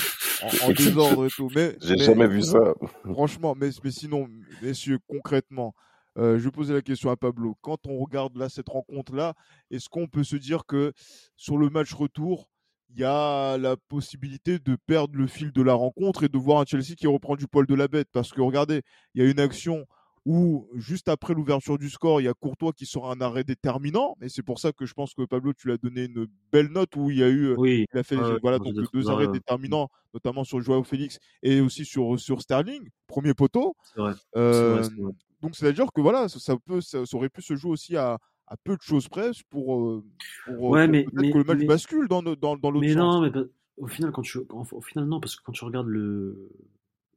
en, 0.64 0.70
en 0.70 0.72
désordre 0.72 1.26
et 1.26 1.28
tout. 1.28 1.50
Mais, 1.54 1.76
J'ai 1.82 1.96
mais- 1.96 2.02
jamais 2.04 2.26
vu 2.26 2.40
ça. 2.40 2.72
Franchement, 3.12 3.54
mais, 3.54 3.68
mais 3.84 3.90
sinon, 3.90 4.26
messieurs, 4.62 4.98
concrètement, 5.06 5.74
euh, 6.18 6.38
je 6.38 6.44
vais 6.44 6.50
poser 6.50 6.72
la 6.72 6.80
question 6.80 7.10
à 7.10 7.16
Pablo. 7.16 7.58
Quand 7.60 7.86
on 7.86 7.98
regarde 7.98 8.36
là 8.38 8.48
cette 8.48 8.70
rencontre-là, 8.70 9.34
est-ce 9.70 9.90
qu'on 9.90 10.06
peut 10.08 10.24
se 10.24 10.36
dire 10.36 10.64
que 10.66 10.92
sur 11.36 11.58
le 11.58 11.68
match 11.68 11.92
retour, 11.92 12.48
il 12.94 13.00
y 13.00 13.04
a 13.04 13.56
la 13.58 13.76
possibilité 13.76 14.58
de 14.58 14.76
perdre 14.86 15.16
le 15.16 15.26
fil 15.26 15.52
de 15.52 15.62
la 15.62 15.74
rencontre 15.74 16.24
et 16.24 16.28
de 16.28 16.38
voir 16.38 16.60
un 16.60 16.64
Chelsea 16.66 16.94
qui 16.96 17.06
reprend 17.06 17.36
du 17.36 17.46
poil 17.46 17.66
de 17.66 17.74
la 17.74 17.88
bête 17.88 18.08
Parce 18.12 18.32
que 18.32 18.40
regardez, 18.40 18.82
il 19.14 19.22
y 19.22 19.26
a 19.26 19.30
une 19.30 19.40
action 19.40 19.86
où, 20.26 20.68
juste 20.74 21.08
après 21.08 21.32
l'ouverture 21.32 21.78
du 21.78 21.88
score, 21.88 22.20
il 22.20 22.24
y 22.24 22.28
a 22.28 22.34
Courtois 22.34 22.72
qui 22.72 22.84
sort 22.86 23.10
un 23.10 23.20
arrêt 23.20 23.42
déterminant. 23.44 24.16
Et 24.20 24.28
c'est 24.28 24.42
pour 24.42 24.58
ça 24.58 24.72
que 24.72 24.84
je 24.84 24.92
pense 24.92 25.14
que 25.14 25.22
Pablo, 25.24 25.52
tu 25.54 25.68
lui 25.68 25.74
as 25.74 25.78
donné 25.78 26.04
une 26.04 26.26
belle 26.52 26.68
note 26.68 26.94
où 26.96 27.10
il 27.10 27.18
y 27.18 27.22
a 27.22 27.28
eu 27.28 27.54
Oui, 27.56 27.86
il 27.92 27.98
a 27.98 28.02
fait 28.02 28.16
voilà, 28.42 28.58
donc 28.58 28.74
deux 28.92 29.08
arrêts 29.10 29.26
ouais. 29.26 29.32
déterminants, 29.32 29.88
notamment 30.12 30.44
sur 30.44 30.60
Joao 30.60 30.82
Félix 30.84 31.18
et 31.42 31.60
aussi 31.60 31.84
sur, 31.84 32.18
sur 32.20 32.42
Sterling, 32.42 32.88
premier 33.06 33.34
poteau. 33.34 33.76
c'est 33.82 34.00
vrai. 34.00 34.12
C'est 34.14 34.38
Euh, 34.40 34.72
vrai, 34.72 34.82
c'est 34.84 35.00
vrai. 35.00 35.12
donc 35.40 35.56
c'est-à-dire 35.56 35.86
que 35.94 36.00
voilà, 36.00 36.28
ça, 36.28 36.38
ça 36.38 36.56
peut, 36.58 36.80
ça, 36.80 37.06
ça 37.06 37.16
aurait 37.16 37.30
pu 37.30 37.42
se 37.42 37.56
jouer 37.56 37.70
aussi 37.72 37.96
à, 37.96 38.18
à 38.50 38.56
peu 38.56 38.76
de 38.76 38.82
choses 38.82 39.08
près 39.08 39.30
pour, 39.48 39.80
euh, 39.80 40.04
pour, 40.44 40.60
Ouais, 40.70 40.84
pour 40.84 40.92
mais- 40.92 41.04
peut-être 41.04 41.14
mais- 41.22 41.32
que 41.32 41.38
le 41.38 41.44
match 41.44 41.58
mais- 41.58 41.66
bascule 41.66 42.08
dans, 42.08 42.22
dans, 42.22 42.34
dans 42.56 42.70
l'autre 42.70 42.80
Mais 42.80 42.88
sens. 42.92 42.96
non, 42.98 43.20
mais 43.22 43.30
pas- 43.30 43.44
au 43.78 43.86
final, 43.86 44.10
quand 44.12 44.22
tu, 44.22 44.38
au 44.50 44.80
final, 44.82 45.06
non, 45.06 45.20
parce 45.20 45.36
que 45.36 45.42
quand 45.42 45.52
tu 45.52 45.64
regardes 45.64 45.86
le, 45.86 46.50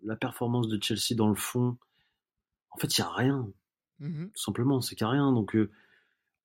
la 0.04 0.16
performance 0.16 0.68
de 0.68 0.82
Chelsea 0.82 1.16
dans 1.18 1.28
le 1.30 1.36
fond, 1.36 1.76
en 2.72 2.78
fait, 2.78 2.98
il 2.98 3.02
n'y 3.02 3.08
a 3.08 3.12
rien. 3.12 3.50
Mhm. 4.00 4.30
Tout 4.34 4.42
simplement, 4.42 4.80
c'est 4.82 4.96
qu'il 4.96 5.06
n'y 5.06 5.10
a 5.10 5.14
rien. 5.14 5.32
Donc, 5.34 5.56
euh, 5.56 5.70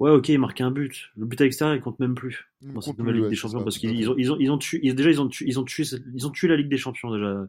ouais, 0.00 0.10
ok, 0.10 0.28
il 0.30 0.38
marque 0.38 0.60
un 0.60 0.70
but. 0.70 1.10
Le 1.16 1.26
but 1.26 1.40
à 1.40 1.44
l'extérieur, 1.44 1.76
il 1.76 1.80
compte 1.82 2.00
même 2.00 2.14
plus 2.14 2.46
Il 2.62 2.72
dans 2.72 2.80
cette 2.80 2.98
nouvelle 2.98 3.12
plus, 3.14 3.18
Ligue 3.18 3.24
ouais, 3.24 3.30
des 3.30 3.36
Champions 3.36 3.58
ça, 3.58 3.64
parce 3.64 3.78
qu'ils 3.78 4.08
ont, 4.10 4.14
ils 4.16 4.32
ont, 4.32 4.36
ils 4.40 4.50
ont 4.50 4.58
tué, 4.58 4.80
ils- 4.82 4.94
déjà, 4.94 5.10
ils 5.10 5.20
ont 5.20 5.28
tué, 5.28 5.44
ils 5.48 5.58
ont 5.60 5.64
tué, 5.64 5.84
cette- 5.84 6.04
ils 6.14 6.26
ont 6.26 6.30
tué 6.30 6.48
la 6.48 6.56
Ligue 6.56 6.68
des 6.68 6.78
Champions 6.78 7.12
déjà. 7.12 7.26
Euh, 7.26 7.46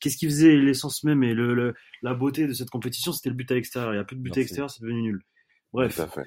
Qu'est-ce 0.00 0.18
qui 0.18 0.26
faisait 0.26 0.54
l'essence 0.56 1.02
même 1.02 1.22
et 1.24 1.32
le, 1.32 1.54
le- 1.54 1.74
la 2.02 2.12
beauté 2.14 2.46
de 2.46 2.52
cette 2.52 2.68
compétition, 2.68 3.12
c'était 3.12 3.30
le 3.30 3.34
but 3.36 3.50
à 3.50 3.54
l'extérieur. 3.54 3.92
Il 3.92 3.96
n'y 3.96 4.00
a 4.00 4.04
plus 4.04 4.16
de 4.16 4.20
but 4.20 4.32
à 4.36 4.40
l'extérieur, 4.40 4.70
c'est 4.70 4.82
devenu 4.82 5.00
nul. 5.02 5.22
Bref, 5.76 5.94
Tout 5.96 6.02
à 6.02 6.08
fait. 6.08 6.26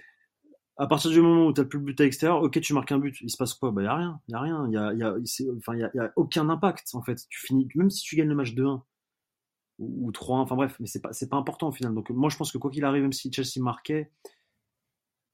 à 0.77 0.88
partir 0.88 1.09
du 1.12 1.21
moment 1.21 1.47
où 1.47 1.53
tu 1.53 1.59
n'as 1.62 1.65
plus 1.67 1.79
le 1.79 1.85
but 1.85 1.99
à 1.99 2.03
l'extérieur, 2.03 2.41
ok, 2.43 2.62
tu 2.62 2.73
marques 2.73 2.91
un 2.91 2.99
but, 2.99 3.19
il 3.21 3.29
se 3.31 3.38
passe 3.38 3.53
quoi? 3.55 3.71
Bah, 3.71 3.81
il 3.81 3.85
n'y 3.85 3.89
a 3.89 3.95
rien. 3.95 4.21
Il 4.27 4.31
n'y 4.31 4.35
a 4.35 4.41
rien. 4.41 4.67
Il 4.67 4.73
y 4.73 4.77
a, 4.77 4.93
y 4.93 5.03
a, 5.03 5.15
enfin, 5.57 5.75
y 5.75 5.83
a, 5.83 5.89
il 5.93 5.97
y 5.97 5.99
a 5.99 6.13
aucun 6.15 6.49
impact, 6.49 6.89
en 6.93 7.01
fait. 7.01 7.25
Tu 7.29 7.39
finis, 7.39 7.67
même 7.75 7.89
si 7.89 8.03
tu 8.03 8.15
gagnes 8.15 8.29
le 8.29 8.35
match 8.35 8.53
2-1 8.53 8.81
ou, 9.79 10.07
ou 10.07 10.12
3-1, 10.12 10.41
enfin 10.41 10.55
bref, 10.55 10.75
mais 10.79 10.88
c'est 10.88 11.01
pas, 11.01 11.09
pas 11.29 11.38
important 11.38 11.69
au 11.69 11.71
final. 11.71 11.93
Donc, 11.95 12.09
moi, 12.12 12.29
je 12.29 12.38
pense 12.38 12.51
que 12.51 12.57
quoi 12.59 12.69
qu'il 12.71 12.85
arrive, 12.85 13.01
même 13.01 13.13
si 13.13 13.31
Chelsea 13.33 13.63
marquait, 13.63 14.12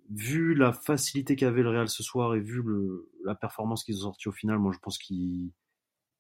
vu 0.09 0.55
la 0.55 0.71
facilité 0.71 1.35
qu'avait 1.35 1.63
le 1.63 1.69
Real 1.69 1.89
ce 1.89 2.03
soir 2.03 2.35
et 2.35 2.39
vu 2.39 2.61
le, 2.63 3.09
la 3.25 3.35
performance 3.35 3.83
qu'ils 3.83 3.97
ont 3.97 4.11
sorti 4.11 4.29
au 4.29 4.31
final, 4.31 4.59
moi, 4.59 4.71
je 4.73 4.79
pense 4.79 4.97
qu'ils 4.97 5.51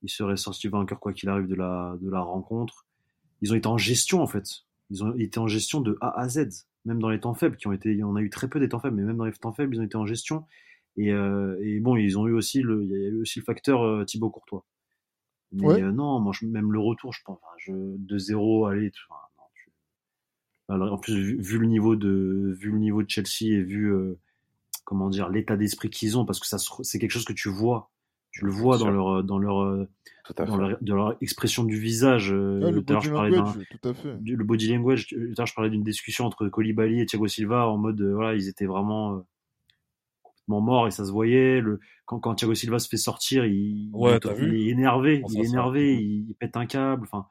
ils 0.01 0.09
seraient 0.09 0.37
sortis 0.37 0.67
vainqueurs 0.67 0.99
quoi 0.99 1.13
qu'il 1.13 1.29
arrive 1.29 1.47
de 1.47 1.55
la, 1.55 1.95
de 2.01 2.09
la 2.09 2.19
rencontre. 2.21 2.85
Ils 3.41 3.53
ont 3.53 3.55
été 3.55 3.67
en 3.67 3.77
gestion, 3.77 4.21
en 4.21 4.27
fait. 4.27 4.45
Ils 4.91 5.03
ont 5.03 5.15
été 5.17 5.39
en 5.39 5.47
gestion 5.47 5.81
de 5.81 5.97
A 6.01 6.19
à 6.19 6.29
Z, 6.29 6.67
même 6.85 6.99
dans 6.99 7.09
les 7.09 7.19
temps 7.19 7.33
faibles, 7.33 7.57
qui 7.57 7.67
ont 7.67 7.73
été, 7.73 8.03
on 8.03 8.15
a 8.15 8.21
eu 8.21 8.29
très 8.29 8.47
peu 8.49 8.59
des 8.59 8.69
temps 8.69 8.79
faibles, 8.79 8.95
mais 8.95 9.03
même 9.03 9.17
dans 9.17 9.25
les 9.25 9.31
temps 9.33 9.53
faibles, 9.53 9.75
ils 9.75 9.79
ont 9.81 9.83
été 9.85 9.97
en 9.97 10.05
gestion. 10.05 10.45
Et, 10.97 11.11
euh, 11.11 11.57
et 11.61 11.79
bon, 11.79 11.95
ils 11.97 12.17
ont 12.17 12.27
eu 12.27 12.33
aussi 12.33 12.61
le, 12.61 12.83
il 12.83 12.89
y 12.91 12.95
a 12.95 13.09
eu 13.09 13.21
aussi 13.21 13.39
le 13.39 13.45
facteur 13.45 13.81
euh, 13.83 14.05
Thibaut 14.05 14.29
Courtois. 14.29 14.65
Mais 15.51 15.65
Ouais. 15.67 15.81
euh, 15.81 15.91
non, 15.91 16.19
moi, 16.19 16.33
je- 16.39 16.45
même 16.47 16.71
le 16.71 16.79
retour, 16.79 17.13
je 17.13 17.21
pense, 17.25 17.37
enfin, 17.41 17.53
je, 17.59 17.71
2-0, 17.97 18.65
allez, 18.67 18.91
tu- 18.91 19.01
enfin, 19.09 19.21
tu- 19.55 19.71
alors, 20.69 20.93
en 20.93 20.97
plus, 20.97 21.15
vu, 21.15 21.37
vu 21.41 21.59
le 21.59 21.67
niveau 21.67 21.95
de, 21.95 22.53
vu 22.59 22.71
le 22.71 22.79
niveau 22.79 23.03
de 23.03 23.09
Chelsea 23.09 23.53
et 23.53 23.61
vu, 23.63 23.93
euh, 23.93 24.17
comment 24.85 25.09
dire, 25.09 25.29
l'état 25.29 25.57
d'esprit 25.57 25.89
qu'ils 25.89 26.17
ont, 26.17 26.25
parce 26.25 26.39
que 26.39 26.47
ça, 26.47 26.57
c'est 26.83 26.99
quelque 26.99 27.11
chose 27.11 27.25
que 27.25 27.33
tu 27.33 27.49
vois. 27.49 27.91
Tu 28.39 28.45
le 28.45 28.51
vois 28.51 28.77
Bien 28.77 28.85
dans 28.87 28.91
sûr. 28.91 28.93
leur, 29.03 29.23
dans 29.23 29.37
leur, 29.39 29.59
euh, 29.61 29.87
Tout 30.25 30.33
à 30.37 30.45
dans 30.45 30.55
fait. 30.57 30.61
leur, 30.61 30.77
dans 30.81 30.95
leur 30.95 31.17
expression 31.21 31.63
du 31.63 31.79
visage. 31.79 32.31
Ouais, 32.31 32.35
le 32.71 32.81
tout 32.81 32.93
à 32.93 32.93
l'heure, 32.93 33.01
body 33.01 33.07
je 33.07 33.13
language, 33.13 33.59
tout 33.69 33.89
à 33.89 33.93
fait. 33.93 34.17
du- 34.21 34.35
le 34.35 34.43
body 34.43 34.67
language. 34.73 35.07
Tout 35.07 35.15
à 35.15 35.19
l'heure, 35.37 35.47
je 35.47 35.53
parlais 35.53 35.69
d'une 35.69 35.83
discussion 35.83 36.25
entre 36.25 36.47
Koulibaly 36.49 36.99
et 37.01 37.05
Thiago 37.05 37.27
Silva 37.27 37.67
en 37.67 37.77
mode, 37.77 38.01
euh, 38.01 38.13
voilà, 38.13 38.35
ils 38.35 38.47
étaient 38.49 38.65
vraiment 38.65 39.15
euh, 39.15 39.19
complètement 40.21 40.61
morts 40.61 40.87
et 40.87 40.91
ça 40.91 41.05
se 41.05 41.11
voyait. 41.11 41.61
Le, 41.61 41.79
quand, 42.05 42.19
quand 42.19 42.35
Thiago 42.35 42.53
Silva 42.55 42.79
se 42.79 42.89
fait 42.89 42.97
sortir, 42.97 43.45
il, 43.45 43.89
Ouais, 43.93 44.15
il, 44.15 44.19
t'as 44.19 44.31
est- 44.31 44.35
vu 44.35 44.59
il 44.59 44.67
est 44.67 44.71
énervé, 44.71 45.23
il 45.29 45.41
est 45.41 45.45
énervé, 45.45 45.95
il, 45.95 46.29
il 46.29 46.35
pète 46.35 46.57
un 46.57 46.65
câble. 46.65 47.03
Enfin, 47.03 47.27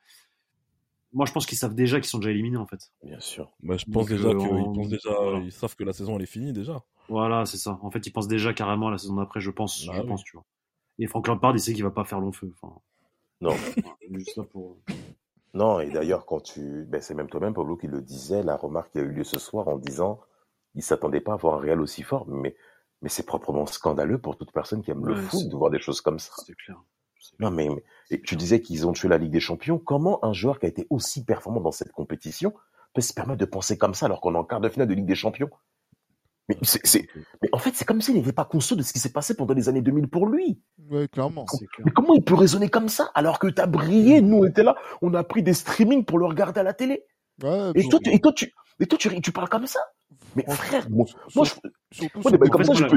moi, 1.13 1.27
je 1.27 1.33
pense 1.33 1.47
qu'ils 1.47 1.59
savent 1.59 1.75
déjà 1.75 2.01
qu'ils 2.01 2.09
sont 2.09 2.19
déjà 2.19 2.31
éliminés 2.31 2.57
en 2.57 2.67
fait. 2.67 2.91
Bien 3.05 3.21
sûr. 3.21 3.53
Bah, 3.63 3.77
je 3.77 3.85
pense 3.85 3.93
Donc, 3.93 4.09
déjà 4.09 4.29
euh, 4.31 4.35
qu'ils 4.35 4.49
on- 4.51 4.73
pensent 4.73 4.89
déjà, 4.89 5.11
voilà. 5.23 5.39
ils 5.45 5.53
savent 5.53 5.77
que 5.77 5.85
la 5.85 5.93
saison 5.93 6.17
elle 6.17 6.23
est 6.23 6.27
finie 6.27 6.53
déjà. 6.53 6.83
Voilà, 7.09 7.45
c'est 7.47 7.59
ça. 7.59 7.79
En 7.83 7.91
fait, 7.91 8.07
ils 8.07 8.11
pensent 8.13 8.29
déjà 8.29 8.53
carrément 8.55 8.89
à 8.89 8.91
la 8.91 8.99
saison 8.99 9.17
d'après, 9.17 9.41
je 9.41 9.51
pense. 9.51 9.85
Bah 9.87 9.93
je 9.97 10.01
oui. 10.03 10.09
pense, 10.09 10.25
tu 10.25 10.37
vois. 10.37 10.45
Et 10.99 11.07
Frank 11.07 11.27
Lampard, 11.27 11.53
il 11.55 11.61
sait 11.61 11.73
qu'il 11.75 11.83
va 11.85 11.91
pas 11.91 12.05
faire 12.05 12.21
long 12.21 12.33
feu. 12.33 12.53
Enfin, 12.61 12.75
Non. 13.41 13.51
voilà, 13.77 13.97
juste 14.13 14.37
là 14.37 14.45
pour. 14.45 14.79
Non, 15.53 15.81
et 15.81 15.91
d'ailleurs, 15.91 16.27
quand 16.27 16.41
tu. 16.41 16.85
Ben, 16.85 17.01
c'est 17.01 17.15
même 17.15 17.29
toi-même, 17.29 17.55
Pablo, 17.55 17.77
qui 17.77 17.87
le 17.87 18.01
disait, 18.01 18.43
la 18.43 18.57
remarque 18.57 18.93
qui 18.93 18.99
a 18.99 19.03
eu 19.03 19.09
lieu 19.13 19.25
ce 19.25 19.39
soir 19.39 19.69
en 19.69 19.79
disant 19.79 20.21
il 20.75 20.83
s'attendait 20.83 21.21
pas 21.21 21.35
à 21.35 21.37
voir 21.37 21.55
un 21.55 21.59
Real 21.61 21.81
aussi 21.81 22.03
fort, 22.03 22.27
mais, 22.27 22.57
mais 23.01 23.09
c'est 23.09 23.25
proprement 23.25 23.65
scandaleux 23.67 24.19
pour 24.19 24.37
toute 24.37 24.51
personne 24.53 24.83
qui 24.83 24.91
aime 24.91 25.07
le 25.07 25.15
foot 25.15 25.49
de 25.49 25.57
voir 25.57 25.71
des 25.71 25.79
choses 25.79 26.01
comme 26.01 26.19
ça. 26.19 26.33
C'est 26.45 26.57
clair. 26.57 26.83
Non, 27.39 27.51
mais, 27.53 27.69
mais- 27.69 27.85
et 28.11 28.21
tu 28.21 28.35
disais 28.37 28.61
qu'ils 28.61 28.87
ont 28.87 28.93
tué 28.93 29.09
la 29.09 29.17
Ligue 29.19 29.31
des 29.31 29.41
Champions. 29.41 29.79
Comment 29.79 30.25
un 30.25 30.33
joueur 30.33 30.59
qui 30.59 30.67
a 30.67 30.69
été 30.69 30.87
aussi 30.91 31.25
performant 31.25 31.61
dans 31.61 31.71
cette 31.71 31.93
compétition 31.93 32.53
peut 32.93 33.01
se 33.01 33.15
permettre 33.15 33.39
de 33.39 33.45
penser 33.45 33.79
comme 33.79 33.95
ça 33.95 34.07
alors 34.07 34.21
qu'on 34.21 34.35
est 34.35 34.39
en 34.39 34.45
quart 34.45 34.61
de 34.61 34.69
finale 34.69 34.89
de 34.89 34.95
Ligue 34.95 35.07
des 35.07 35.15
Champions? 35.15 35.51
Mais, 36.49 36.57
mais 37.43 37.49
en 37.53 37.59
fait, 37.59 37.71
c'est 37.75 37.85
comme 37.85 38.01
s'il 38.01 38.15
n'était 38.15 38.33
pas 38.33 38.45
conscient 38.45 38.77
de 38.77 38.83
ce 38.83 38.93
qui 38.93 38.99
s'est 38.99 39.13
passé 39.13 39.35
pendant 39.35 39.55
les 39.55 39.69
années 39.69 39.81
2000 39.83 40.09
pour 40.09 40.27
lui. 40.27 40.61
Ouais, 40.91 41.09
clairement. 41.09 41.45
Clair. 41.47 41.69
Mais 41.85 41.91
comment 41.93 42.15
il 42.15 42.23
peut 42.23 42.35
raisonner 42.35 42.69
comme 42.69 42.89
ça 42.89 43.11
alors 43.15 43.39
que 43.39 43.47
t'as 43.49 43.67
brillé, 43.67 44.21
nous 44.21 44.39
on 44.39 44.45
était 44.47 44.63
là, 44.63 44.77
on 45.03 45.15
a 45.15 45.25
pris 45.25 45.43
des 45.43 45.55
streamings 45.55 46.05
pour 46.05 46.19
le 46.19 46.27
regarder 46.27 46.61
à 46.61 46.63
la 46.63 46.75
télé. 46.75 47.05
Ouais, 47.43 47.71
Et 47.75 47.89
toi, 47.89 47.99
tu, 48.03 48.11
et 48.13 48.19
toi, 48.21 48.33
tu, 48.33 48.53
et 48.81 48.87
toi, 48.87 48.99
tu, 48.99 49.21
tu 49.21 49.33
parles 49.33 49.49
comme 49.49 49.67
ça? 49.67 49.81
Mais 50.37 50.45
frère, 50.49 50.89
moi, 50.91 51.07
moi, 51.35 51.45
je, 51.45 51.53
Surtout 51.93 52.19
Ouais, 52.19 52.23
sur 52.23 52.33
mais 52.33 52.39
des 52.39 52.51
comme 52.51 52.61
matchs 52.61 52.67
ça, 52.69 52.75
je 52.75 52.85
où 52.85 52.89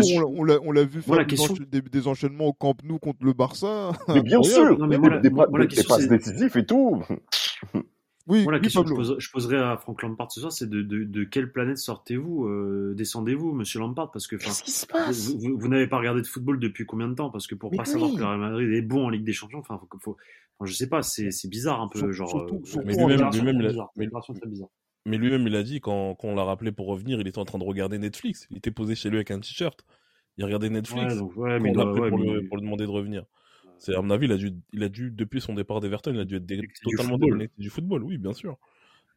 peux- 0.46 0.60
on 0.64 0.72
l'a- 0.72 0.84
vu 0.84 1.02
faire 1.04 1.18
des, 1.20 1.26
question- 1.28 1.54
encha- 1.54 1.70
des, 1.70 1.82
des 1.82 2.08
enchaînements 2.08 2.46
au 2.48 2.54
Camp 2.54 2.74
Nou 2.84 2.98
contre 3.00 3.24
le 3.24 3.34
Barça. 3.34 3.92
mais 4.08 4.22
bien 4.24 4.42
sûr, 4.42 4.78
Non, 4.78 4.88
mais 4.88 4.96
des- 4.96 5.02
moi, 5.02 5.10
la- 5.12 5.18
des, 5.20 5.30
moi, 5.30 5.46
pas- 5.46 5.50
moi, 5.52 5.60
la 5.60 5.66
des 5.68 5.76
question, 5.76 5.96
passes 5.96 6.08
décisives 6.08 6.58
et 6.58 6.66
tout. 6.66 7.04
Oui, 8.28 8.44
Moi, 8.44 8.52
la 8.52 8.58
oui, 8.58 8.64
question 8.64 8.84
que 8.84 8.90
je, 8.90 8.94
Pablo. 8.94 9.14
pose- 9.14 9.20
je 9.20 9.32
poserai 9.32 9.58
à 9.58 9.78
Franck 9.78 10.02
Lampard 10.02 10.32
ce 10.32 10.42
soir, 10.42 10.52
c'est 10.52 10.70
de, 10.70 10.82
de, 10.82 11.06
de 11.06 11.24
quelle 11.24 11.52
planète 11.52 11.78
sortez-vous, 11.78 12.46
euh, 12.46 12.94
descendez-vous, 12.98 13.54
monsieur 13.54 13.80
Lampard? 13.80 14.12
Parce 14.12 14.28
que 14.28 14.36
Qu'est-ce 14.36 14.64
qui 14.64 14.72
se 14.72 14.86
vous, 14.86 14.92
passe? 14.92 15.34
vous- 15.36 15.58
vous 15.58 15.68
n'avez 15.70 15.88
pas 15.88 15.98
regardé 15.98 16.22
de 16.22 16.28
football 16.28 16.60
depuis 16.60 16.86
combien 16.86 17.08
de 17.08 17.14
temps? 17.14 17.30
Parce 17.30 17.48
que 17.48 17.56
pour 17.56 17.72
Mais 17.72 17.78
pas 17.78 17.86
savoir 17.86 18.10
oui. 18.10 18.16
que 18.18 18.22
le 18.22 18.26
Real 18.28 18.40
Madrid 18.40 18.70
est 18.74 18.82
bon 18.82 19.06
en 19.06 19.10
Ligue 19.10 19.24
des 19.24 19.32
Champions, 19.34 19.60
enfin, 19.60 19.80
faut, 20.02 20.18
je 20.64 20.74
sais 20.74 20.90
pas, 20.90 21.02
c'est 21.04 21.32
c'est 21.32 21.48
bizarre 21.50 21.82
un 21.82 21.88
peu, 21.88 22.00
Sur- 22.00 22.12
genre. 22.12 22.30
surtout- 22.30 22.56
euh, 22.78 22.82
Mais 22.86 22.94
lui-même- 22.96 23.30
lui-même, 23.32 23.32
très 23.32 23.64
il 23.64 23.66
a- 23.66 23.70
bizarre, 23.70 23.90
c'est 23.94 24.00
mais- 24.00 24.04
une 24.06 24.10
opération 24.10 24.34
très 24.34 24.50
bizarre. 24.50 24.70
Mais 25.06 25.18
lui-même, 25.18 25.48
il 25.48 25.56
a 25.56 25.64
dit 25.64 25.80
quand, 25.80 26.16
quand 26.16 26.28
on 26.28 26.36
l'a 26.36 26.44
rappelé 26.44 26.74
pour 26.74 26.88
revenir, 26.88 27.22
il 27.22 27.28
était 27.30 27.40
en 27.40 27.46
train 27.46 27.60
de 27.60 27.64
regarder 27.64 27.98
Netflix. 27.98 28.46
Il 28.52 28.58
était 28.58 28.72
posé 28.72 28.94
chez 28.94 29.10
lui 29.10 29.16
avec 29.18 29.32
un 29.32 29.40
t-shirt. 29.40 29.86
Il 30.38 30.44
regardait 30.44 30.70
Netflix. 30.70 31.14
Ouais, 31.14 31.18
donc, 31.18 31.38
ouais, 31.38 31.60
mais 31.62 31.72
pour, 31.72 31.86
mais- 31.86 32.10
le, 32.10 32.46
pour 32.48 32.58
lui 32.58 32.64
demander 32.64 32.84
de 32.86 32.90
revenir. 32.92 33.24
C'est 33.80 33.96
à 33.96 34.02
mon 34.02 34.10
avis, 34.10 34.26
il 34.26 34.32
a 34.32 34.38
dû, 34.38 34.54
il 34.74 34.84
a 34.84 34.90
dû 34.90 35.12
depuis 35.12 35.40
son 35.42 35.54
départ 35.54 35.80
d'Everton, 35.82 36.12
il 36.14 36.20
a 36.20 36.26
dû 36.26 36.36
être 36.36 36.46
dé- 36.46 36.64
totalement 36.84 37.12
football. 37.12 37.30
déconnecté 37.30 37.62
du 37.62 37.70
football. 37.70 38.04
Oui, 38.04 38.18
bien 38.18 38.34
sûr. 38.34 38.58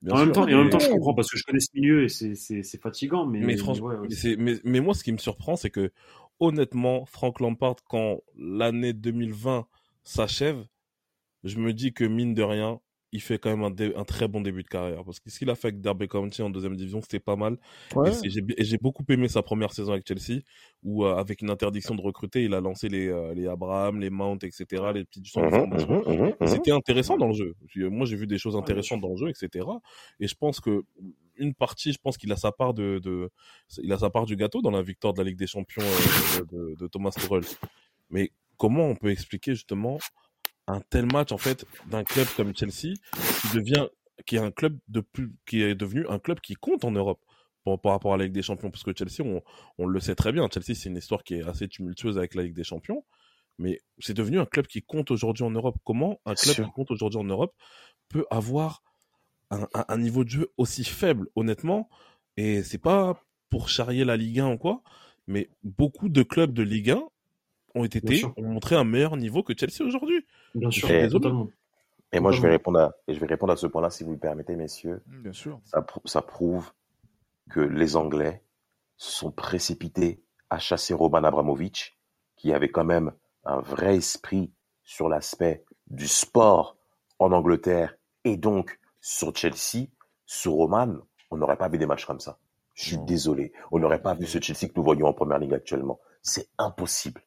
Bien 0.03 0.15
En 0.15 0.19
même 0.19 0.33
temps, 0.33 0.47
et 0.49 0.55
en 0.55 0.59
même 0.59 0.71
temps, 0.71 0.79
je 0.79 0.89
comprends 0.91 1.15
parce 1.15 1.31
que 1.31 1.39
je 1.39 1.45
connais 1.45 1.61
ce 1.61 1.69
milieu 1.75 2.05
et 2.05 2.09
c'est, 2.09 2.63
fatigant, 2.81 3.27
mais, 3.27 3.41
mais 3.41 3.57
franchement, 3.57 3.89
ouais, 3.89 3.97
ouais, 3.97 4.09
mais, 4.09 4.15
c'est- 4.15 4.37
mais, 4.37 4.55
mais 4.65 4.81
moi, 4.81 4.95
ce 4.95 5.05
qui 5.05 5.13
me 5.13 5.19
surprend, 5.19 5.57
c'est 5.57 5.71
que 5.71 5.93
honnêtement, 6.41 7.05
Frank 7.07 7.41
Lampard, 7.41 7.77
quand 7.89 8.21
l'année 8.37 8.93
2020 8.93 9.67
s'achève, 10.03 10.65
je 11.45 11.59
me 11.59 11.73
dis 11.75 11.93
que 11.95 12.05
mine 12.05 12.35
de 12.35 12.43
rien, 12.43 12.81
il 13.13 13.21
fait 13.21 13.39
quand 13.39 13.51
même 13.51 13.65
un, 13.65 13.71
dé- 13.71 13.93
un 13.97 14.05
très 14.05 14.29
bon 14.29 14.41
début 14.41 14.63
de 14.63 14.69
carrière. 14.69 15.05
Parce 15.05 15.19
que 15.19 15.31
ce 15.31 15.39
qu'il 15.39 15.51
a 15.51 15.55
fait 15.57 15.69
avec 15.69 15.81
Derby 15.81 16.07
County 16.07 16.43
en 16.43 16.51
deuxième 16.51 16.77
division, 16.77 17.01
c'était 17.01 17.19
pas 17.19 17.35
mal. 17.37 17.57
Ouais. 17.97 18.11
Et 18.25 18.31
j'ai 18.31 18.41
et 18.57 18.65
j'ai 18.65 18.79
beaucoup 18.79 19.05
aimé 19.09 19.27
sa 19.29 19.43
première 19.43 19.73
saison 19.73 19.93
avec 19.93 20.07
Chelsea, 20.07 20.43
où 20.83 21.05
euh, 21.05 21.17
avec 21.17 21.43
une 21.43 21.51
interdiction 21.51 21.95
de 21.95 22.03
recruter, 22.03 22.45
il 22.45 22.55
a 22.55 22.61
lancé 22.61 22.89
les, 22.89 23.09
euh, 23.09 23.35
les 23.35 23.47
Abraham, 23.49 23.99
les 24.01 24.11
Mount, 24.11 24.39
etc., 24.43 24.65
les 24.95 25.05
petits 25.05 25.21
du 25.21 25.29
centre 25.31 25.49
mhm, 25.49 26.03
Et 26.07 26.19
mhm. 26.41 26.47
C'était 26.47 26.71
intéressant 26.71 27.17
dans 27.17 27.29
le 27.29 27.35
jeu. 27.35 27.55
J'ai- 27.69 27.89
Moi, 27.89 28.07
j'ai 28.07 28.17
vu 28.17 28.27
des 28.27 28.39
choses 28.39 28.55
intéressantes 28.57 29.01
dans 29.01 29.11
le 29.11 29.17
jeu, 29.17 29.29
etc. 29.29 29.67
Et 30.21 30.29
je 30.29 30.35
pense 30.35 30.61
que 30.61 30.85
une 31.37 31.55
partie, 31.55 31.93
je 31.93 31.99
pense 31.99 32.17
qu'il 32.19 32.31
a 32.33 32.37
sa 32.37 32.53
part 32.53 32.75
de, 32.75 33.01
de, 33.03 33.31
il 33.83 33.91
a 33.93 33.99
sa 33.99 34.11
part 34.11 34.27
du 34.27 34.37
gâteau 34.37 34.61
dans 34.63 34.71
la 34.71 34.83
victoire 34.83 35.15
de 35.15 35.19
la 35.23 35.25
Ligue 35.29 35.39
des 35.39 35.47
Champions 35.47 35.83
euh, 35.83 36.41
de, 36.45 36.57
de- 36.71 36.75
de 36.77 36.87
Thomas 36.87 37.11
Tuchel. 37.11 37.41
Mais 38.11 38.31
comment 38.57 38.87
on 38.89 38.95
peut 38.95 39.11
expliquer 39.11 39.55
justement 39.55 39.99
un 40.71 40.81
tel 40.91 41.07
match 41.07 41.33
en 41.33 41.39
fait 41.39 41.65
d'un 41.87 42.05
club 42.05 42.27
comme 42.37 42.55
Chelsea 42.57 42.95
qui 43.43 43.57
devient, 43.57 43.87
qui 44.27 44.37
est 44.37 44.41
un 44.41 44.51
club 44.51 44.79
de 44.89 45.01
plus, 45.01 45.33
qui 45.47 45.63
est 45.63 45.75
devenu 45.75 46.07
un 46.09 46.19
club 46.19 46.41
qui 46.41 46.55
compte 46.55 46.85
en 46.85 46.91
Europe. 46.93 47.21
Par, 47.63 47.79
par 47.79 47.93
rapport 47.93 48.15
à 48.15 48.17
la 48.17 48.25
Ligue 48.25 48.33
des 48.33 48.41
Champions, 48.41 48.71
parce 48.71 48.83
que 48.85 48.93
Chelsea, 48.97 49.21
on, 49.23 49.43
on 49.77 49.87
le 49.87 50.01
sait 50.01 50.15
très 50.15 50.33
bien, 50.33 50.49
Chelsea 50.53 50.75
c'est 50.75 50.89
une 50.89 50.97
histoire 50.97 51.23
qui 51.23 51.35
est 51.35 51.43
assez 51.43 51.69
tumultueuse 51.69 52.17
avec 52.17 52.35
la 52.35 52.43
Ligue 52.43 52.55
des 52.55 52.65
Champions, 52.65 53.05
mais 53.59 53.81
c'est 53.99 54.15
devenu 54.15 54.41
un 54.41 54.47
club 54.47 54.67
qui 54.67 54.81
compte 54.81 55.11
aujourd'hui 55.11 55.45
en 55.45 55.51
Europe. 55.51 55.77
Comment 55.85 56.21
un 56.25 56.35
club 56.35 56.57
qui 56.65 56.73
compte 56.73 56.91
aujourd'hui 56.91 57.21
en 57.21 57.25
Europe 57.25 57.55
peut 58.09 58.25
avoir 58.31 58.83
un, 59.51 59.65
un- 59.75 59.85
un 59.89 59.99
niveau 59.99 60.25
de 60.25 60.31
jeu 60.31 60.53
aussi 60.57 60.85
faible, 60.85 61.29
honnêtement? 61.37 61.91
Et 62.39 62.63
c'est 62.63 62.79
pas 62.79 63.23
pour 63.51 63.69
charrier 63.69 64.07
la 64.07 64.17
Ligue 64.17 64.41
1 64.41 64.53
ou 64.53 64.57
quoi, 64.57 64.83
mais 65.27 65.51
beaucoup 65.63 66.09
de 66.09 66.23
clubs 66.23 66.55
de 66.55 66.63
Ligue 66.63 66.93
1 66.93 67.03
ont 67.75 67.85
été 67.85 68.25
ont 68.37 68.43
montré 68.43 68.77
un 68.77 68.85
meilleur 68.85 69.17
niveau 69.17 69.43
que 69.43 69.53
Chelsea 69.57 69.83
aujourd'hui. 69.87 70.25
bien 70.55 70.71
sûr, 70.71 70.91
Et- 70.91 71.09
totalement. 71.09 71.49
Et 72.13 72.19
moi, 72.19 72.33
je 72.33 72.43
vais 72.43 72.51
répondre 72.51 72.81
à, 72.81 72.93
et 73.07 73.15
je 73.15 73.21
vais 73.21 73.27
répondre 73.29 73.53
à 73.53 73.57
ce 73.57 73.69
point-là, 73.69 73.89
si 73.91 74.03
vous 74.03 74.11
le 74.13 74.19
permettez, 74.19 74.57
messieurs. 74.57 75.01
Bien 75.07 75.33
sûr. 75.33 75.61
Ça, 75.65 75.81
prou- 75.81 76.01
ça 76.07 76.23
prouve 76.23 76.73
que 77.51 77.61
les 77.61 77.95
Anglais 77.95 78.43
sont 78.97 79.31
précipités 79.31 80.21
à 80.51 80.59
chasser 80.59 80.93
Roman 80.93 81.23
Abramovich, 81.23 81.97
qui 82.37 82.53
avait 82.53 82.69
quand 82.71 82.85
même 82.85 83.13
un 83.45 83.61
vrai 83.61 83.97
esprit 83.97 84.53
sur 84.83 85.09
l'aspect 85.09 85.65
du 85.87 86.09
sport 86.09 86.77
en 87.21 87.31
Angleterre 87.31 87.95
et 88.25 88.37
donc 88.37 88.81
sur 89.01 89.35
Chelsea. 89.37 89.87
Sur 90.27 90.53
Roman, 90.53 90.97
on 91.31 91.37
n'aurait 91.37 91.57
pas 91.57 91.69
vu 91.69 91.79
des 91.79 91.87
matchs 91.87 92.07
comme 92.07 92.21
ça. 92.21 92.39
Je 92.75 92.85
suis 92.87 92.99
désolé. 92.99 93.53
On 93.71 93.79
n'aurait 93.79 94.03
pas 94.03 94.15
vu 94.15 94.27
ce 94.27 94.41
Chelsea 94.41 94.67
que 94.69 94.73
nous 94.77 94.83
voyons 94.83 95.07
en 95.07 95.13
première 95.13 95.39
ligue 95.39 95.55
actuellement. 95.55 96.01
C'est 96.23 96.49
impossible. 96.59 97.23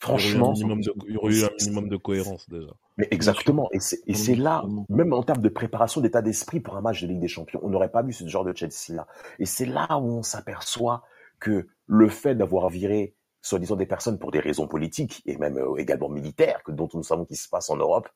Il 0.00 0.08
y 0.08 0.12
aurait 0.12 0.22
eu 0.22 0.26
un 0.26 0.38
Franchement, 0.38 0.52
minimum 0.52 0.80
de, 0.80 0.94
il 1.08 1.14
y 1.14 1.16
aurait 1.16 1.32
eu 1.32 1.44
un 1.44 1.50
minimum 1.60 1.88
de 1.88 1.96
cohérence 1.96 2.48
déjà. 2.48 2.70
mais 2.96 3.08
exactement. 3.10 3.68
Et 3.72 3.80
c'est, 3.80 4.34
là, 4.36 4.64
même 4.88 5.12
en 5.12 5.22
termes 5.22 5.42
de 5.42 5.48
préparation 5.48 6.00
d'état 6.00 6.22
d'esprit 6.22 6.60
pour 6.60 6.76
un 6.76 6.80
match 6.80 7.02
de 7.02 7.08
Ligue 7.08 7.20
des 7.20 7.28
Champions, 7.28 7.60
on 7.62 7.68
n'aurait 7.68 7.90
pas 7.90 8.02
vu 8.02 8.12
ce 8.12 8.26
genre 8.26 8.44
de 8.44 8.54
Chelsea-là. 8.54 9.06
Et 9.38 9.46
c'est 9.46 9.66
là 9.66 9.98
où 9.98 10.18
on 10.18 10.22
s'aperçoit 10.22 11.02
que 11.40 11.66
le 11.86 12.08
fait 12.08 12.34
d'avoir 12.34 12.68
viré, 12.68 13.14
soi-disant, 13.42 13.76
des 13.76 13.86
personnes 13.86 14.18
pour 14.18 14.30
des 14.30 14.40
raisons 14.40 14.68
politiques 14.68 15.22
et 15.26 15.36
même 15.36 15.58
euh, 15.58 15.76
également 15.76 16.08
militaires, 16.08 16.62
que, 16.62 16.72
dont 16.72 16.88
nous 16.94 17.02
savons 17.02 17.24
qui 17.24 17.36
se 17.36 17.48
passe 17.48 17.70
en 17.70 17.76
Europe, 17.76 18.08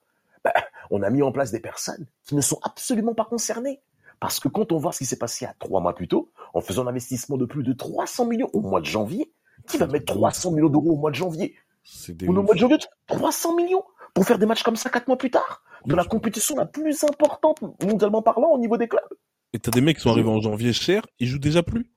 bah, 0.44 0.52
on 0.90 1.02
a 1.02 1.10
mis 1.10 1.22
en 1.22 1.32
place 1.32 1.50
des 1.50 1.60
personnes 1.60 2.06
qui 2.24 2.34
ne 2.34 2.40
sont 2.40 2.58
absolument 2.62 3.14
pas 3.14 3.24
concernées. 3.24 3.80
Parce 4.20 4.38
que 4.38 4.48
quand 4.48 4.70
on 4.70 4.78
voit 4.78 4.92
ce 4.92 4.98
qui 4.98 5.06
s'est 5.06 5.18
passé 5.18 5.46
à 5.46 5.54
trois 5.58 5.80
mois 5.80 5.94
plus 5.94 6.06
tôt, 6.06 6.30
en 6.54 6.60
faisant 6.60 6.84
un 6.84 6.88
investissement 6.88 7.36
de 7.36 7.44
plus 7.44 7.64
de 7.64 7.72
300 7.72 8.26
millions 8.26 8.50
au 8.52 8.60
mois 8.60 8.80
de 8.80 8.86
janvier, 8.86 9.32
qui 9.66 9.78
va 9.78 9.86
mettre 9.86 10.14
300 10.14 10.52
millions 10.52 10.68
d'euros 10.68 10.92
au 10.92 10.96
mois 10.96 11.10
de 11.10 11.16
janvier? 11.16 11.56
Ouf. 12.40 12.44
mois 12.44 12.54
de 12.54 12.58
janvier, 12.58 12.78
300 13.06 13.56
millions 13.56 13.84
pour 14.14 14.24
faire 14.24 14.38
des 14.38 14.46
matchs 14.46 14.62
comme 14.62 14.76
ça 14.76 14.90
quatre 14.90 15.08
mois 15.08 15.16
plus 15.18 15.30
tard, 15.30 15.62
de 15.86 15.94
la 15.94 16.04
compétition 16.04 16.54
la 16.56 16.66
plus 16.66 17.02
importante 17.04 17.60
mondialement 17.82 18.22
parlant 18.22 18.50
au 18.50 18.58
niveau 18.58 18.76
des 18.76 18.88
clubs. 18.88 19.02
Et 19.52 19.58
t'as 19.58 19.70
des 19.70 19.80
mecs 19.80 19.96
qui 19.96 20.02
sont 20.02 20.10
arrivés 20.10 20.28
en 20.30 20.40
janvier 20.40 20.72
cher, 20.72 21.06
ils 21.18 21.26
jouent 21.26 21.38
déjà 21.38 21.62
plus. 21.62 21.90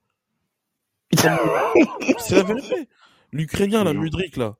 C'est 2.18 2.36
la 2.36 2.42
vérité. 2.42 2.88
L'Ukrainien, 3.32 3.84
la 3.84 3.92
Mudrik, 3.92 4.36
là, 4.36 4.56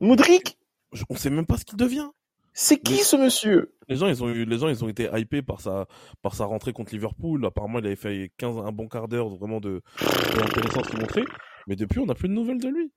Modric, 0.00 0.58
je- 0.92 1.04
on 1.08 1.16
sait 1.16 1.30
même 1.30 1.46
pas 1.46 1.56
ce 1.56 1.64
qu'il 1.64 1.76
devient. 1.78 2.08
c'est 2.52 2.78
qui 2.78 2.96
ce 2.96 3.16
monsieur? 3.16 3.74
Les 3.88 3.96
gens, 3.96 4.06
ils 4.08 4.22
ont 4.24 4.28
eu, 4.28 4.44
les 4.46 4.58
gens, 4.58 4.68
ils 4.68 4.82
ont 4.84 4.88
été 4.88 5.08
hypés 5.14 5.42
par 5.42 5.60
sa, 5.60 5.86
par 6.22 6.34
sa 6.34 6.44
rentrée 6.46 6.72
contre 6.72 6.92
Liverpool. 6.94 7.44
Apparemment, 7.46 7.78
il 7.78 7.86
avait 7.86 7.96
fait 7.96 8.32
15, 8.38 8.56
un 8.58 8.72
bon 8.72 8.88
quart 8.88 9.08
d'heure 9.08 9.28
vraiment 9.28 9.60
de, 9.60 9.82
de 10.00 10.40
l'intéressant 10.40 10.80
de 10.80 10.86
se 10.86 10.96
montrer. 10.96 11.24
Mais 11.66 11.76
depuis, 11.76 11.98
on 12.00 12.06
n'a 12.06 12.14
plus 12.14 12.28
de 12.28 12.34
nouvelles 12.34 12.60
de 12.60 12.68
lui. 12.68 12.90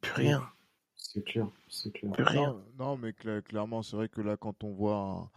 Plus 0.00 0.12
rien, 0.14 0.48
C'est 1.10 1.24
clair, 1.24 1.48
c'est 1.68 1.90
clair. 1.90 2.12
Non, 2.34 2.60
non, 2.78 2.96
mais 2.98 3.10
cla- 3.12 3.40
clairement, 3.42 3.82
c'est 3.82 3.96
vrai 3.96 4.08
que 4.10 4.20
là, 4.20 4.36
quand 4.36 4.62
on 4.62 4.72
voit 4.72 4.96
un- 4.96 5.30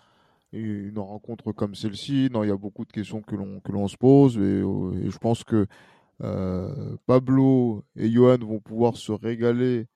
une 0.57 0.99
rencontre 0.99 1.53
comme 1.53 1.75
celle-ci, 1.75 2.29
non, 2.31 2.43
il 2.43 2.49
y 2.49 2.51
a 2.51 2.57
beaucoup 2.57 2.83
de 2.85 2.91
questions 2.91 3.21
que 3.21 3.35
l'on 3.35 3.61
que 3.61 3.71
l'on 3.71 3.87
se 3.87 3.95
pose 3.95 4.37
et, 4.37 4.41
euh, 4.41 4.91
et 5.05 5.09
je 5.09 5.17
pense 5.17 5.45
que 5.45 5.65
euh, 6.23 6.97
Pablo 7.07 7.85
et 7.95 8.09
Johan 8.11 8.39
vont 8.39 8.59
pouvoir 8.59 8.97
se 8.97 9.11
régaler 9.13 9.87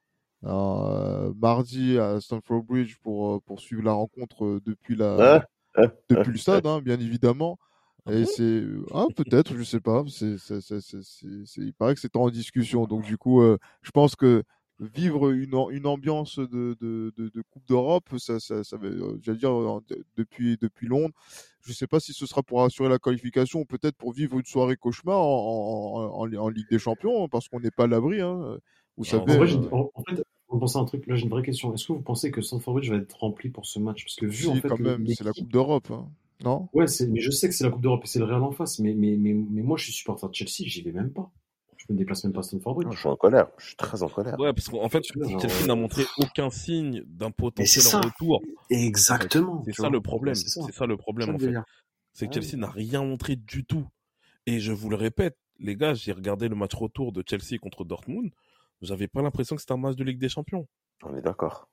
euh, 0.45 1.33
mardi 1.35 1.97
à 1.99 2.21
Stamford 2.21 2.63
Bridge 2.63 2.97
pour 3.03 3.41
pour 3.43 3.59
suivre 3.61 3.83
la 3.83 3.93
rencontre 3.93 4.61
depuis 4.65 4.95
la 4.95 5.37
Hein 5.37 5.41
Hein 5.77 5.91
depuis 6.09 6.31
le 6.31 6.37
stade, 6.37 6.65
hein, 6.67 6.81
bien 6.81 6.99
évidemment. 6.99 7.57
Et 8.09 8.25
c'est 8.25 8.63
ah, 8.93 9.07
peut-être, 9.15 9.55
je 9.55 9.63
sais 9.63 9.79
pas. 9.79 10.03
C'est, 10.07 10.37
c'est, 10.37 10.61
c'est, 10.61 10.79
c'est, 10.81 11.01
c'est- 11.01 11.45
c'est- 11.45 11.61
il 11.61 11.73
paraît 11.73 11.95
que 11.95 11.99
c'est 12.01 12.15
en 12.15 12.29
discussion. 12.29 12.85
Donc 12.85 13.03
du 13.03 13.17
coup, 13.17 13.41
euh, 13.41 13.57
je 13.81 13.91
pense 13.91 14.15
que 14.15 14.43
vivre 14.79 15.31
une, 15.31 15.55
am- 15.55 15.71
une 15.71 15.85
ambiance 15.87 16.37
de, 16.37 16.75
de, 16.81 17.13
de, 17.17 17.29
de 17.29 17.41
Coupe 17.49 17.65
d'Europe, 17.67 18.09
ça, 18.17 18.39
ça, 18.39 18.63
ça 18.63 18.77
euh, 18.83 19.17
j'allais 19.21 19.37
dire 19.37 19.53
euh, 19.53 19.79
de- 19.89 20.05
depuis 20.17 20.57
depuis 20.61 20.87
Londres. 20.87 21.13
Je 21.61 21.73
sais 21.73 21.87
pas 21.87 21.99
si 21.99 22.13
ce 22.13 22.25
sera 22.25 22.43
pour 22.43 22.63
assurer 22.63 22.89
la 22.89 22.99
qualification 22.99 23.61
ou 23.61 23.65
peut-être 23.65 23.95
pour 23.95 24.11
vivre 24.11 24.37
une 24.37 24.45
soirée 24.45 24.75
cauchemar 24.75 25.17
en, 25.19 26.19
en, 26.19 26.25
en, 26.25 26.33
en 26.35 26.49
Ligue 26.49 26.69
des 26.69 26.79
Champions, 26.79 27.27
parce 27.29 27.47
qu'on 27.47 27.59
n'est 27.59 27.71
pas 27.71 27.85
à 27.85 27.87
l'abri. 27.87 28.21
Hein. 28.21 28.57
Vous 28.97 29.05
En 29.05 29.09
savez. 29.09 29.33
En 29.33 29.37
vrai, 29.37 29.53
euh, 29.53 29.69
en, 29.71 30.03
fait, 30.07 30.23
vous 30.49 30.59
pensez 30.59 30.77
à 30.77 30.81
un 30.81 30.85
truc, 30.85 31.07
là 31.07 31.15
j'ai 31.15 31.23
une 31.23 31.29
vraie 31.29 31.43
question. 31.43 31.73
Est-ce 31.73 31.87
que 31.87 31.93
vous 31.93 32.01
pensez 32.01 32.31
que 32.31 32.41
Stamford 32.41 32.73
Bridge 32.75 32.89
va 32.89 32.97
être 32.97 33.17
rempli 33.17 33.49
pour 33.49 33.65
ce 33.65 33.79
match? 33.79 34.03
Parce 34.03 34.15
que 34.15 34.25
vu 34.25 34.43
si, 34.43 34.47
en 34.47 34.55
fait. 34.55 34.67
quand 34.67 34.79
même, 34.79 35.07
c'est 35.07 35.23
la 35.23 35.31
Coupe 35.31 35.51
d'Europe, 35.51 35.89
hein. 35.91 36.07
non? 36.43 36.69
Ouais, 36.73 36.85
mais 37.09 37.19
je 37.19 37.31
sais 37.31 37.47
que 37.47 37.55
c'est 37.55 37.63
la 37.63 37.71
Coupe 37.71 37.81
d'Europe 37.81 38.03
et 38.03 38.07
c'est 38.07 38.19
le 38.19 38.25
Real 38.25 38.43
en 38.43 38.51
face, 38.51 38.79
mais, 38.79 38.93
mais, 38.93 39.15
mais, 39.17 39.33
mais 39.33 39.61
moi 39.61 39.77
je 39.77 39.85
suis 39.85 39.93
supporter 39.93 40.29
de 40.29 40.35
Chelsea, 40.35 40.67
j'y 40.69 40.81
vais 40.81 40.91
même 40.91 41.11
pas. 41.11 41.31
Je 41.87 41.93
me 41.93 41.97
déplace 41.99 42.23
même 42.23 42.33
pas 42.33 42.39
à 42.39 42.43
Stamford 42.43 42.75
Bridge. 42.75 42.93
Je 42.93 42.97
suis 42.99 43.07
en 43.07 43.15
colère, 43.15 43.47
je 43.57 43.67
suis 43.67 43.75
très 43.75 44.01
en 44.01 44.09
colère. 44.09 44.39
Ouais, 44.39 44.53
parce 44.53 44.69
qu'en 44.69 44.89
fait, 44.89 45.03
Genre, 45.05 45.39
Chelsea 45.39 45.67
n'a 45.67 45.75
montré 45.75 46.03
aucun 46.17 46.49
signe 46.49 47.03
d'un 47.05 47.29
potentiel 47.31 47.83
c'est 47.83 47.89
ça. 47.89 48.01
retour. 48.01 48.41
Exactement. 48.69 49.63
C'est 49.65 49.73
ça 49.73 49.89
le 49.89 50.01
problème. 50.01 50.35
C'est 50.35 50.49
ça. 50.71 50.85
Le 50.87 50.97
problème, 50.97 51.35
en 51.35 51.39
fait. 51.39 51.53
C'est 52.13 52.27
que 52.27 52.35
Ouais. 52.35 52.41
Chelsea 52.41 52.57
n'a 52.59 52.69
rien 52.69 53.03
montré 53.03 53.35
du 53.35 53.65
tout. 53.65 53.87
Et 54.47 54.59
je 54.59 54.71
vous 54.71 54.89
le 54.89 54.95
répète, 54.95 55.37
les 55.59 55.75
gars, 55.75 55.93
j'ai 55.93 56.11
regardé 56.11 56.47
le 56.47 56.55
match 56.55 56.73
retour 56.73 57.11
de 57.11 57.23
Chelsea 57.27 57.59
contre 57.61 57.83
Dortmund. 57.85 58.31
J'avais 58.81 59.07
pas 59.07 59.21
l'impression 59.21 59.55
que 59.55 59.61
c'était 59.61 59.73
un 59.73 59.77
match 59.77 59.95
de 59.95 60.03
Ligue 60.03 60.19
des 60.19 60.29
Champions. 60.29 60.67
On 61.03 61.15
est 61.15 61.21
d'accord. 61.21 61.67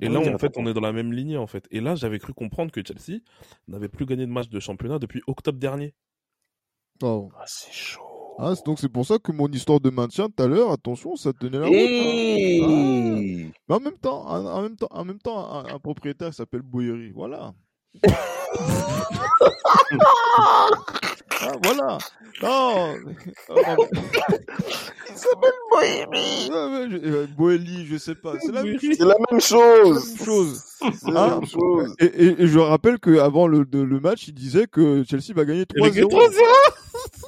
Et 0.00 0.08
là, 0.08 0.20
dire 0.22 0.34
en 0.34 0.38
fait, 0.38 0.56
on 0.56 0.66
est 0.66 0.72
dans 0.74 0.80
la 0.80 0.92
même 0.92 1.12
lignée, 1.12 1.36
en 1.36 1.46
fait. 1.46 1.66
Et 1.70 1.80
là, 1.80 1.94
j'avais 1.94 2.18
cru 2.18 2.32
comprendre 2.34 2.72
que 2.72 2.80
Chelsea 2.84 3.20
n'avait 3.68 3.88
plus 3.88 4.06
gagné 4.06 4.26
de 4.26 4.30
match 4.32 4.48
de 4.48 4.58
championnat 4.60 4.98
depuis 4.98 5.22
octobre 5.26 5.58
dernier. 5.58 5.94
Oh. 7.02 7.30
Ah, 7.38 7.44
c'est 7.46 7.72
chaud. 7.72 8.13
Ah, 8.38 8.54
c'est- 8.56 8.64
donc 8.66 8.78
c'est 8.80 8.88
pour 8.88 9.06
ça 9.06 9.18
que 9.18 9.30
mon 9.32 9.48
histoire 9.48 9.80
de 9.80 9.90
maintien 9.90 10.28
tout 10.28 10.42
à 10.42 10.46
l'heure, 10.48 10.72
attention, 10.72 11.14
ça 11.16 11.32
tenait 11.32 11.58
la 11.58 11.66
route. 11.66 11.74
hein. 11.76 11.78
Hey 11.78 13.50
Mais 13.68 13.74
en 13.76 13.80
même 13.80 13.96
temps, 13.98 14.26
en, 14.26 14.44
en 14.44 14.62
même 14.62 14.76
temps, 14.76 14.88
en 14.90 15.04
même 15.04 15.18
temps, 15.20 15.52
un, 15.54 15.66
un 15.74 15.78
propriétaire 15.78 16.34
s'appelle 16.34 16.62
Boyeri, 16.62 17.10
voilà. 17.12 17.52
Ah, 21.40 21.52
voilà. 21.62 21.98
Non. 22.42 22.94
Ah, 23.50 23.76
non. 23.76 23.86
Il 25.10 25.16
s'appelle 25.16 25.52
je- 26.90 26.96
euh, 27.08 27.26
Boeli, 27.36 27.86
je 27.86 27.96
sais 27.98 28.14
pas. 28.14 28.34
C'est 28.40 28.50
la 28.52 28.62
même 28.62 28.76
la 28.98 29.14
même 29.30 29.40
chose 29.40 30.08
même 30.16 30.26
chose. 30.26 30.64
C'est 30.80 31.10
la 31.10 31.28
même 31.36 31.46
chose 31.46 31.94
Et, 32.00 32.04
et- 32.06 32.42
et 32.42 32.46
je 32.48 32.58
rappelle 32.58 32.98
qu'avant 32.98 33.46
le, 33.46 33.64
de- 33.64 33.80
le 33.82 34.00
match, 34.00 34.26
il 34.28 34.34
disait 34.34 34.66
que 34.66 35.04
Chelsea 35.08 35.34
va 35.34 35.44
gagner 35.44 35.64
Il 35.76 35.84
a 35.84 35.90
gagné 35.90 36.02
3-0. 36.08 36.32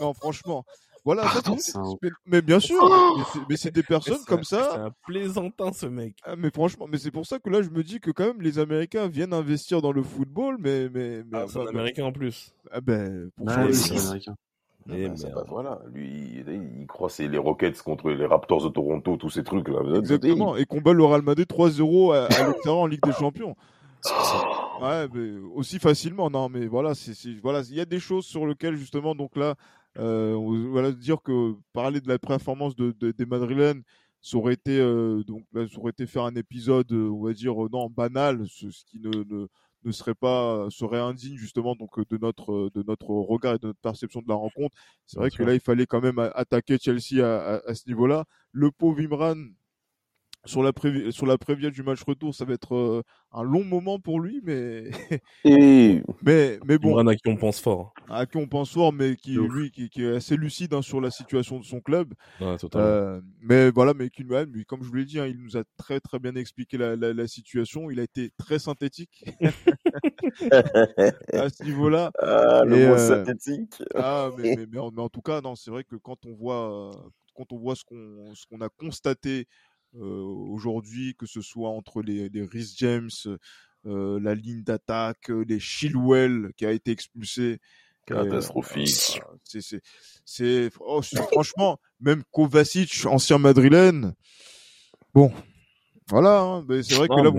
Non, 0.01 0.15
franchement. 0.15 0.65
Voilà, 1.07 1.23
ça, 1.23 1.41
Pardon, 1.41 1.57
c'est- 1.57 1.71
c'est 1.73 1.79
un- 1.79 1.95
mais, 2.03 2.11
mais 2.27 2.43
bien 2.43 2.59
sûr, 2.61 2.83
mais 3.17 3.23
c'est- 3.33 3.39
mais 3.49 3.57
c'est 3.57 3.71
des 3.71 3.83
personnes 3.85 4.19
C'est 4.19 4.27
comme 4.27 4.41
un- 4.41 4.43
ça. 4.43 4.71
C'est 4.73 4.79
un 4.81 4.91
plaisantin, 5.07 5.73
ce 5.73 5.87
mec. 5.87 6.17
Ah, 6.25 6.35
mais 6.37 6.51
franchement, 6.51 6.87
mais 6.91 6.99
c'est 6.99 7.13
pour 7.13 7.25
ça 7.25 7.39
que 7.39 7.49
là, 7.49 7.63
je 7.63 7.71
me 7.71 7.83
dis 7.85 8.01
que 8.01 8.11
quand 8.11 8.27
même, 8.27 8.43
les 8.43 8.59
Américains 8.59 9.07
viennent 9.07 9.33
investir 9.33 9.81
dans 9.81 9.93
le 9.93 10.03
football, 10.03 10.57
mais, 10.61 10.89
mais, 10.93 11.23
mais 11.31 11.39
Ah, 11.39 11.45
c'est 11.49 11.61
un 11.61 11.65
bah, 11.65 11.71
américain 11.71 12.05
en 12.07 12.13
plus. 12.13 12.53
ah 12.73 12.81
ben, 12.81 13.31
pour 13.37 13.49
changer- 13.51 13.73
c'est 13.73 13.99
américain. 13.99 14.35
Et 14.93 15.09
bah, 15.09 15.43
voilà, 15.49 15.81
lui, 15.93 16.45
il 16.47 16.87
croit 16.89 17.09
c'est 17.09 17.27
les 17.29 17.39
Rockets 17.39 17.81
contre 17.83 18.11
les 18.11 18.27
Raptors 18.27 18.63
de 18.65 18.69
Toronto, 18.69 19.17
tous 19.17 19.31
ces 19.31 19.43
trucs 19.45 19.69
là. 19.69 19.81
Exactement, 19.99 20.57
et 20.57 20.65
combat 20.65 20.93
le 20.93 21.05
Real 21.05 21.23
Madrid 21.23 21.47
3-0 21.47 22.13
à, 22.13 22.27
à 22.27 22.47
l'extérieur 22.49 22.79
en 22.83 22.87
Ligue 22.87 23.03
des 23.05 23.13
Champions. 23.13 23.55
Ouais, 24.81 25.09
mais 25.13 25.39
aussi 25.55 25.79
facilement, 25.79 26.31
non, 26.31 26.49
mais 26.49 26.67
voilà, 26.67 26.95
c'est 26.95 27.13
voilà, 27.43 27.63
il 27.69 27.77
y 27.77 27.81
a 27.81 27.85
des 27.85 27.99
choses 28.01 28.27
sur 28.27 28.47
lesquelles 28.47 28.77
justement, 28.77 29.15
donc 29.15 29.37
là, 29.37 29.55
voilà, 29.97 30.93
dire 30.93 31.23
que 31.23 31.55
parler 31.73 32.01
de 32.01 32.09
la 32.09 32.19
performance 32.19 32.77
de, 32.77 32.93
des 33.13 33.27
Madrilènes, 33.27 33.83
ça 34.21 34.37
aurait 34.39 34.55
été 34.55 34.79
euh, 34.81 35.23
donc 35.25 35.45
ça 35.55 35.79
aurait 35.79 35.91
été 35.91 36.07
faire 36.07 36.25
un 36.25 36.35
épisode, 36.35 36.91
on 36.93 37.25
va 37.25 37.33
dire 37.33 37.55
non 37.71 37.89
banal, 37.89 38.45
ce, 38.49 38.67
qui 38.87 38.99
ne, 38.99 39.11
ne, 39.11 39.47
ne 39.85 39.93
serait 39.93 40.15
pas 40.15 40.67
serait 40.71 40.99
indigne 40.99 41.37
justement 41.37 41.77
donc 41.77 41.99
de 42.09 42.19
notre 42.19 42.71
de 42.75 42.83
notre 42.83 43.11
regard 43.11 43.55
et 43.55 43.59
de 43.59 43.69
notre 43.69 43.81
perception 43.81 44.21
de 44.21 44.29
la 44.29 44.35
rencontre. 44.35 44.77
C'est 45.07 45.19
vrai 45.19 45.31
que 45.31 45.43
là, 45.43 45.55
il 45.55 45.61
fallait 45.61 45.87
quand 45.87 46.01
même 46.01 46.19
attaquer 46.19 46.79
Chelsea 46.79 47.25
à, 47.25 47.61
à, 47.67 47.75
ce 47.75 47.89
niveau-là. 47.89 48.25
Le 48.53 48.71
pauvre 48.71 49.01
Imran, 49.01 49.37
sur 50.47 50.63
la, 50.63 50.73
prévi 50.73 51.13
sur 51.13 51.27
la 51.27 51.39
prévia 51.39 51.71
du 51.71 51.83
match 51.83 52.03
retour, 52.03 52.35
ça 52.35 52.45
va 52.45 52.55
être 52.55 52.75
euh, 52.75 53.03
un 53.33 53.43
long 53.43 53.65
moment 53.65 53.99
pour 53.99 54.21
lui, 54.21 54.41
mais 54.43 54.85
et... 55.45 56.03
mais 56.23 56.59
mais 56.65 56.79
bon. 56.79 56.97
à 56.97 57.15
qui 57.15 57.29
on 57.29 57.37
pense 57.37 57.61
fort. 57.61 57.93
À 58.09 58.27
qui 58.27 58.37
on 58.37 58.47
pense 58.47 58.73
fort, 58.73 58.93
mais 58.93 59.17
qui 59.17 59.35
lui 59.35 59.71
qui, 59.71 59.91
qui, 59.91 60.05
est 60.05 60.17
assez 60.17 60.37
lucide 60.37 60.75
hein, 60.75 60.83
sur 60.83 61.01
la 61.01 61.11
situation 61.11 61.59
de 61.59 61.65
son 61.65 61.81
club. 61.81 62.15
Ouais, 62.41 62.57
euh, 62.75 63.21
mais 63.41 63.71
voilà, 63.71 63.95
mais 63.95 64.09
qui 64.11 64.23
lui, 64.23 64.65
comme 64.65 64.83
je 64.83 64.89
vous 64.89 64.95
l'ai 64.95 65.05
dit, 65.05 65.21
hein, 65.21 65.27
il 65.27 65.39
nous 65.43 65.57
a 65.57 65.63
très 65.77 66.01
très 66.01 66.19
bien 66.19 66.35
expliqué 66.35 66.79
la, 66.79 66.97
la, 66.97 67.13
la 67.13 67.27
situation. 67.27 67.91
Il 67.91 68.01
a 68.01 68.05
été 68.05 68.31
très 68.39 68.59
synthétique 68.59 69.25
à 71.33 71.49
ce 71.49 71.65
niveau-là. 71.65 72.11
Ah, 72.19 72.63
le 72.65 72.77
mot 72.77 72.95
euh... 72.95 72.99
synthétique. 72.99 73.83
Ah, 73.95 74.31
mais, 74.39 74.57
mais, 74.57 74.67
mais, 74.73 74.79
en, 74.79 74.91
mais, 74.91 75.03
en, 75.03 75.09
tout 75.09 75.23
cas, 75.23 75.41
non, 75.41 75.55
c'est 75.57 75.71
vrai 75.71 75.85
que 75.85 75.97
quand 75.97 76.25
on 76.27 76.35
voit 76.35 76.91
quand 77.37 77.53
on 77.53 77.59
voit 77.59 77.77
ce 77.77 77.85
qu'on 77.85 78.35
ce 78.35 78.47
qu'on 78.47 78.61
a 78.61 78.69
constaté 78.69 79.47
aujourd'hui, 80.01 81.15
que 81.15 81.27
ce 81.27 81.41
soit 81.41 81.71
entre 81.71 82.03
les, 82.03 82.29
les 82.29 82.43
Rhys 82.43 82.75
James, 82.77 83.11
euh, 83.87 84.19
la 84.21 84.35
ligne 84.35 84.65
d'attaque, 84.65 85.31
euh, 85.31 85.45
les 85.47 85.61
Chilwell 85.61 86.51
qui 86.57 86.67
a 86.67 86.73
été 86.73 86.91
expulsé. 86.91 87.59
Catastrophique. 88.05 89.21
c'est, 89.43 89.81
c'est, 90.25 90.71
oh, 90.81 91.03
franchement, 91.03 91.79
même 92.01 92.23
Kovacic, 92.31 93.05
ancien 93.07 93.39
madrilène. 93.39 94.15
Bon, 95.13 95.33
voilà, 96.09 96.41
hein, 96.41 96.67
c'est 96.83 96.95
vrai 96.95 97.09
que 97.09 97.21
là, 97.21 97.33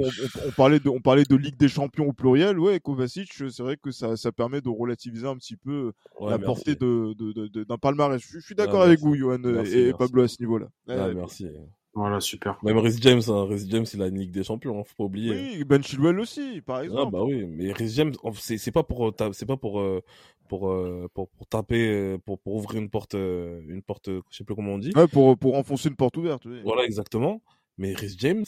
on, 0.45 0.51
parlait 0.51 0.79
de, 0.79 0.89
on 0.89 0.99
parlait 0.99 1.23
de 1.23 1.35
Ligue 1.37 1.55
des 1.55 1.69
Champions 1.69 2.07
au 2.07 2.13
pluriel. 2.13 2.59
Ouais, 2.59 2.81
Kovacic, 2.81 3.31
c'est 3.33 3.59
vrai 3.63 3.77
que 3.77 3.91
ça, 3.91 4.17
ça 4.17 4.33
permet 4.33 4.59
de 4.59 4.69
relativiser 4.69 5.25
un 5.25 5.37
petit 5.37 5.55
peu 5.55 5.93
la 6.19 6.37
portée 6.37 6.75
de, 6.75 7.13
de, 7.13 7.47
de, 7.47 7.63
d'un 7.63 7.77
palmarès. 7.77 8.21
Je, 8.21 8.39
suis 8.39 8.55
d'accord 8.55 8.83
avec 8.83 8.99
vous, 8.99 9.15
Johan 9.15 9.41
et, 9.63 9.93
Pablo 9.97 10.23
à 10.23 10.27
ce 10.27 10.41
niveau-là. 10.41 10.67
Ah, 10.89 11.13
merci. 11.13 11.47
Voilà, 11.93 12.19
super. 12.19 12.59
Même 12.63 12.77
Rhys 12.77 12.97
James, 13.01 13.21
hein, 13.27 13.45
Rhys 13.45 13.65
James, 13.69 13.85
il 13.91 14.01
a 14.03 14.07
une 14.07 14.19
Ligue 14.19 14.31
des 14.31 14.43
Champions, 14.43 14.79
hein, 14.79 14.83
faut 14.83 14.95
pas 14.95 15.03
oublier. 15.05 15.31
Oui, 15.31 15.63
Ben 15.63 15.81
Chilwell 15.81 16.19
aussi, 16.19 16.61
par 16.61 16.77
ah, 16.77 16.83
exemple. 16.83 17.07
Ah 17.07 17.19
bah 17.19 17.23
oui, 17.23 17.45
mais 17.47 17.71
Rhys 17.71 17.89
James, 17.95 18.13
c'est 18.35 18.71
pas 18.71 18.83
pour 18.83 19.11
c'est 19.33 19.47
pas 19.47 19.57
pour 19.57 19.79
euh, 19.79 20.03
pour, 20.47 20.69
euh, 20.69 21.09
pour 21.15 21.27
pour 21.29 21.47
taper 21.47 21.89
euh, 21.89 22.17
pour 22.19 22.37
pour 22.39 22.53
ouvrir 22.53 22.79
une 22.79 22.89
porte 22.91 23.15
une 23.15 23.81
porte, 23.81 24.09
je 24.09 24.37
sais 24.37 24.43
plus 24.43 24.53
comment 24.53 24.73
on 24.73 24.77
dit. 24.77 24.91
Ouais, 24.95 25.07
pour 25.07 25.37
pour 25.39 25.57
enfoncer 25.57 25.89
une 25.89 25.95
porte 25.95 26.17
ouverte. 26.17 26.45
Oui. 26.45 26.61
Voilà, 26.63 26.83
exactement. 26.83 27.41
Mais 27.79 27.95
Rhys 27.95 28.15
James, 28.19 28.45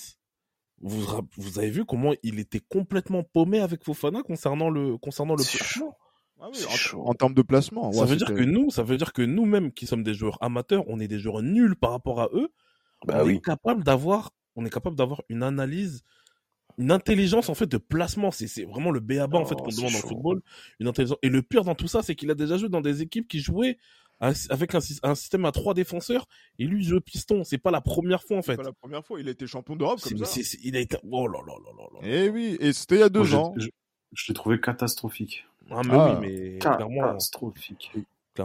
vous 0.82 1.04
vous 1.36 1.58
avez 1.58 1.72
vu 1.72 1.86
comment 1.86 2.14
il 2.22 2.40
était 2.40 2.62
complètement 2.62 3.24
paumé 3.24 3.62
avec 3.62 3.84
Fofana 3.84 4.22
concernant 4.22 4.70
le 4.70 4.98
concernant 4.98 5.34
le 5.34 5.44
placement. 5.44 5.98
Ah 6.42 6.50
oui, 6.54 6.60
en, 6.94 7.00
en, 7.10 7.14
termes 7.16 7.34
de 7.34 7.42
placement. 7.42 7.92
Ça 7.92 8.06
veut 8.06 8.16
dire 8.16 8.34
que 8.34 8.44
nous, 8.44 8.70
ça 8.70 8.84
veut 8.84 8.96
dire 8.96 9.12
que 9.12 9.24
nous 9.24 9.46
mêmes 9.46 9.74
qui 9.74 9.88
sommes 9.88 10.04
des 10.04 10.14
joueurs 10.14 10.38
amateurs, 10.42 10.86
on 10.88 11.00
est 11.00 11.08
des 11.08 11.20
joueurs 11.20 11.42
nuls 11.42 11.76
par 11.76 11.92
rapport 11.92 12.22
à 12.22 12.30
eux 12.32 12.50
bah 13.06 13.20
on 13.24 13.26
oui. 13.28 13.36
est 13.36 13.42
capable 13.44 13.84
d'avoir, 13.84 14.32
on 14.56 14.66
est 14.66 14.70
capable 14.70 14.96
d'avoir 14.96 15.22
une 15.30 15.44
analyse, 15.44 16.04
une 16.78 16.92
intelligence 16.92 17.50
en 17.50 17.54
fait 17.56 17.68
de 17.68 17.78
placement. 17.78 18.32
C'est, 18.32 18.48
c'est 18.48 18.64
vraiment 18.66 18.92
le 18.92 19.00
béaba 19.00 19.38
en 19.38 19.46
fait 19.46 19.56
Oh, 19.60 19.64
qu'on 19.64 19.70
demande 19.72 19.96
en 19.96 20.00
chaud. 20.00 20.08
football. 20.10 20.42
Une 20.80 20.88
intelligence. 20.88 21.18
Et 21.22 21.30
le 21.30 21.42
pire 21.42 21.64
dans 21.64 21.76
tout 21.76 21.88
ça, 21.88 22.02
c'est 22.04 22.16
qu'il 22.16 22.30
a 22.32 22.36
déjà 22.36 22.58
joué 22.58 22.70
dans 22.70 22.82
des 22.82 23.02
équipes 23.02 23.28
qui 23.28 23.40
jouaient 23.40 23.78
avec 24.22 24.76
un, 24.76 24.82
sy- 24.82 25.00
un 25.02 25.16
système 25.16 25.46
à 25.46 25.54
trois 25.54 25.74
défenseurs 25.74 26.26
et 26.58 26.66
lui 26.66 26.84
il 26.84 26.88
joue 26.90 27.00
piston. 27.00 27.46
C'est 27.46 27.58
pas 27.58 27.72
la 27.72 27.80
première 27.80 28.22
fois 28.22 28.38
en 28.38 28.42
C'est 28.42 28.52
fait. 28.52 28.58
pas 28.58 28.64
la 28.64 28.74
première 28.74 29.06
fois, 29.06 29.20
il 29.22 29.28
a 29.30 29.32
été 29.32 29.48
champion 29.48 29.78
d'Europe 29.78 30.02
comme 30.02 30.26
ça. 30.26 30.42
il 30.62 30.76
a 30.76 30.80
été. 30.80 30.98
Oh 31.10 31.26
là 31.28 31.40
là 31.48 31.54
là 31.64 31.72
là 31.78 31.84
là. 31.94 32.00
Eh 32.04 32.30
oui, 32.30 32.58
et 32.60 32.74
c'était 32.74 32.96
il 32.96 33.00
y 33.00 33.04
a 33.04 33.08
deux 33.10 33.20
Moi, 33.20 33.28
je- 33.30 33.36
ans. 33.38 33.54
je, 33.58 33.68
je 34.12 34.26
l'ai 34.28 34.34
trouvé 34.34 34.60
catastrophique. 34.60 35.46
Ah 35.72 35.82
mais 35.86 35.94
Ah. 35.94 36.20
oui, 36.20 36.28
mais 36.28 36.58
clairement, 36.60 37.02
Catastrophique. 37.02 37.92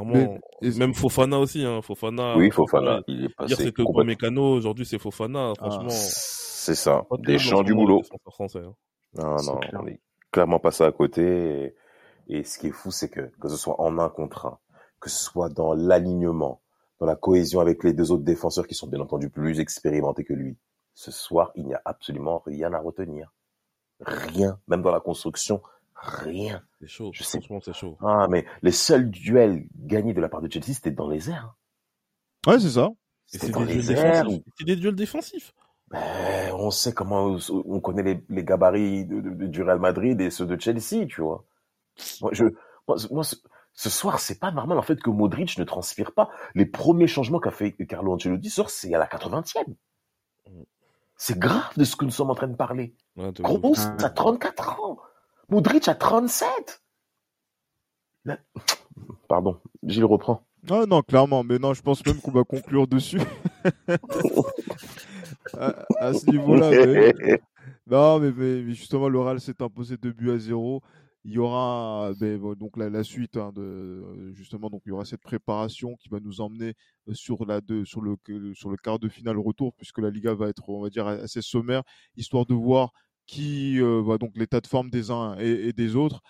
Clairement. 0.02 0.12
Mais- 0.60 0.68
et- 0.68 0.78
Même 0.78 0.94
Fofana 0.94 1.38
aussi, 1.38 1.64
hein. 1.64 1.80
Fofana. 1.82 2.36
Oui, 2.36 2.50
Fofana, 2.50 3.00
il 3.06 3.16
est 3.16 3.20
Hier 3.20 3.30
passé 3.36 3.54
c'était 3.56 3.82
complètement. 3.84 4.12
Upamecano, 4.12 4.52
aujourd'hui 4.54 4.86
c'est 4.86 4.98
Fofana. 4.98 5.50
Ah. 5.52 5.54
Franchement, 5.56 5.88
C'est 5.90 6.74
ça, 6.74 7.04
des 7.20 7.38
champs 7.38 7.62
du 7.62 7.74
boulot. 7.74 8.02
français. 8.30 8.60
hein. 8.60 8.74
Non, 9.16 9.36
non, 9.42 9.58
clair. 9.58 9.80
on 9.82 9.86
est 9.86 10.00
clairement 10.32 10.58
passé 10.58 10.82
à 10.84 10.90
côté. 10.92 11.74
Et, 12.28 12.38
et 12.38 12.44
ce 12.44 12.58
qui 12.58 12.68
est 12.68 12.72
fou, 12.72 12.90
c'est 12.90 13.08
que, 13.08 13.30
que 13.40 13.48
ce 13.48 13.56
soit 13.56 13.80
en 13.80 13.98
un 13.98 14.08
contre 14.08 14.46
un, 14.46 14.58
que 15.00 15.10
ce 15.10 15.22
soit 15.24 15.48
dans 15.50 15.74
l'alignement, 15.74 16.62
dans 17.00 17.06
la 17.06 17.16
cohésion 17.16 17.60
avec 17.60 17.84
les 17.84 17.92
deux 17.92 18.10
autres 18.12 18.24
défenseurs 18.24 18.66
qui 18.66 18.74
sont 18.74 18.86
bien 18.88 19.00
entendu 19.00 19.28
plus 19.30 19.60
expérimentés 19.60 20.24
que 20.24 20.32
lui, 20.32 20.56
ce 20.94 21.10
soir, 21.10 21.52
il 21.54 21.66
n'y 21.66 21.74
a 21.74 21.82
absolument 21.84 22.42
rien 22.46 22.72
à 22.72 22.78
retenir. 22.80 23.32
Rien. 24.00 24.58
Même 24.68 24.82
dans 24.82 24.90
la 24.90 25.00
construction, 25.00 25.60
rien. 25.94 26.62
C'est 26.80 26.86
chaud. 26.88 27.10
Je 27.14 27.22
sais. 27.22 27.38
Franchement, 27.38 27.60
c'est 27.64 27.72
chaud. 27.74 27.96
Ah, 28.02 28.26
mais 28.30 28.44
les 28.62 28.72
seuls 28.72 29.10
duels 29.10 29.66
gagnés 29.76 30.14
de 30.14 30.20
la 30.20 30.28
part 30.28 30.42
de 30.42 30.50
Chelsea, 30.50 30.74
c'était 30.74 30.90
dans 30.90 31.08
les 31.08 31.30
airs. 31.30 31.54
Ouais, 32.46 32.58
c'est 32.60 32.70
ça. 32.70 32.88
C'est 33.26 33.50
dans 33.50 33.64
des, 33.64 33.90
airs. 33.92 34.24
défensifs. 34.24 34.42
C'est 34.58 34.64
des 34.66 34.76
duels 34.76 34.94
défensifs. 34.94 35.54
Ben, 35.90 36.52
on 36.54 36.70
sait 36.70 36.92
comment, 36.92 37.36
on 37.50 37.80
connaît 37.80 38.02
les, 38.02 38.24
les 38.28 38.44
gabarits 38.44 39.04
de, 39.06 39.20
de- 39.20 39.46
du 39.46 39.62
Real 39.62 39.78
Madrid 39.78 40.20
et 40.20 40.30
ceux 40.30 40.46
de 40.46 40.58
Chelsea, 40.60 41.06
tu 41.06 41.20
vois. 41.22 41.44
Moi, 42.20 42.30
je, 42.32 42.44
moi, 42.88 42.98
ce- 42.98 43.12
moi, 43.12 43.22
ce, 43.24 43.36
ce 43.72 43.90
soir, 43.90 44.18
c'est 44.18 44.38
pas 44.38 44.50
normal, 44.50 44.78
en 44.78 44.82
fait, 44.82 45.00
que 45.00 45.10
Modric 45.10 45.56
ne 45.58 45.64
transpire 45.64 46.12
pas. 46.12 46.30
Les 46.54 46.66
premiers 46.66 47.06
changements 47.06 47.38
qu'a 47.40 47.50
fait 47.50 47.72
Carlo 47.86 48.12
Ancelotti, 48.12 48.48
ce 48.50 48.56
soir, 48.56 48.70
c'est 48.70 48.92
à 48.94 48.98
la 48.98 49.06
80e. 49.06 49.74
C'est 51.16 51.38
grave 51.38 51.70
de 51.76 51.84
ce 51.84 51.96
que 51.96 52.04
nous 52.04 52.10
sommes 52.10 52.30
en 52.30 52.34
train 52.34 52.48
de 52.48 52.56
parler. 52.56 52.94
Ouais, 53.16 53.30
de 53.32 53.42
Gros, 53.42 53.60
ouf. 53.70 53.78
a 54.02 54.10
34 54.10 54.80
ans. 54.80 54.98
Modric 55.48 55.88
a 55.88 55.94
37. 55.94 56.82
Là- 58.24 58.38
Pardon, 59.28 59.60
Gilles 59.82 60.04
reprend. 60.04 60.42
Ah 60.70 60.84
non, 60.86 61.02
clairement, 61.02 61.44
mais 61.44 61.58
non, 61.58 61.74
je 61.74 61.82
pense 61.82 62.04
même 62.06 62.20
qu'on 62.20 62.30
va 62.30 62.44
conclure 62.44 62.86
dessus. 62.86 63.20
à, 65.54 65.84
à 65.98 66.14
ce 66.14 66.30
niveau-là. 66.30 66.70
mais- 66.86 67.40
Non, 67.86 68.18
mais, 68.18 68.32
mais- 68.32 68.72
justement, 68.74 69.08
l'oral 69.08 69.40
s'est 69.40 69.60
imposé 69.62 69.96
2 69.96 70.12
buts 70.12 70.30
à 70.30 70.38
0. 70.38 70.80
Il 71.26 71.32
y 71.32 71.38
aura 71.38 72.10
ben, 72.20 72.38
donc 72.54 72.76
la, 72.76 72.90
la 72.90 73.02
suite 73.02 73.38
hein, 73.38 73.50
de 73.54 74.30
justement 74.34 74.68
donc 74.68 74.82
il 74.84 74.90
y 74.90 74.92
aura 74.92 75.06
cette 75.06 75.22
préparation 75.22 75.96
qui 75.96 76.10
va 76.10 76.20
nous 76.20 76.42
emmener 76.42 76.74
euh, 77.08 77.14
sur 77.14 77.46
la 77.46 77.62
de, 77.62 77.82
sur 77.86 78.02
le 78.02 78.16
sur 78.52 78.68
le 78.68 78.76
quart 78.76 78.98
de 78.98 79.08
finale 79.08 79.38
retour 79.38 79.72
puisque 79.72 80.00
la 80.00 80.10
Liga 80.10 80.34
va 80.34 80.48
être 80.50 80.68
on 80.68 80.82
va 80.82 80.90
dire 80.90 81.06
assez 81.06 81.40
sommaire 81.40 81.82
histoire 82.18 82.44
de 82.44 82.52
voir 82.52 82.92
qui 83.26 83.80
euh, 83.80 84.02
va 84.02 84.18
donc 84.18 84.36
l'état 84.36 84.60
de 84.60 84.66
forme 84.66 84.90
des 84.90 85.10
uns 85.10 85.36
et, 85.38 85.72
des 85.72 85.96
autres 85.96 86.22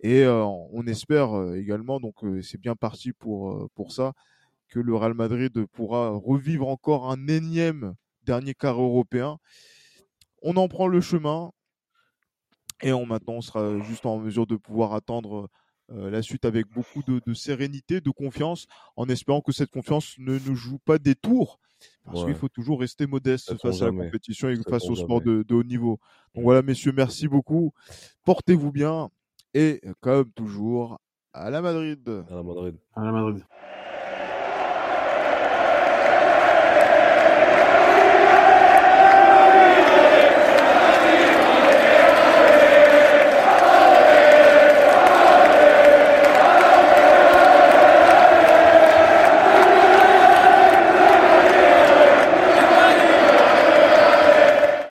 et 0.00 0.26
on 0.26 0.86
espère 0.86 1.54
également 1.54 1.98
donc 1.98 2.14
c'est 2.42 2.60
bien 2.60 2.76
parti 2.76 3.12
pour 3.12 3.68
pour 3.74 3.90
ça 3.90 4.12
que 4.68 4.78
le 4.78 4.94
Real 4.94 5.14
Madrid 5.14 5.66
pourra 5.72 6.10
revivre 6.10 6.68
encore 6.68 7.10
un 7.10 7.26
énième 7.26 7.94
dernier 8.22 8.54
quart 8.54 8.80
européen. 8.80 9.38
On 10.42 10.56
en 10.56 10.68
prend 10.68 10.86
le 10.86 11.00
chemin 11.00 11.50
et 12.82 12.92
on, 12.92 13.06
maintenant 13.06 13.34
on 13.34 13.40
sera 13.40 13.80
juste 13.80 14.06
en 14.06 14.18
mesure 14.18 14.46
de 14.46 14.56
pouvoir 14.56 14.94
attendre 14.94 15.48
euh, 15.90 16.10
la 16.10 16.22
suite 16.22 16.44
avec 16.44 16.66
beaucoup 16.68 17.02
de, 17.02 17.20
de 17.26 17.34
sérénité, 17.34 18.00
de 18.00 18.10
confiance, 18.10 18.66
en 18.96 19.08
espérant 19.08 19.40
que 19.40 19.52
cette 19.52 19.70
confiance 19.70 20.14
ne 20.18 20.38
nous 20.38 20.54
joue 20.54 20.78
pas 20.78 20.98
des 20.98 21.14
tours, 21.14 21.58
parce 22.04 22.20
Ouais. 22.20 22.26
qu'il 22.26 22.34
faut 22.34 22.48
toujours 22.48 22.80
rester 22.80 23.06
modeste 23.06 23.46
Ça 23.48 23.56
face 23.58 23.82
à 23.82 23.86
la 23.86 23.90
jamais. 23.92 24.04
compétition 24.06 24.48
et 24.48 24.56
Ça 24.56 24.62
face 24.68 24.84
au 24.90 24.94
sport 24.96 25.20
de, 25.20 25.42
de 25.42 25.54
haut 25.54 25.62
niveau. 25.64 25.98
Donc 26.34 26.44
voilà, 26.44 26.62
messieurs, 26.62 26.92
merci 26.92 27.28
beaucoup. 27.28 27.72
Portez-vous 28.24 28.72
bien 28.72 29.08
et 29.54 29.80
comme 30.00 30.30
toujours, 30.32 30.98
à 31.32 31.50
la 31.50 31.62
Madrid. 31.62 32.06
À 32.30 32.34
la 32.34 32.42
Madrid. 32.42 32.76
À 32.94 33.04
la 33.04 33.12
Madrid. 33.12 33.44